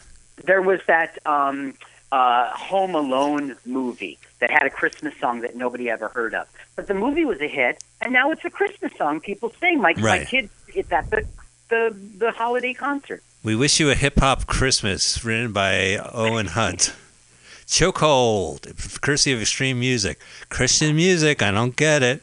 [0.44, 1.72] There was that um,
[2.12, 6.46] uh, Home Alone movie that had a Christmas song that nobody ever heard of,
[6.76, 9.80] but the movie was a hit, and now it's a Christmas song people sing.
[9.80, 11.26] My my kids, it's at the
[11.70, 13.22] the the holiday concert.
[13.42, 16.94] We wish you a hip hop Christmas, written by Owen Hunt.
[17.66, 20.20] Chokehold, courtesy of Extreme Music.
[20.50, 22.22] Christian music, I don't get it.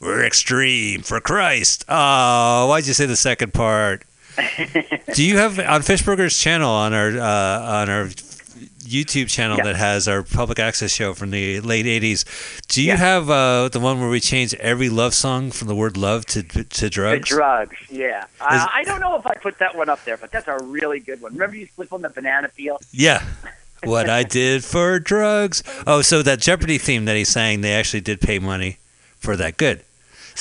[0.00, 1.84] We're extreme for Christ.
[1.88, 4.02] Oh, why'd you say the second part?
[5.14, 8.06] Do you have on Fishburger's channel on our uh, on our
[8.80, 9.64] YouTube channel Yeah.
[9.64, 12.24] that has our public access show from the late '80s?
[12.68, 12.96] Do you Yeah.
[12.96, 16.42] have uh, the one where we change every love song from the word love to
[16.42, 17.28] to The drugs?
[17.28, 18.22] drugs, yeah.
[18.24, 20.56] Is- Uh, I don't know if I put that one up there, but that's a
[20.62, 21.32] really good one.
[21.34, 22.78] Remember you slip on the banana peel?
[22.92, 23.22] Yeah.
[23.82, 25.62] What I did for drugs.
[25.86, 28.76] Oh, so that Jeopardy theme that he sang, they actually did pay money
[29.18, 29.56] for that.
[29.56, 29.80] Good.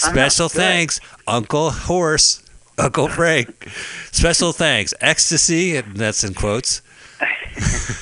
[0.04, 2.44] Uh-huh, Special thanks, Uncle Horse,
[2.78, 3.70] Uncle Frank.
[4.12, 6.82] Special thanks, Ecstasy, and that's in quotes.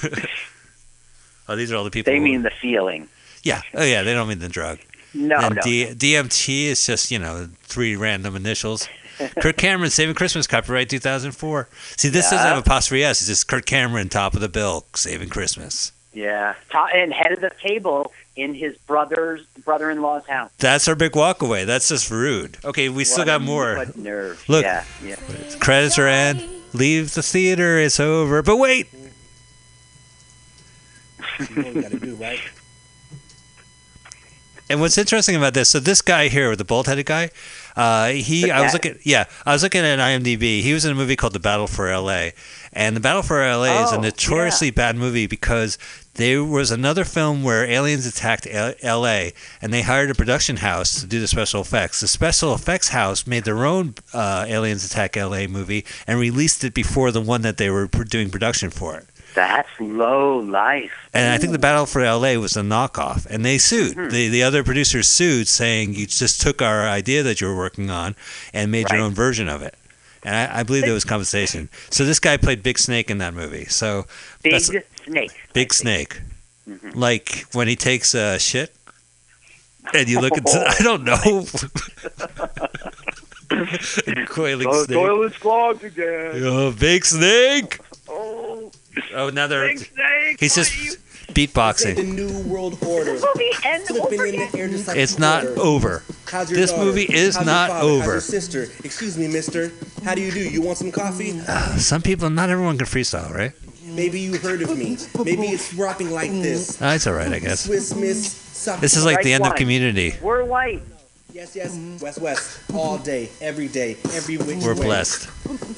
[1.47, 2.11] oh, these are all the people.
[2.11, 3.07] They who- mean the feeling.
[3.43, 3.61] yeah.
[3.73, 4.03] Oh, yeah.
[4.03, 4.79] They don't mean the drug.
[5.13, 5.61] No, and no.
[5.61, 8.87] D- DMT is just you know three random initials.
[9.41, 11.67] Kirk Cameron, Saving Christmas, copyright 2004.
[11.95, 12.49] See, this doesn't Yeah.
[12.55, 13.21] have apostrophe S.
[13.21, 15.91] It's just Kirk Cameron, top of the bill, Saving Christmas.
[16.13, 20.51] Yeah, Ta- and head of the table in his brother's brother-in-law's house.
[20.59, 21.65] That's our big walkaway.
[21.65, 22.57] That's just rude.
[22.63, 23.75] Okay, we still got a- more.
[23.75, 24.43] What nerve.
[24.47, 24.63] Look.
[24.63, 25.15] Yeah, yeah.
[25.59, 26.41] Credits are end.
[26.73, 27.79] Leave the theater.
[27.79, 28.41] It's over.
[28.41, 28.87] But wait.
[31.49, 32.39] You know what gotta do, right?
[34.69, 35.69] And what's interesting about this?
[35.69, 37.29] So this guy here, the bald-headed guy,
[37.77, 38.97] uh, he I was looking.
[39.03, 40.61] Yeah, I was looking at IMDb.
[40.61, 42.33] He was in a movie called The Battle for L.A.
[42.73, 43.83] And The Battle for L.A.
[43.83, 45.77] is a Oh, notoriously bad movie because
[46.17, 49.33] there was another film where aliens attacked L- L.A.
[49.61, 52.01] and they hired a production house to do the special effects.
[52.01, 55.47] The special effects house made their own uh, Aliens Attack L.A.
[55.47, 59.03] movie and released it before the one that they were doing production for.
[59.35, 60.91] That's low life.
[61.13, 63.95] And I think the Battle for LA was a knockoff, and they sued.
[63.95, 64.09] Mm-hmm.
[64.09, 67.91] The the other producers sued, saying you just took our idea that you were working
[67.91, 68.15] on
[68.51, 69.75] and made your own version of it.
[70.27, 71.69] And I, I believe there was compensation.
[71.89, 73.63] So this guy played Big Snake in that movie.
[73.65, 74.05] So
[74.43, 75.31] Big snake.
[75.53, 76.19] Big Snake,
[76.67, 76.99] Mm-hmm.
[76.99, 78.75] like when he takes a shit,
[79.93, 81.17] and you look at I don't know.
[84.27, 84.97] Coiling Oh, snake.
[84.97, 86.43] toilet's clogged again.
[86.43, 87.79] Oh, big snake.
[88.09, 88.69] Oh,
[89.13, 89.69] Oh, now they're.
[89.69, 90.39] big snake.
[90.41, 90.73] He's just
[91.37, 91.53] are you- The
[92.01, 92.15] beatboxing.
[92.15, 93.13] new world order.
[93.13, 94.49] movie ends Flipping over in again.
[94.51, 95.61] the air just like It's not quarter.
[95.61, 96.03] over.
[96.47, 96.83] This daughter?
[96.85, 97.87] movie is How's not father?
[97.87, 98.01] over.
[98.03, 98.67] How's your sister?
[98.83, 99.71] Excuse me, mister.
[100.03, 100.39] How do you do?
[100.39, 101.39] You want some coffee?
[101.47, 103.51] Uh, some people, not everyone can freestyle, right?
[103.85, 104.97] Maybe you heard of me.
[105.23, 106.75] Maybe it's rapping like this.
[106.81, 107.61] Ah, That's all right, I guess.
[107.61, 108.31] Swiss Miss.
[108.31, 109.55] Suck- This is like the Right end of.
[109.55, 110.15] Community.
[110.21, 110.81] We're white.
[111.37, 112.01] Yes, yes.
[112.01, 112.59] West, west.
[112.73, 114.85] All day, every day, every which We're way.
[114.85, 115.29] blessed.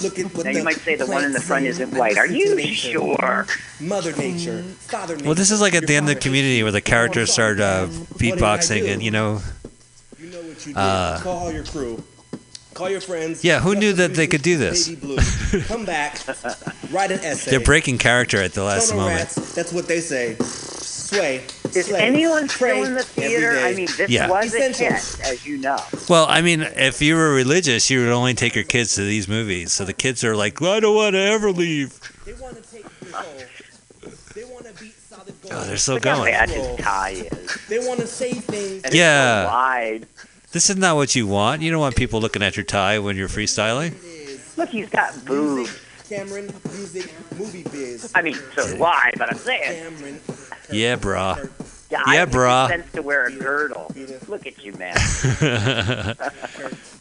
[0.02, 2.18] Look at what Now the you might say the one in the front isn't white.
[2.18, 2.92] Are you nature.
[2.92, 3.46] sure?
[3.82, 5.26] Mother Nature, Father Nature.
[5.26, 7.88] Well, this is like at the end of father Community where the characters start uh,
[8.16, 9.42] beatboxing and, you know,
[10.18, 10.78] You know what you did.
[10.78, 12.02] Uh, Call all your crew.
[12.80, 13.44] Call your friends.
[13.44, 14.88] Yeah, who knew that they could do this?
[14.88, 15.62] Baby blue.
[15.64, 16.18] Come back.
[16.92, 17.52] Write an essay.
[17.52, 19.18] they're breaking character at the last Sono moment.
[19.20, 20.36] rats, that's what they say.
[20.40, 21.44] Sway.
[21.76, 23.52] Is slay, anyone still in the theater?
[23.60, 24.30] I mean, this Yeah.
[24.30, 24.86] was a Essential.
[24.96, 25.78] hit, as you know.
[26.08, 29.28] Well, I mean, if you were religious, you would only take your kids to these
[29.28, 29.74] movies.
[29.74, 32.00] So the kids are like, I don't want to ever leave.
[32.26, 34.14] They want to take your soul.
[34.36, 35.54] They want to beat solid gold.
[35.54, 36.32] Oh, they're still Look going.
[36.32, 37.58] bad his tie is.
[37.68, 38.84] They want to say things.
[38.84, 39.42] And Yeah.
[39.44, 40.08] It's so wide.
[40.52, 41.62] This is not what you want.
[41.62, 43.94] You don't want people looking at your tie when you're freestyling.
[44.58, 45.78] Look, he's got boobs.
[46.10, 48.12] Cameron, music, movie biz.
[48.16, 49.92] I mean, so do I, but I'm saying.
[49.92, 50.20] Cameron.
[50.72, 51.50] Yeah, brah.
[51.92, 52.68] Yeah, Yeah, I brah.
[52.68, 53.92] sense to wear a girdle.
[54.28, 54.96] Look at you, man.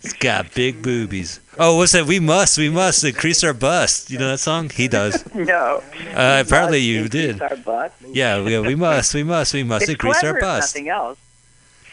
[0.02, 1.40] He's got big boobies.
[1.58, 2.04] Oh, what's that?
[2.06, 4.10] We must, we must increase our bust.
[4.10, 4.68] You know that song?
[4.70, 5.24] He does.
[5.34, 5.82] no.
[6.14, 7.42] Uh, apparently you Increase did.
[7.42, 7.94] Our butt.
[8.12, 10.74] Yeah, we, we must, we must, we must It's increase clever our if bust.
[10.74, 11.18] nothing else.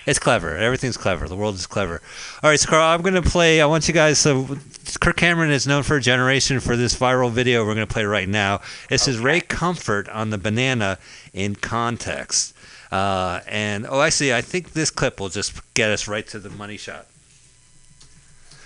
[0.06, 0.56] It's clever.
[0.56, 1.28] Everything's clever.
[1.28, 2.02] The world is clever.
[2.44, 3.60] All right, so Carl, I'm going to play.
[3.62, 4.20] I want you guys.
[4.20, 4.58] So,
[5.02, 8.06] Kirk Cameron is known for a generation for this viral video we're going to play
[8.06, 8.62] right now.
[8.90, 11.00] This is Ray Comfort on the banana
[11.34, 12.54] in context.
[12.92, 16.52] Uh, and oh, actually, I think this clip will just get us right to the
[16.52, 17.08] money shot.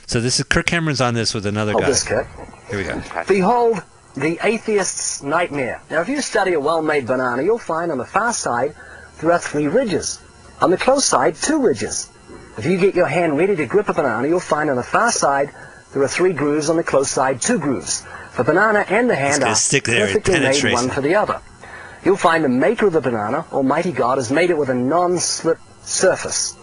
[0.08, 1.90] So this is Kirk Cameron's on this with another Hold guy.
[1.90, 2.28] this, Kirk.
[2.70, 3.02] Here we go.
[3.28, 3.82] Behold
[4.16, 5.82] the atheist's nightmare.
[5.90, 8.76] Now, if you study a well-made banana, you'll find on the far side
[9.22, 10.20] there are three ridges.
[10.62, 12.10] On the close side, two ridges.
[12.58, 15.12] If you get your hand ready to grip a banana, you'll find on the far
[15.12, 15.52] side
[15.94, 18.06] there are three grooves, on the close side, two grooves.
[18.36, 21.42] The banana and the hand are stick there perfectly made one for the other.
[22.04, 25.60] You'll find the maker of the banana, Almighty God, has made it with a non-slip
[25.84, 26.56] surface.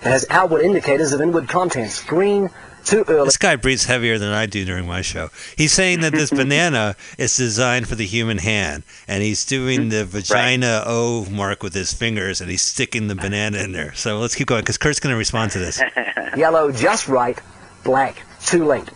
[0.00, 2.50] It has outward indicators of inward contents, green,
[2.84, 3.24] too early.
[3.24, 5.30] This guy breathes heavier than I do during my show.
[5.56, 10.04] He's saying that this banana is designed for the human hand, and he's doing the
[10.04, 13.94] vagina O mark with his fingers, and he's sticking the banana in there.
[13.94, 15.80] So let's keep going, because Kirk's going to respond to this.
[16.36, 17.38] Yellow just right,
[17.84, 18.88] black too late.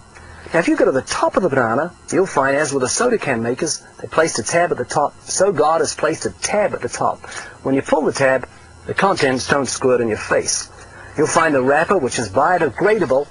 [0.52, 2.88] Now if you go to the top of the banana, you'll find as with the
[2.88, 6.30] soda can makers, they placed a tab at the top, so God has placed a
[6.30, 7.26] tab at the top.
[7.62, 8.48] When you pull the tab,
[8.86, 10.70] the contents don't squirt in your face.
[11.16, 13.26] You'll find the wrapper, which is biodegradable,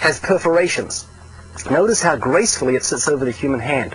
[0.00, 1.06] has perforations.
[1.70, 3.94] Notice how gracefully it sits over the human hand.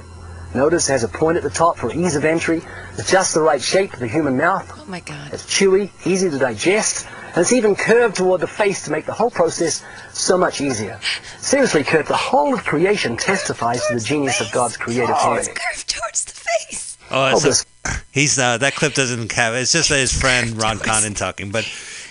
[0.54, 2.62] Notice it has a point at the top for ease of entry.
[2.98, 4.72] It's just the right shape for the human mouth.
[4.78, 5.34] Oh my God.
[5.34, 9.14] It's chewy, easy to digest, and it's even curved toward the face to make the
[9.14, 9.84] whole process
[10.14, 11.00] so much easier.
[11.40, 15.48] Seriously, Kirk, the whole of creation testifies to the genius of God's creative hand.
[15.48, 16.98] Curved towards the face.
[17.12, 19.56] Oh, Hold it's a, he's uh, that clip doesn't have.
[19.56, 21.66] It's just his friend Ron Conan talking, but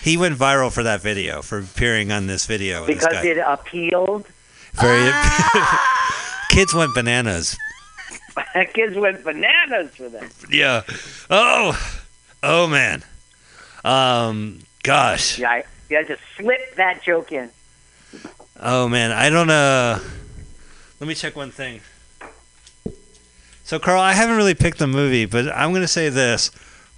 [0.05, 2.87] he went viral for that video for appearing on this video.
[2.87, 4.27] Because guy- it appealed.
[4.75, 5.11] very
[6.51, 7.57] kids went bananas.
[8.75, 10.29] Kids went bananas for them.
[10.51, 10.83] Yeah.
[11.31, 12.01] Oh,
[12.43, 13.05] oh man.
[13.85, 15.39] Um, gosh.
[15.39, 17.51] Yeah, I, yeah, just slip that joke in.
[18.61, 20.01] Oh man, I don't uh
[21.01, 21.81] Let me check one thing.
[23.65, 26.51] So Carl, I haven't really picked the movie, but I'm going to say this.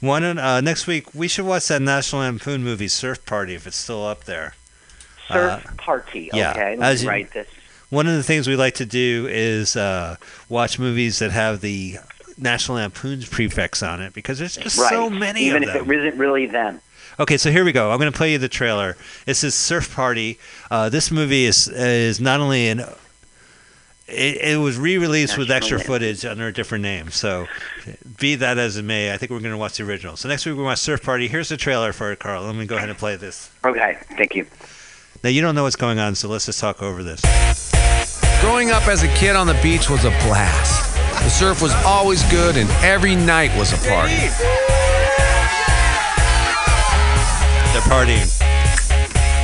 [0.07, 3.77] One uh, next week we should watch that National Lampoon movie Surf Party if it's
[3.77, 4.55] still up there.
[5.29, 6.31] Surf Uh, party.
[6.33, 7.49] yeah, Okay, let as me you- write this.
[7.91, 10.17] One of the things we like to do is uh,
[10.49, 11.99] watch movies that have the
[12.37, 14.91] National Lampoon's prefix on it because there's just right.
[14.91, 15.89] so many Even if them.
[15.91, 16.81] it isn't really them.
[17.21, 17.93] Okay, so here we go.
[17.93, 18.97] I'm going to play you the trailer.
[19.25, 20.39] This is Surf Party.
[20.71, 22.83] Uh, this movie is is not only an
[24.09, 27.11] it, it was re-released with extra National footage under a different name.
[27.11, 27.47] So,
[28.19, 30.17] be that as it may, I think we're going to watch the original.
[30.17, 31.27] So next week we watch Surf Party.
[31.29, 32.45] Here's the trailer for it, Carl.
[32.45, 33.51] Let me go ahead and play this.
[33.65, 34.47] Okay, thank you.
[35.25, 37.21] Now you don't know what's going on, so let's just talk over this.
[38.41, 40.95] Growing up as a kid on the beach was a blast.
[41.25, 44.15] The surf was always good and every night was a party.
[47.73, 48.31] They're partying.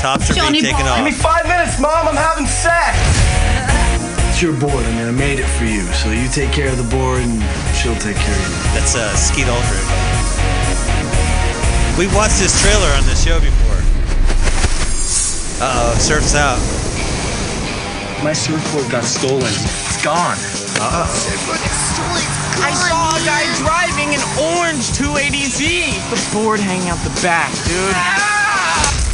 [0.00, 0.98] Tops are being taken off.
[0.98, 2.06] Give me five minutes, Mom.
[2.06, 3.51] I'm having sex.
[4.42, 4.82] It's your board.
[4.82, 5.86] I mean, I made it for you.
[6.02, 7.38] So you take care of the board, and
[7.78, 8.74] she'll take care of you.
[8.74, 9.86] That's uh, Skeet Ulrich.
[11.94, 13.78] We watched this trailer on the show before.
[15.62, 16.58] Uh oh, surf's out.
[18.26, 19.46] My surfboard got stolen.
[19.46, 20.34] It's gone.
[20.82, 21.10] Uh oh.
[22.66, 24.22] I saw a guy driving an
[24.58, 25.94] orange 280Z.
[26.10, 27.94] The board hanging out the back, dude.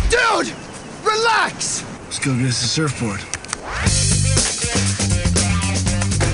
[0.09, 0.57] Dude,
[1.05, 1.85] relax.
[2.09, 3.21] Let's go get us a surfboard.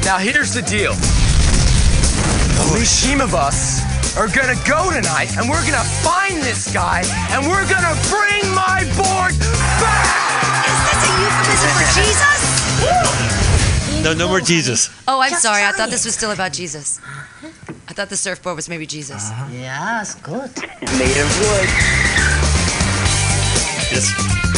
[0.04, 0.92] Now here's the deal.
[2.60, 3.80] At least team of us
[4.18, 7.02] are gonna go tonight, and we're gonna find this guy,
[7.32, 9.32] and we're gonna bring my board
[9.80, 10.68] back.
[10.68, 12.36] Is this a euphemism for Jesus?
[14.04, 14.90] No, no more Jesus.
[15.08, 15.64] Oh, I'm sorry.
[15.64, 17.00] I thought this was still about Jesus.
[17.88, 19.30] I thought the surfboard was maybe Jesus.
[19.50, 20.50] Yes, good.
[20.98, 21.68] Made of wood.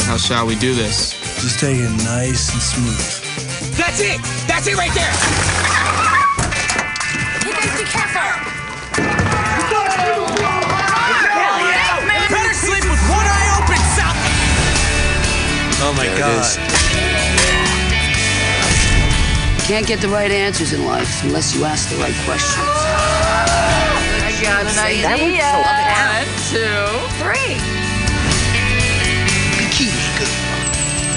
[0.07, 1.13] How shall we do this?
[1.41, 3.46] Just take it nice and smooth.
[3.75, 4.21] That's it.
[4.47, 5.11] That's it right there.
[7.43, 8.31] You guys be careful.
[12.29, 14.19] Better sleep with one eye open, South.
[15.83, 16.45] Oh my God.
[19.67, 22.67] Can't get the right answers in life unless you ask the right questions.
[24.23, 25.43] I got an idea.
[25.67, 26.87] One, two,
[27.19, 27.57] three.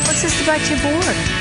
[0.06, 1.39] What's this about your board?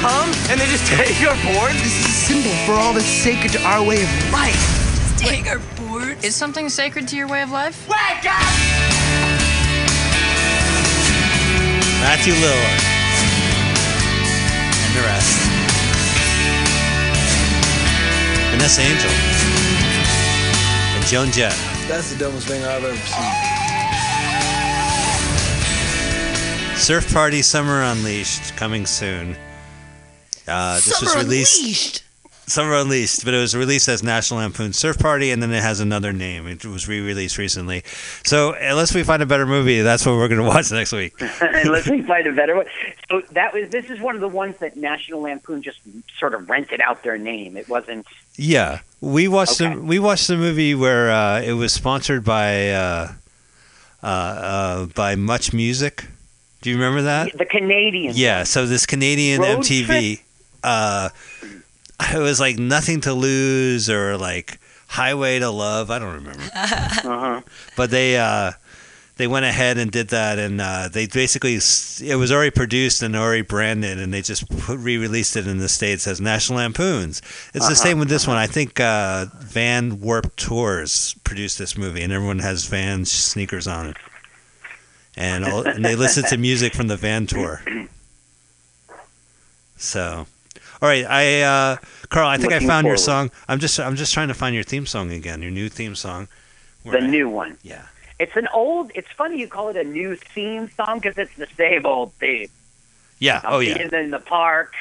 [0.00, 1.72] Just come and they just take our board.
[1.72, 5.18] This is a symbol for all that's sacred to our way of life.
[5.18, 6.24] Take our board.
[6.24, 7.86] Is something sacred to your way of life?
[7.88, 8.40] Wake up!
[12.00, 12.80] Matthew Lillard.
[14.86, 15.36] And the rest.
[18.52, 19.10] Vanessa Angel.
[20.96, 21.56] And Joan Jett.
[21.88, 23.56] That's the dumbest thing I've ever seen.
[26.76, 29.36] Surf Party Summer Unleashed coming soon.
[30.48, 31.60] Uh, this was released.
[31.60, 32.04] Unleashed.
[32.46, 35.78] Summer Unleashed, but it was released as National Lampoon Surf Party, and then it has
[35.78, 36.48] another name.
[36.48, 37.84] It was re-released recently.
[38.24, 41.14] So unless we find a better movie, that's what we're going to watch next week.
[41.40, 42.66] Unless we find a better one.
[43.08, 45.78] So that was this is one of the ones that National Lampoon just
[46.18, 47.56] sort of rented out their name.
[47.56, 48.04] It wasn't
[48.34, 49.72] Yeah, we watched Okay.
[49.72, 53.12] the we watched the movie where uh, it was sponsored by uh,
[54.02, 56.04] uh, uh, by Much Music.
[56.62, 57.38] Do you remember that?
[57.38, 58.14] the Canadian.
[58.16, 60.20] Yeah, so this Canadian Road MTV,
[60.62, 61.08] uh,
[62.14, 64.58] it was like Nothing to Lose or like
[64.88, 65.90] Highway to Love.
[65.90, 67.40] I don't remember, Uh-huh.
[67.76, 68.52] but they uh,
[69.16, 73.14] they went ahead and did that, and uh, they basically it was already produced and
[73.14, 77.20] already branded, and they just put, re-released it in the states as National Lampoons.
[77.54, 78.38] It's the Uh-huh, same with this one.
[78.38, 83.88] I think uh, Van Warp Tours produced this movie, and everyone has Van sneakers on
[83.88, 83.96] it.
[85.16, 87.62] And, all, and they listen to music from the Van tour.
[89.76, 90.26] So,
[90.82, 91.76] all right, I uh,
[92.08, 93.30] Carl, I think I Looking found your song.
[93.48, 96.28] I'm just I'm just trying to find your theme song again, your new theme song.
[96.84, 97.58] the new one.
[97.62, 97.86] Yeah.
[98.18, 98.90] It's an old.
[98.94, 102.48] It's funny you call it a new theme song because it's the same old theme.
[103.18, 103.40] Yeah.
[103.44, 103.78] I'm Oh yeah.
[103.92, 104.74] in the park,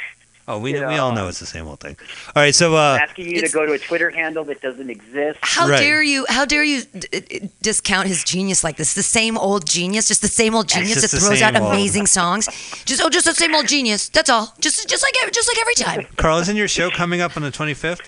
[0.49, 1.21] Oh, we you we all know.
[1.21, 1.95] know it's the same old thing.
[2.35, 5.37] All right, so uh, asking you to go to a Twitter handle that doesn't exist.
[5.43, 5.79] How Right.
[5.79, 6.25] dare you?
[6.27, 8.95] How dare you d- d- discount his genius like this?
[8.95, 12.07] The same old genius, just the same old genius just that throws out old- amazing
[12.07, 12.47] songs.
[12.85, 14.09] Just oh, just the same old genius.
[14.09, 14.51] That's all.
[14.59, 16.07] Just just like every, just like every time.
[16.15, 18.01] Carl, isn't your show coming up on the 25th?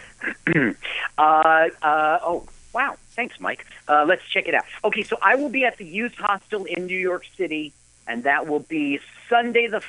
[1.17, 2.43] Uh, uh, oh,
[2.73, 2.95] wow.
[3.15, 3.65] Thanks, Mike.
[3.87, 4.63] Uh, let's check it out.
[4.83, 7.73] Okay, so I will be at the Youth Hostel in New York City,
[8.07, 8.99] and that will be
[9.29, 9.83] Sunday the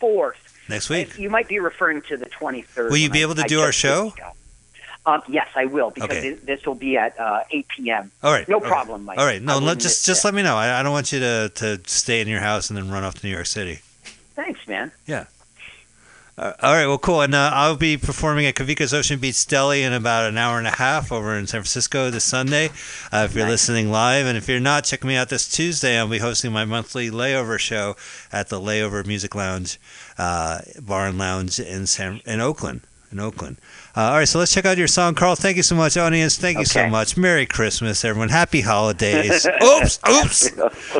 [0.00, 0.34] 4th.
[0.68, 1.18] Next week.
[1.18, 2.90] You might be referring to the 23rd.
[2.90, 4.12] Will you be able to I do our show?
[5.06, 6.28] Um, yes, I will, because Okay.
[6.28, 8.10] it- this will be at uh, 8 p.m.
[8.22, 8.48] All right.
[8.48, 8.66] No right.
[8.68, 9.18] problem, Mike.
[9.18, 9.42] All right.
[9.42, 10.28] No, let, just just it.
[10.28, 10.56] let me know.
[10.56, 13.16] I, I don't want you to to stay in your house and then run off
[13.16, 13.80] to New York City.
[14.34, 14.90] Thanks, man.
[15.06, 15.26] Yeah.
[16.36, 16.86] Uh, all right.
[16.86, 17.22] Well, cool.
[17.22, 20.66] And uh, I'll be performing at Kavika's Ocean Beach Deli in about an hour and
[20.66, 22.70] a half over in San Francisco this Sunday.
[23.12, 25.96] Uh, if you're listening live, and if you're not, check me out this Tuesday.
[25.96, 27.96] I'll be hosting my monthly layover show
[28.32, 29.78] at the Layover Music Lounge,
[30.18, 32.80] uh, Bar and Lounge in San in Oakland.
[33.12, 33.58] In Oakland.
[33.96, 35.36] Uh, all right, so let's check out your song, Carl.
[35.36, 36.36] Thank you so much, audience.
[36.36, 37.16] Thank you so much.
[37.16, 38.28] Merry Christmas, everyone.
[38.28, 39.46] Happy holidays.
[39.62, 40.50] oops, oops.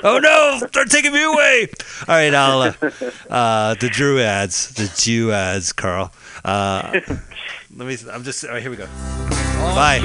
[0.05, 1.69] Oh no, they're taking me away.
[2.07, 2.73] All right, I'll uh,
[3.29, 6.13] uh, the Drew ads, the Jew ads, Carl.
[6.45, 7.01] Uh,
[7.77, 7.97] let me.
[8.13, 8.45] I'm just.
[8.45, 8.87] All right, here we go.
[9.75, 9.99] Bye.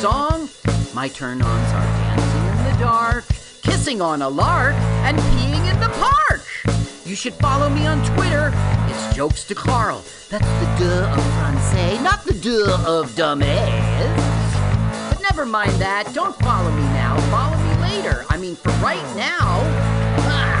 [0.00, 0.48] Song.
[0.94, 3.26] My turn-ons are dancing in the dark,
[3.60, 4.72] kissing on a lark,
[5.04, 6.40] and peeing in the park.
[7.04, 8.50] You should follow me on Twitter.
[8.88, 10.02] It's Jokes to Carl.
[10.30, 15.10] That's the duh of Francais, not the duh of dumbass.
[15.10, 16.10] But never mind that.
[16.14, 17.20] Don't follow me now.
[17.28, 18.24] Follow me later.
[18.30, 19.60] I mean, for right now,
[20.24, 20.60] ah,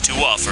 [0.03, 0.51] to offer.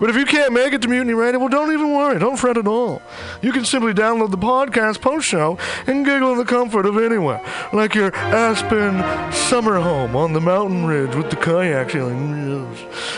[0.00, 2.18] But if you can't make it to Mutiny Radio, well, don't even worry.
[2.18, 3.02] Don't fret at all.
[3.42, 7.40] You can simply download the podcast post show and giggle in the comfort of anywhere,
[7.72, 12.38] like your Aspen summer home on the mountain ridge with the kayak feeling.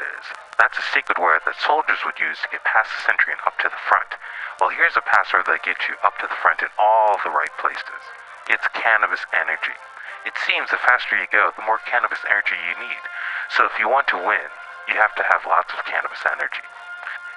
[0.00, 0.24] Is.
[0.56, 3.58] That's a secret word that soldiers would use to get past the sentry and up
[3.60, 4.16] to the front.
[4.56, 7.52] Well, here's a password that gets you up to the front in all the right
[7.60, 8.02] places.
[8.48, 9.76] It's cannabis energy.
[10.24, 13.04] It seems the faster you go, the more cannabis energy you need.
[13.52, 14.48] So if you want to win,
[14.88, 16.64] you have to have lots of cannabis energy.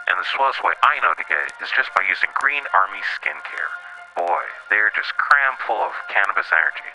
[0.08, 3.02] And the slowest way I know to get it is just by using Green Army
[3.18, 3.74] Skincare.
[4.16, 6.95] Boy, they're just cram full of cannabis energy.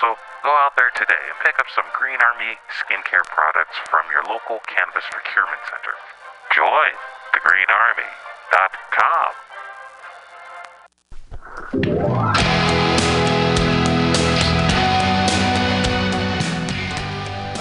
[0.00, 0.14] So
[0.44, 4.60] go out there today and pick up some Green Army skincare products from your local
[4.68, 5.96] cannabis procurement center.
[6.52, 6.92] Join
[7.32, 9.32] thegreenarmy.com.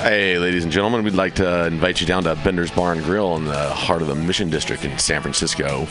[0.04, 3.38] Hey, ladies and gentlemen, we'd like to invite you down to Bender's Bar and Grill
[3.38, 5.88] in the heart of the Mission District in San Francisco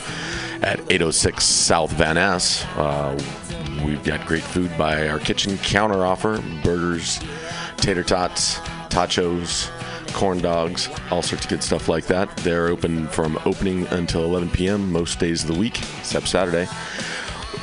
[0.63, 2.65] at 806 South Van Ness.
[2.77, 3.19] Uh,
[3.85, 7.21] we've got great food by our kitchen counter offer burgers,
[7.77, 8.57] tater tots,
[8.89, 9.71] tachos,
[10.13, 12.35] corn dogs, all sorts of good stuff like that.
[12.39, 14.91] They're open from opening until 11 p.m.
[14.91, 16.67] most days of the week, except Saturday.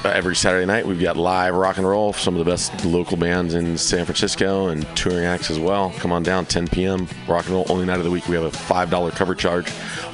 [0.03, 3.17] Uh, every Saturday night, we've got live rock and roll, some of the best local
[3.17, 5.91] bands in San Francisco and touring acts as well.
[5.97, 7.07] Come on down, 10 p.m.
[7.27, 8.27] Rock and roll, only night of the week.
[8.27, 9.71] We have a $5 cover charge,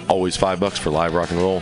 [0.09, 1.61] always five bucks for live rock and roll.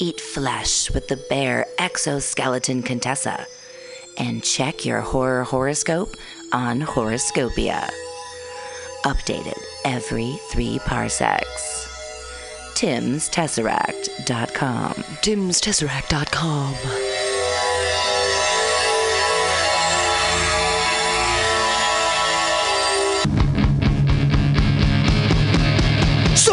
[0.00, 3.46] Eat flesh with the bear exoskeleton Contessa.
[4.16, 6.16] And check your horror horoscope
[6.52, 7.88] on Horoscopia.
[9.04, 11.86] Updated every three parsecs.
[12.74, 14.92] Tim'sTesseract.com.
[14.92, 17.27] Tim'sTesseract.com.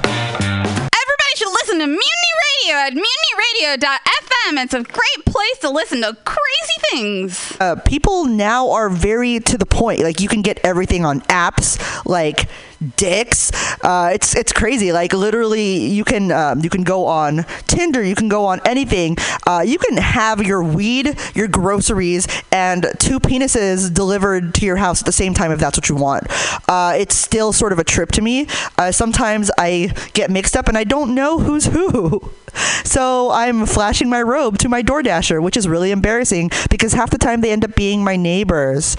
[0.00, 2.32] Everybody should listen to Mutiny
[2.64, 4.64] Radio at mutinyradio.fm.
[4.64, 7.56] It's a great place to listen to crazy things.
[7.60, 10.00] uh, people now are very to the point.
[10.00, 12.48] Like you can get everything on apps like
[12.96, 13.52] Dix.
[13.84, 14.90] Uh, it's it's crazy.
[14.90, 18.02] Like literally, you can um, you can go on Tinder.
[18.02, 19.16] You can go on anything.
[19.46, 25.02] Uh, you can have your weed, your groceries, and two penises delivered to your house
[25.02, 26.26] at the same time if that's what you want.
[26.68, 28.46] Uh, it's still sort of a trip to me.
[28.78, 32.30] Uh, sometimes I get mixed up and I don't know who's who.
[32.84, 37.18] So I'm flashing my robe to my DoorDasher, which is really embarrassing because half the
[37.18, 38.96] time they end up being my neighbors.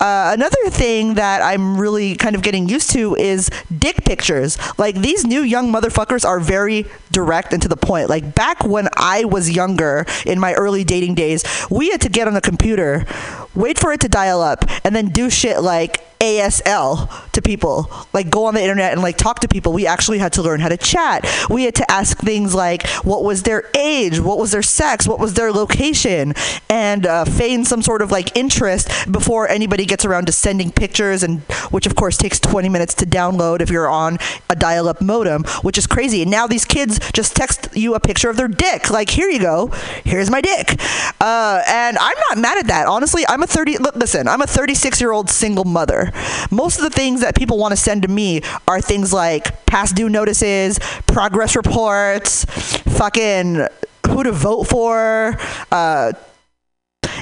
[0.00, 4.58] Uh, another thing that I'm really kind of getting used to is dick pictures.
[4.78, 8.08] Like these new young motherfuckers are very direct and to the point.
[8.08, 12.26] Like back when I was younger in my early dating days, we had to get
[12.26, 13.06] on the computer,
[13.54, 17.90] wait for it to dial up, and then do shit like ASL to people.
[18.12, 19.72] Like go on the internet and like talk to people.
[19.72, 21.26] We actually had to learn how to chat.
[21.50, 25.18] We had to ask things like what was their age, what was their sex, what
[25.18, 26.34] was their location,
[26.70, 31.24] and uh, feign some sort of like interest before anybody gets around to sending pictures,
[31.24, 31.40] and
[31.70, 34.18] which of course takes 20 minutes to download if you're on
[34.48, 36.22] a dial-up modem, which is crazy.
[36.22, 38.90] And now these kids just text you a picture of their dick.
[38.90, 39.68] Like here you go,
[40.04, 40.80] here's my dick.
[41.20, 42.86] Uh, and I'm not mad at that.
[42.86, 43.78] Honestly, I'm a 30.
[43.78, 46.11] Look, listen, I'm a 36 year old single mother.
[46.50, 49.94] Most of the things that people want to send to me are things like past
[49.96, 53.66] due notices, progress reports, fucking
[54.06, 55.38] who to vote for,
[55.70, 56.12] uh,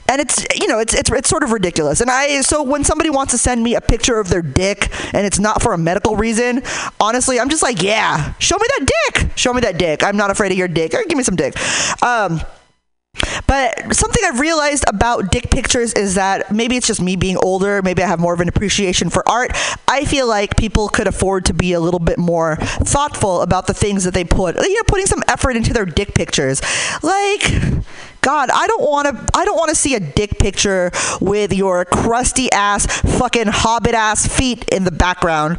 [0.08, 2.00] and it's you know it's, it's it's sort of ridiculous.
[2.00, 5.24] And i so when somebody wants to send me a picture of their dick and
[5.26, 6.62] it's not for a medical reason
[6.98, 10.02] honestly i'm just like yeah show me that dick show me that dick.
[10.02, 10.92] I'm not afraid of your dick.
[10.92, 11.54] Give me some dick.
[12.02, 12.40] Um
[13.46, 17.82] but something I've realized about dick pictures is that maybe it's just me being older,
[17.82, 19.50] maybe I have more of an appreciation for art.
[19.88, 23.74] I feel like people could afford to be a little bit more thoughtful about the
[23.74, 26.62] things that they put, you know, putting some effort into their dick pictures.
[27.02, 27.42] Like,
[28.20, 29.38] God, I don't want to.
[29.38, 30.90] I don't want to see a dick picture
[31.20, 35.56] with your crusty ass, fucking hobbit ass feet in the background.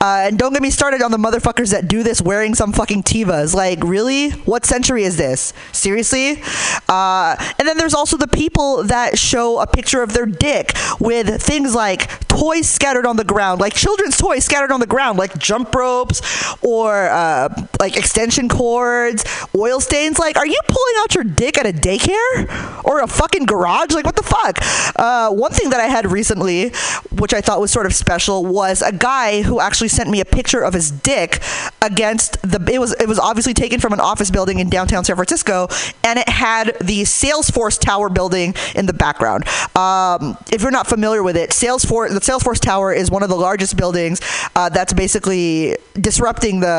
[0.00, 3.04] Uh, and don't get me started on the motherfuckers that do this wearing some fucking
[3.04, 3.54] Tevas.
[3.54, 4.30] Like, really?
[4.30, 5.52] What century is this?
[5.70, 6.42] Seriously?
[6.88, 11.40] Uh, and then there's also the people that show a picture of their dick with
[11.40, 15.38] things like toys scattered on the ground, like children's toys scattered on the ground, like
[15.38, 16.20] jump ropes
[16.62, 17.48] or uh,
[17.78, 19.24] like extension cords,
[19.54, 20.18] oil stains.
[20.18, 23.92] Like, are you pulling out your dick at a daycare or a fucking garage?
[23.92, 24.58] Like, what the fuck?
[24.96, 26.70] Uh, one thing that I had recently,
[27.18, 30.24] which I thought was sort of special, was a guy who actually sent me a
[30.24, 31.42] picture of his dick
[31.80, 32.62] against the.
[32.72, 35.68] It was it was obviously taken from an office building in downtown San Francisco,
[36.04, 39.46] and it had the Salesforce Tower building in the background.
[39.76, 43.36] Um, if you're not familiar with it, Salesforce the Salesforce Tower is one of the
[43.36, 44.20] largest buildings
[44.56, 46.72] uh, that's basically disrupting the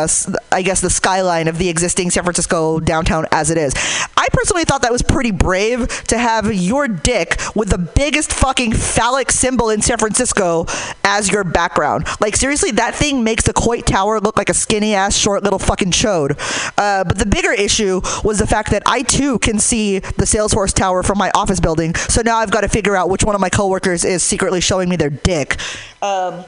[0.52, 3.74] I guess the skyline of the existing San Francisco downtown as it is.
[4.18, 8.74] I personally thought that was pretty brave to have your dick with the biggest fucking
[8.74, 10.66] phallic symbol in San Francisco
[11.04, 12.08] as your background.
[12.20, 15.60] Like seriously, that thing makes the Coit Tower look like a skinny ass short little
[15.60, 16.32] fucking chode.
[16.78, 20.74] Uh, but the bigger issue was the fact that I too can see the Salesforce
[20.74, 21.96] Tower from my office building.
[21.96, 24.90] So now I've got to figure out which one of my coworkers is secretly showing
[24.90, 25.58] me their dick.
[26.02, 26.46] Um,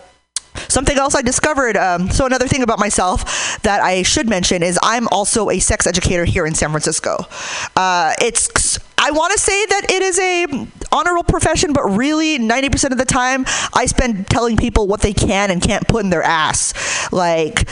[0.67, 1.77] Something else I discovered.
[1.77, 5.87] Um, so another thing about myself that I should mention is I'm also a sex
[5.87, 7.25] educator here in San Francisco.
[7.75, 12.91] Uh, it's I want to say that it is a honorable profession, but really 90%
[12.91, 16.23] of the time I spend telling people what they can and can't put in their
[16.23, 16.73] ass.
[17.11, 17.67] Like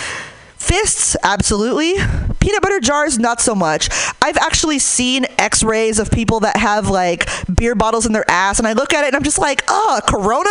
[0.64, 1.94] Fists, absolutely.
[2.40, 3.90] Peanut butter jars, not so much.
[4.22, 8.60] I've actually seen x rays of people that have like beer bottles in their ass,
[8.60, 10.50] and I look at it and I'm just like, oh, Corona?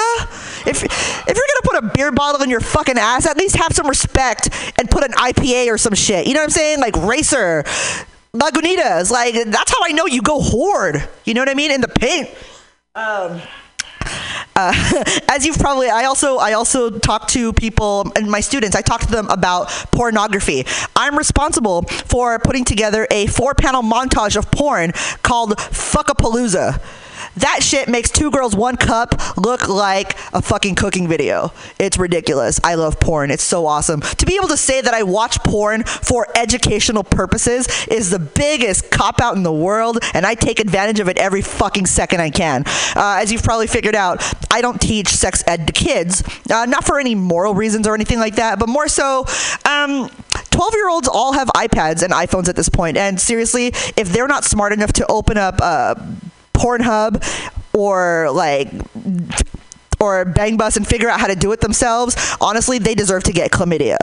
[0.69, 3.73] If, if you're gonna put a beer bottle in your fucking ass, at least have
[3.73, 6.27] some respect and put an IPA or some shit.
[6.27, 6.79] You know what I'm saying?
[6.79, 7.65] Like Racer,
[8.35, 9.11] Lagunitas.
[9.11, 11.09] Like, that's how I know you go horde.
[11.25, 11.71] You know what I mean?
[11.71, 12.29] In the paint.
[12.95, 13.41] Um,
[14.57, 18.81] uh, as you've probably i also i also talk to people and my students i
[18.81, 20.65] talk to them about pornography.
[20.97, 26.81] I'm responsible for putting together a four panel montage of porn called fuckapalooza
[27.37, 31.53] that shit makes two girls one cup look like a fucking cooking video.
[31.79, 32.61] It's ridiculous.
[32.63, 33.31] I love porn.
[33.31, 34.01] It's so awesome.
[34.01, 38.91] To be able to say that I watch porn for educational purposes is the biggest
[38.91, 42.31] cop out in the world, and I take advantage of it every fucking second I
[42.31, 42.65] can.
[42.97, 46.85] Uh, as you've probably figured out, I don't teach sex ed to kids, uh, not
[46.85, 49.27] for any moral reasons or anything like that, but more so.
[49.65, 50.11] Um,
[50.51, 54.29] 12 year olds all have iPads and iPhones at this point, and seriously, if they're
[54.29, 55.95] not smart enough to open up uh,
[56.63, 57.21] Pornhub
[57.75, 58.71] or like
[60.03, 63.33] or bang bus and figure out how to do it themselves, honestly, they deserve to
[63.33, 63.97] get chlamydia.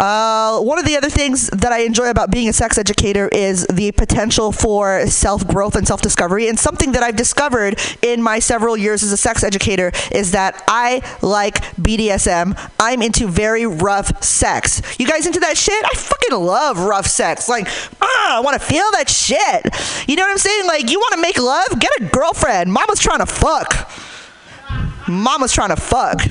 [0.00, 3.66] Uh, one of the other things that I enjoy about being a sex educator is
[3.66, 6.48] the potential for self growth and self discovery.
[6.48, 10.64] And something that I've discovered in my several years as a sex educator is that
[10.66, 12.58] I like BDSM.
[12.80, 14.80] I'm into very rough sex.
[14.98, 15.84] You guys into that shit?
[15.84, 17.46] I fucking love rough sex.
[17.46, 17.68] Like,
[18.00, 20.08] ah, I want to feel that shit.
[20.08, 20.66] You know what I'm saying?
[20.66, 21.78] Like, you want to make love?
[21.78, 22.72] Get a girlfriend.
[22.72, 23.90] Mama's trying to fuck.
[25.10, 26.22] Mama's trying to fuck.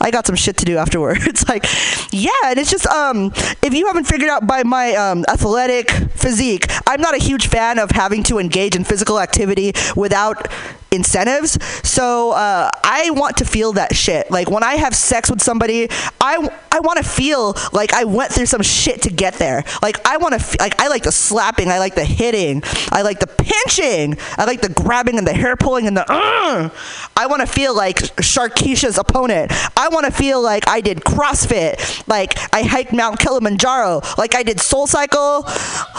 [0.00, 1.48] I got some shit to do afterwards.
[1.48, 1.64] like,
[2.12, 3.32] yeah, and it's just um,
[3.62, 7.78] if you haven't figured out by my um, athletic physique, I'm not a huge fan
[7.78, 10.48] of having to engage in physical activity without
[10.96, 11.58] incentives.
[11.86, 14.30] So uh, I want to feel that shit.
[14.30, 15.88] Like when I have sex with somebody,
[16.20, 19.64] I I want to feel like I went through some shit to get there.
[19.82, 23.02] Like I want to f- like I like the slapping, I like the hitting, I
[23.02, 26.04] like the pinching, I like the grabbing and the hair pulling and the.
[26.08, 26.70] Uh,
[27.16, 29.52] I want to feel like Sharkeisha's opponent.
[29.76, 34.42] I want to feel like I did CrossFit, like I hiked Mount Kilimanjaro, like I
[34.42, 35.46] did Soul Cycle.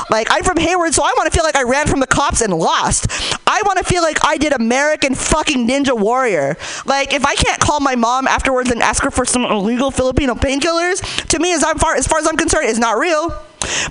[0.09, 2.41] Like I'm from Hayward, so I want to feel like I ran from the cops
[2.41, 3.07] and lost.
[3.47, 4.53] I want to feel like I did
[4.87, 6.55] American fucking Ninja Warrior.
[6.85, 10.33] Like if I can't call my mom afterwards and ask her for some illegal Filipino
[10.33, 13.29] painkillers, to me as I'm far as far as I'm concerned, is not real.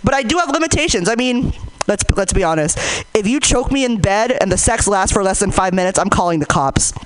[0.02, 1.06] But I do have limitations.
[1.06, 1.52] I mean,
[1.86, 2.78] let's let's be honest.
[3.12, 5.98] If you choke me in bed and the sex lasts for less than five minutes,
[5.98, 6.94] I'm calling the cops.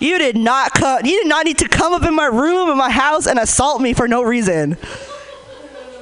[0.00, 1.04] You did not come.
[1.04, 3.82] You did not need to come up in my room in my house and assault
[3.82, 4.76] me for no reason.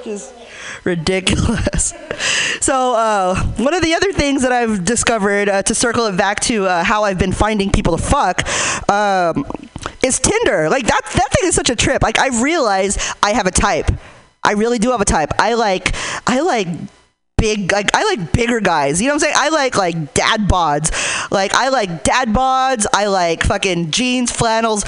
[0.05, 0.36] Just
[0.87, 1.93] ridiculous.
[2.59, 6.41] So uh, one of the other things that I've discovered uh, to circle it back
[6.41, 8.43] to uh, how I've been finding people to fuck
[8.91, 9.45] um,
[10.03, 10.69] is Tinder.
[10.71, 12.03] Like that that thing is such a trip.
[12.03, 13.91] Like I realize I have a type.
[14.43, 15.33] I really do have a type.
[15.39, 15.95] I like
[16.27, 16.67] I like
[17.37, 19.01] big like I like bigger guys.
[19.01, 19.35] You know what I'm saying?
[19.37, 21.31] I like like dad bods.
[21.31, 22.87] Like I like dad bods.
[22.93, 24.85] I like fucking jeans, flannels,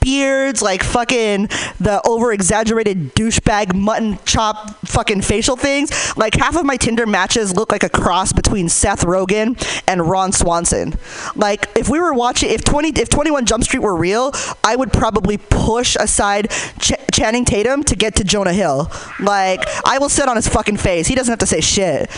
[0.00, 1.46] beards, like fucking
[1.78, 6.16] the over exaggerated douchebag mutton chop fucking facial things.
[6.16, 9.56] Like half of my Tinder matches look like a cross between Seth Rogen
[9.86, 10.94] and Ron Swanson.
[11.36, 14.32] Like if we were watching, if 20, if 21 Jump Street were real,
[14.64, 16.50] I would probably push aside
[16.80, 18.90] Ch- Channing Tatum to get to Jonah Hill.
[19.20, 21.06] Like I will sit on his fucking face.
[21.06, 22.10] He doesn't have to say shit.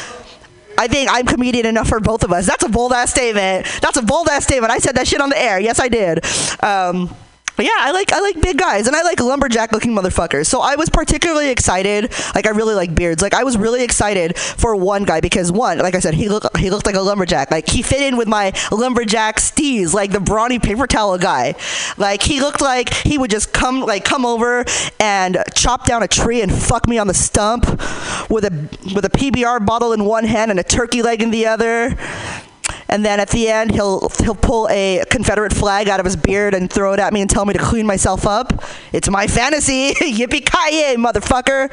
[0.78, 2.46] I think I'm comedian enough for both of us.
[2.46, 3.66] That's a bold ass statement.
[3.82, 4.72] That's a bold ass statement.
[4.72, 5.60] I said that shit on the air.
[5.60, 6.24] Yes, I did.
[6.64, 7.14] Um,
[7.56, 10.46] but yeah, I like I like big guys and I like lumberjack looking motherfuckers.
[10.46, 12.12] So I was particularly excited.
[12.34, 13.22] Like I really like beards.
[13.22, 16.56] Like I was really excited for one guy because one, like I said, he looked
[16.56, 17.50] he looked like a lumberjack.
[17.50, 21.54] Like he fit in with my lumberjack steez, like the brawny paper towel guy.
[21.96, 24.64] Like he looked like he would just come like come over
[24.98, 27.66] and chop down a tree and fuck me on the stump
[28.30, 31.46] with a with a PBR bottle in one hand and a turkey leg in the
[31.46, 31.96] other.
[32.90, 36.54] And then at the end, he'll he'll pull a Confederate flag out of his beard
[36.54, 38.64] and throw it at me and tell me to clean myself up.
[38.92, 41.72] It's my fantasy, yippee ki motherfucker!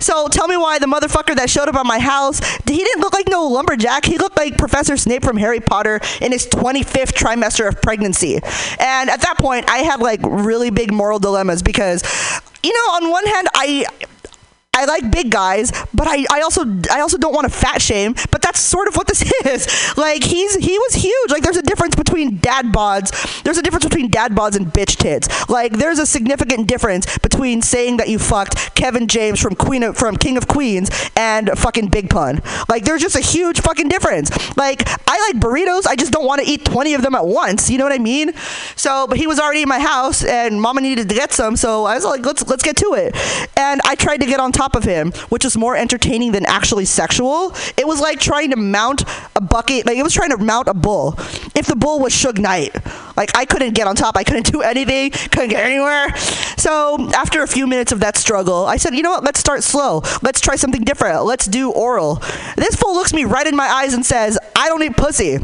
[0.00, 3.12] So tell me why the motherfucker that showed up at my house, he didn't look
[3.12, 4.04] like no lumberjack.
[4.04, 8.36] He looked like Professor Snape from Harry Potter in his 25th trimester of pregnancy.
[8.78, 12.02] And at that point, I had like really big moral dilemmas because,
[12.62, 13.84] you know, on one hand, I
[14.74, 18.14] I like big guys, but I, I also I also don't want to fat shame.
[18.30, 19.98] But that's sort of what this is.
[19.98, 21.30] Like he's he was huge.
[21.30, 23.42] Like there's a difference between dad bods.
[23.42, 25.28] There's a difference between dad bods and bitch tits.
[25.50, 29.98] Like there's a significant difference between saying that you fucked Kevin James from Queen of,
[29.98, 32.40] from King of Queens and fucking Big Pun.
[32.70, 34.30] Like there's just a huge fucking difference.
[34.56, 35.86] Like I like burritos.
[35.86, 37.68] I just don't want to eat 20 of them at once.
[37.68, 38.32] You know what I mean?
[38.76, 41.56] So, but he was already in my house, and Mama needed to get some.
[41.56, 43.14] So I was like, let's let's get to it.
[43.58, 46.84] And I tried to get on top of him, which was more entertaining than actually
[46.84, 47.54] sexual.
[47.76, 49.04] It was like trying to mount
[49.36, 51.14] a bucket, like it was trying to mount a bull.
[51.54, 52.74] If the bull was Suge Knight,
[53.16, 56.16] like I couldn't get on top, I couldn't do anything, couldn't get anywhere.
[56.56, 59.24] So after a few minutes of that struggle, I said, you know what?
[59.24, 60.02] Let's start slow.
[60.22, 61.24] Let's try something different.
[61.24, 62.22] Let's do oral.
[62.56, 65.38] This fool looks me right in my eyes and says, I don't eat pussy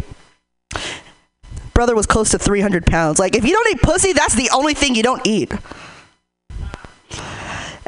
[1.79, 3.21] brother was close to 300 pounds.
[3.21, 5.53] Like, if you don't eat pussy, that's the only thing you don't eat.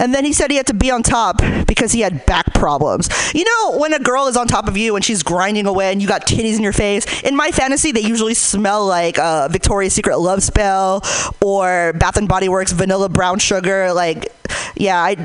[0.01, 3.09] And then he said he had to be on top because he had back problems.
[3.35, 6.01] You know, when a girl is on top of you and she's grinding away and
[6.01, 9.93] you got titties in your face, in my fantasy, they usually smell like uh, Victoria's
[9.93, 11.03] Secret Love Spell
[11.43, 13.93] or Bath and Body Works Vanilla Brown Sugar.
[13.93, 14.33] Like,
[14.75, 15.17] yeah, I,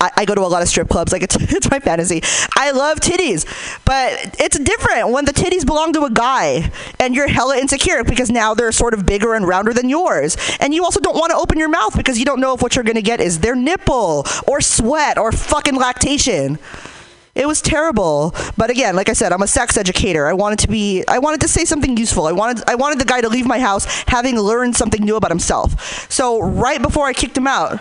[0.00, 1.12] I, I go to a lot of strip clubs.
[1.12, 2.22] Like, it's, it's my fantasy.
[2.56, 3.44] I love titties,
[3.84, 6.70] but it's different when the titties belong to a guy
[7.00, 10.36] and you're hella insecure because now they're sort of bigger and rounder than yours.
[10.60, 12.76] And you also don't want to open your mouth because you don't know if what
[12.76, 16.58] you're going to get is their nipple or sweat or fucking lactation.
[17.34, 18.34] It was terrible.
[18.56, 20.26] But again, like I said, I'm a sex educator.
[20.26, 22.26] I wanted to be I wanted to say something useful.
[22.26, 25.30] I wanted I wanted the guy to leave my house having learned something new about
[25.30, 26.10] himself.
[26.10, 27.80] So right before I kicked him out,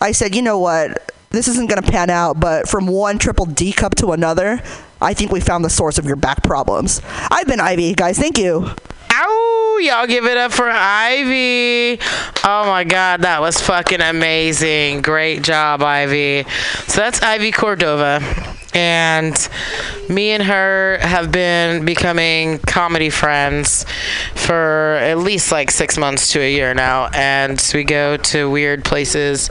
[0.00, 1.12] I said, "You know what?
[1.30, 4.62] This isn't going to pan out, but from one triple D cup to another,
[5.00, 7.00] I think we found the source of your back problems."
[7.30, 8.18] I've been Ivy, guys.
[8.18, 8.70] Thank you.
[9.12, 9.78] Ow!
[9.82, 11.98] Y'all give it up for Ivy.
[12.44, 15.02] Oh my god, that was fucking amazing.
[15.02, 16.44] Great job, Ivy.
[16.86, 18.20] So that's Ivy Cordova.
[18.74, 19.36] And
[20.08, 23.84] me and her have been becoming comedy friends
[24.34, 27.08] for at least like six months to a year now.
[27.12, 29.50] And we go to weird places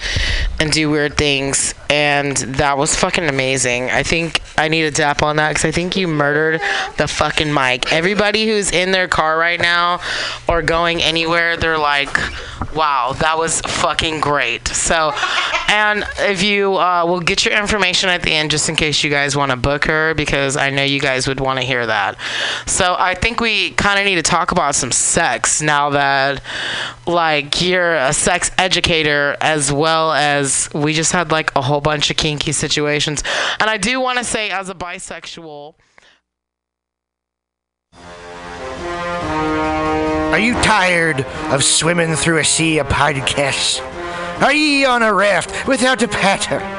[0.60, 1.74] and do weird things.
[1.90, 3.90] And that was fucking amazing.
[3.90, 6.62] I think I need a dap on that because I think you murdered
[6.98, 7.92] the fucking mic.
[7.92, 10.02] Everybody who's in their car right now
[10.48, 12.16] or going anywhere, they're like,
[12.76, 14.68] wow, that was fucking great.
[14.68, 15.12] So,
[15.70, 19.09] and if you uh, will get your information at the end just in case you
[19.10, 22.18] guys want to book her because I know you guys would want to hear that.
[22.66, 26.42] So, I think we kind of need to talk about some sex now that
[27.06, 32.10] like you're a sex educator as well as we just had like a whole bunch
[32.10, 33.24] of kinky situations.
[33.60, 35.76] And I do want to say as a bisexual
[40.30, 41.22] Are you tired
[41.52, 43.82] of swimming through a sea of podcasts?
[44.42, 46.79] Are ye on a raft without a paddle?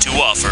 [0.01, 0.51] to offer.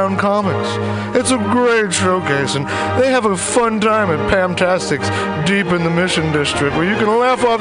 [0.01, 1.17] underground comics.
[1.17, 2.65] It's a great showcase, and
[3.01, 5.09] they have a fun time at Pamtastics
[5.45, 7.59] deep in the Mission District where you can laugh off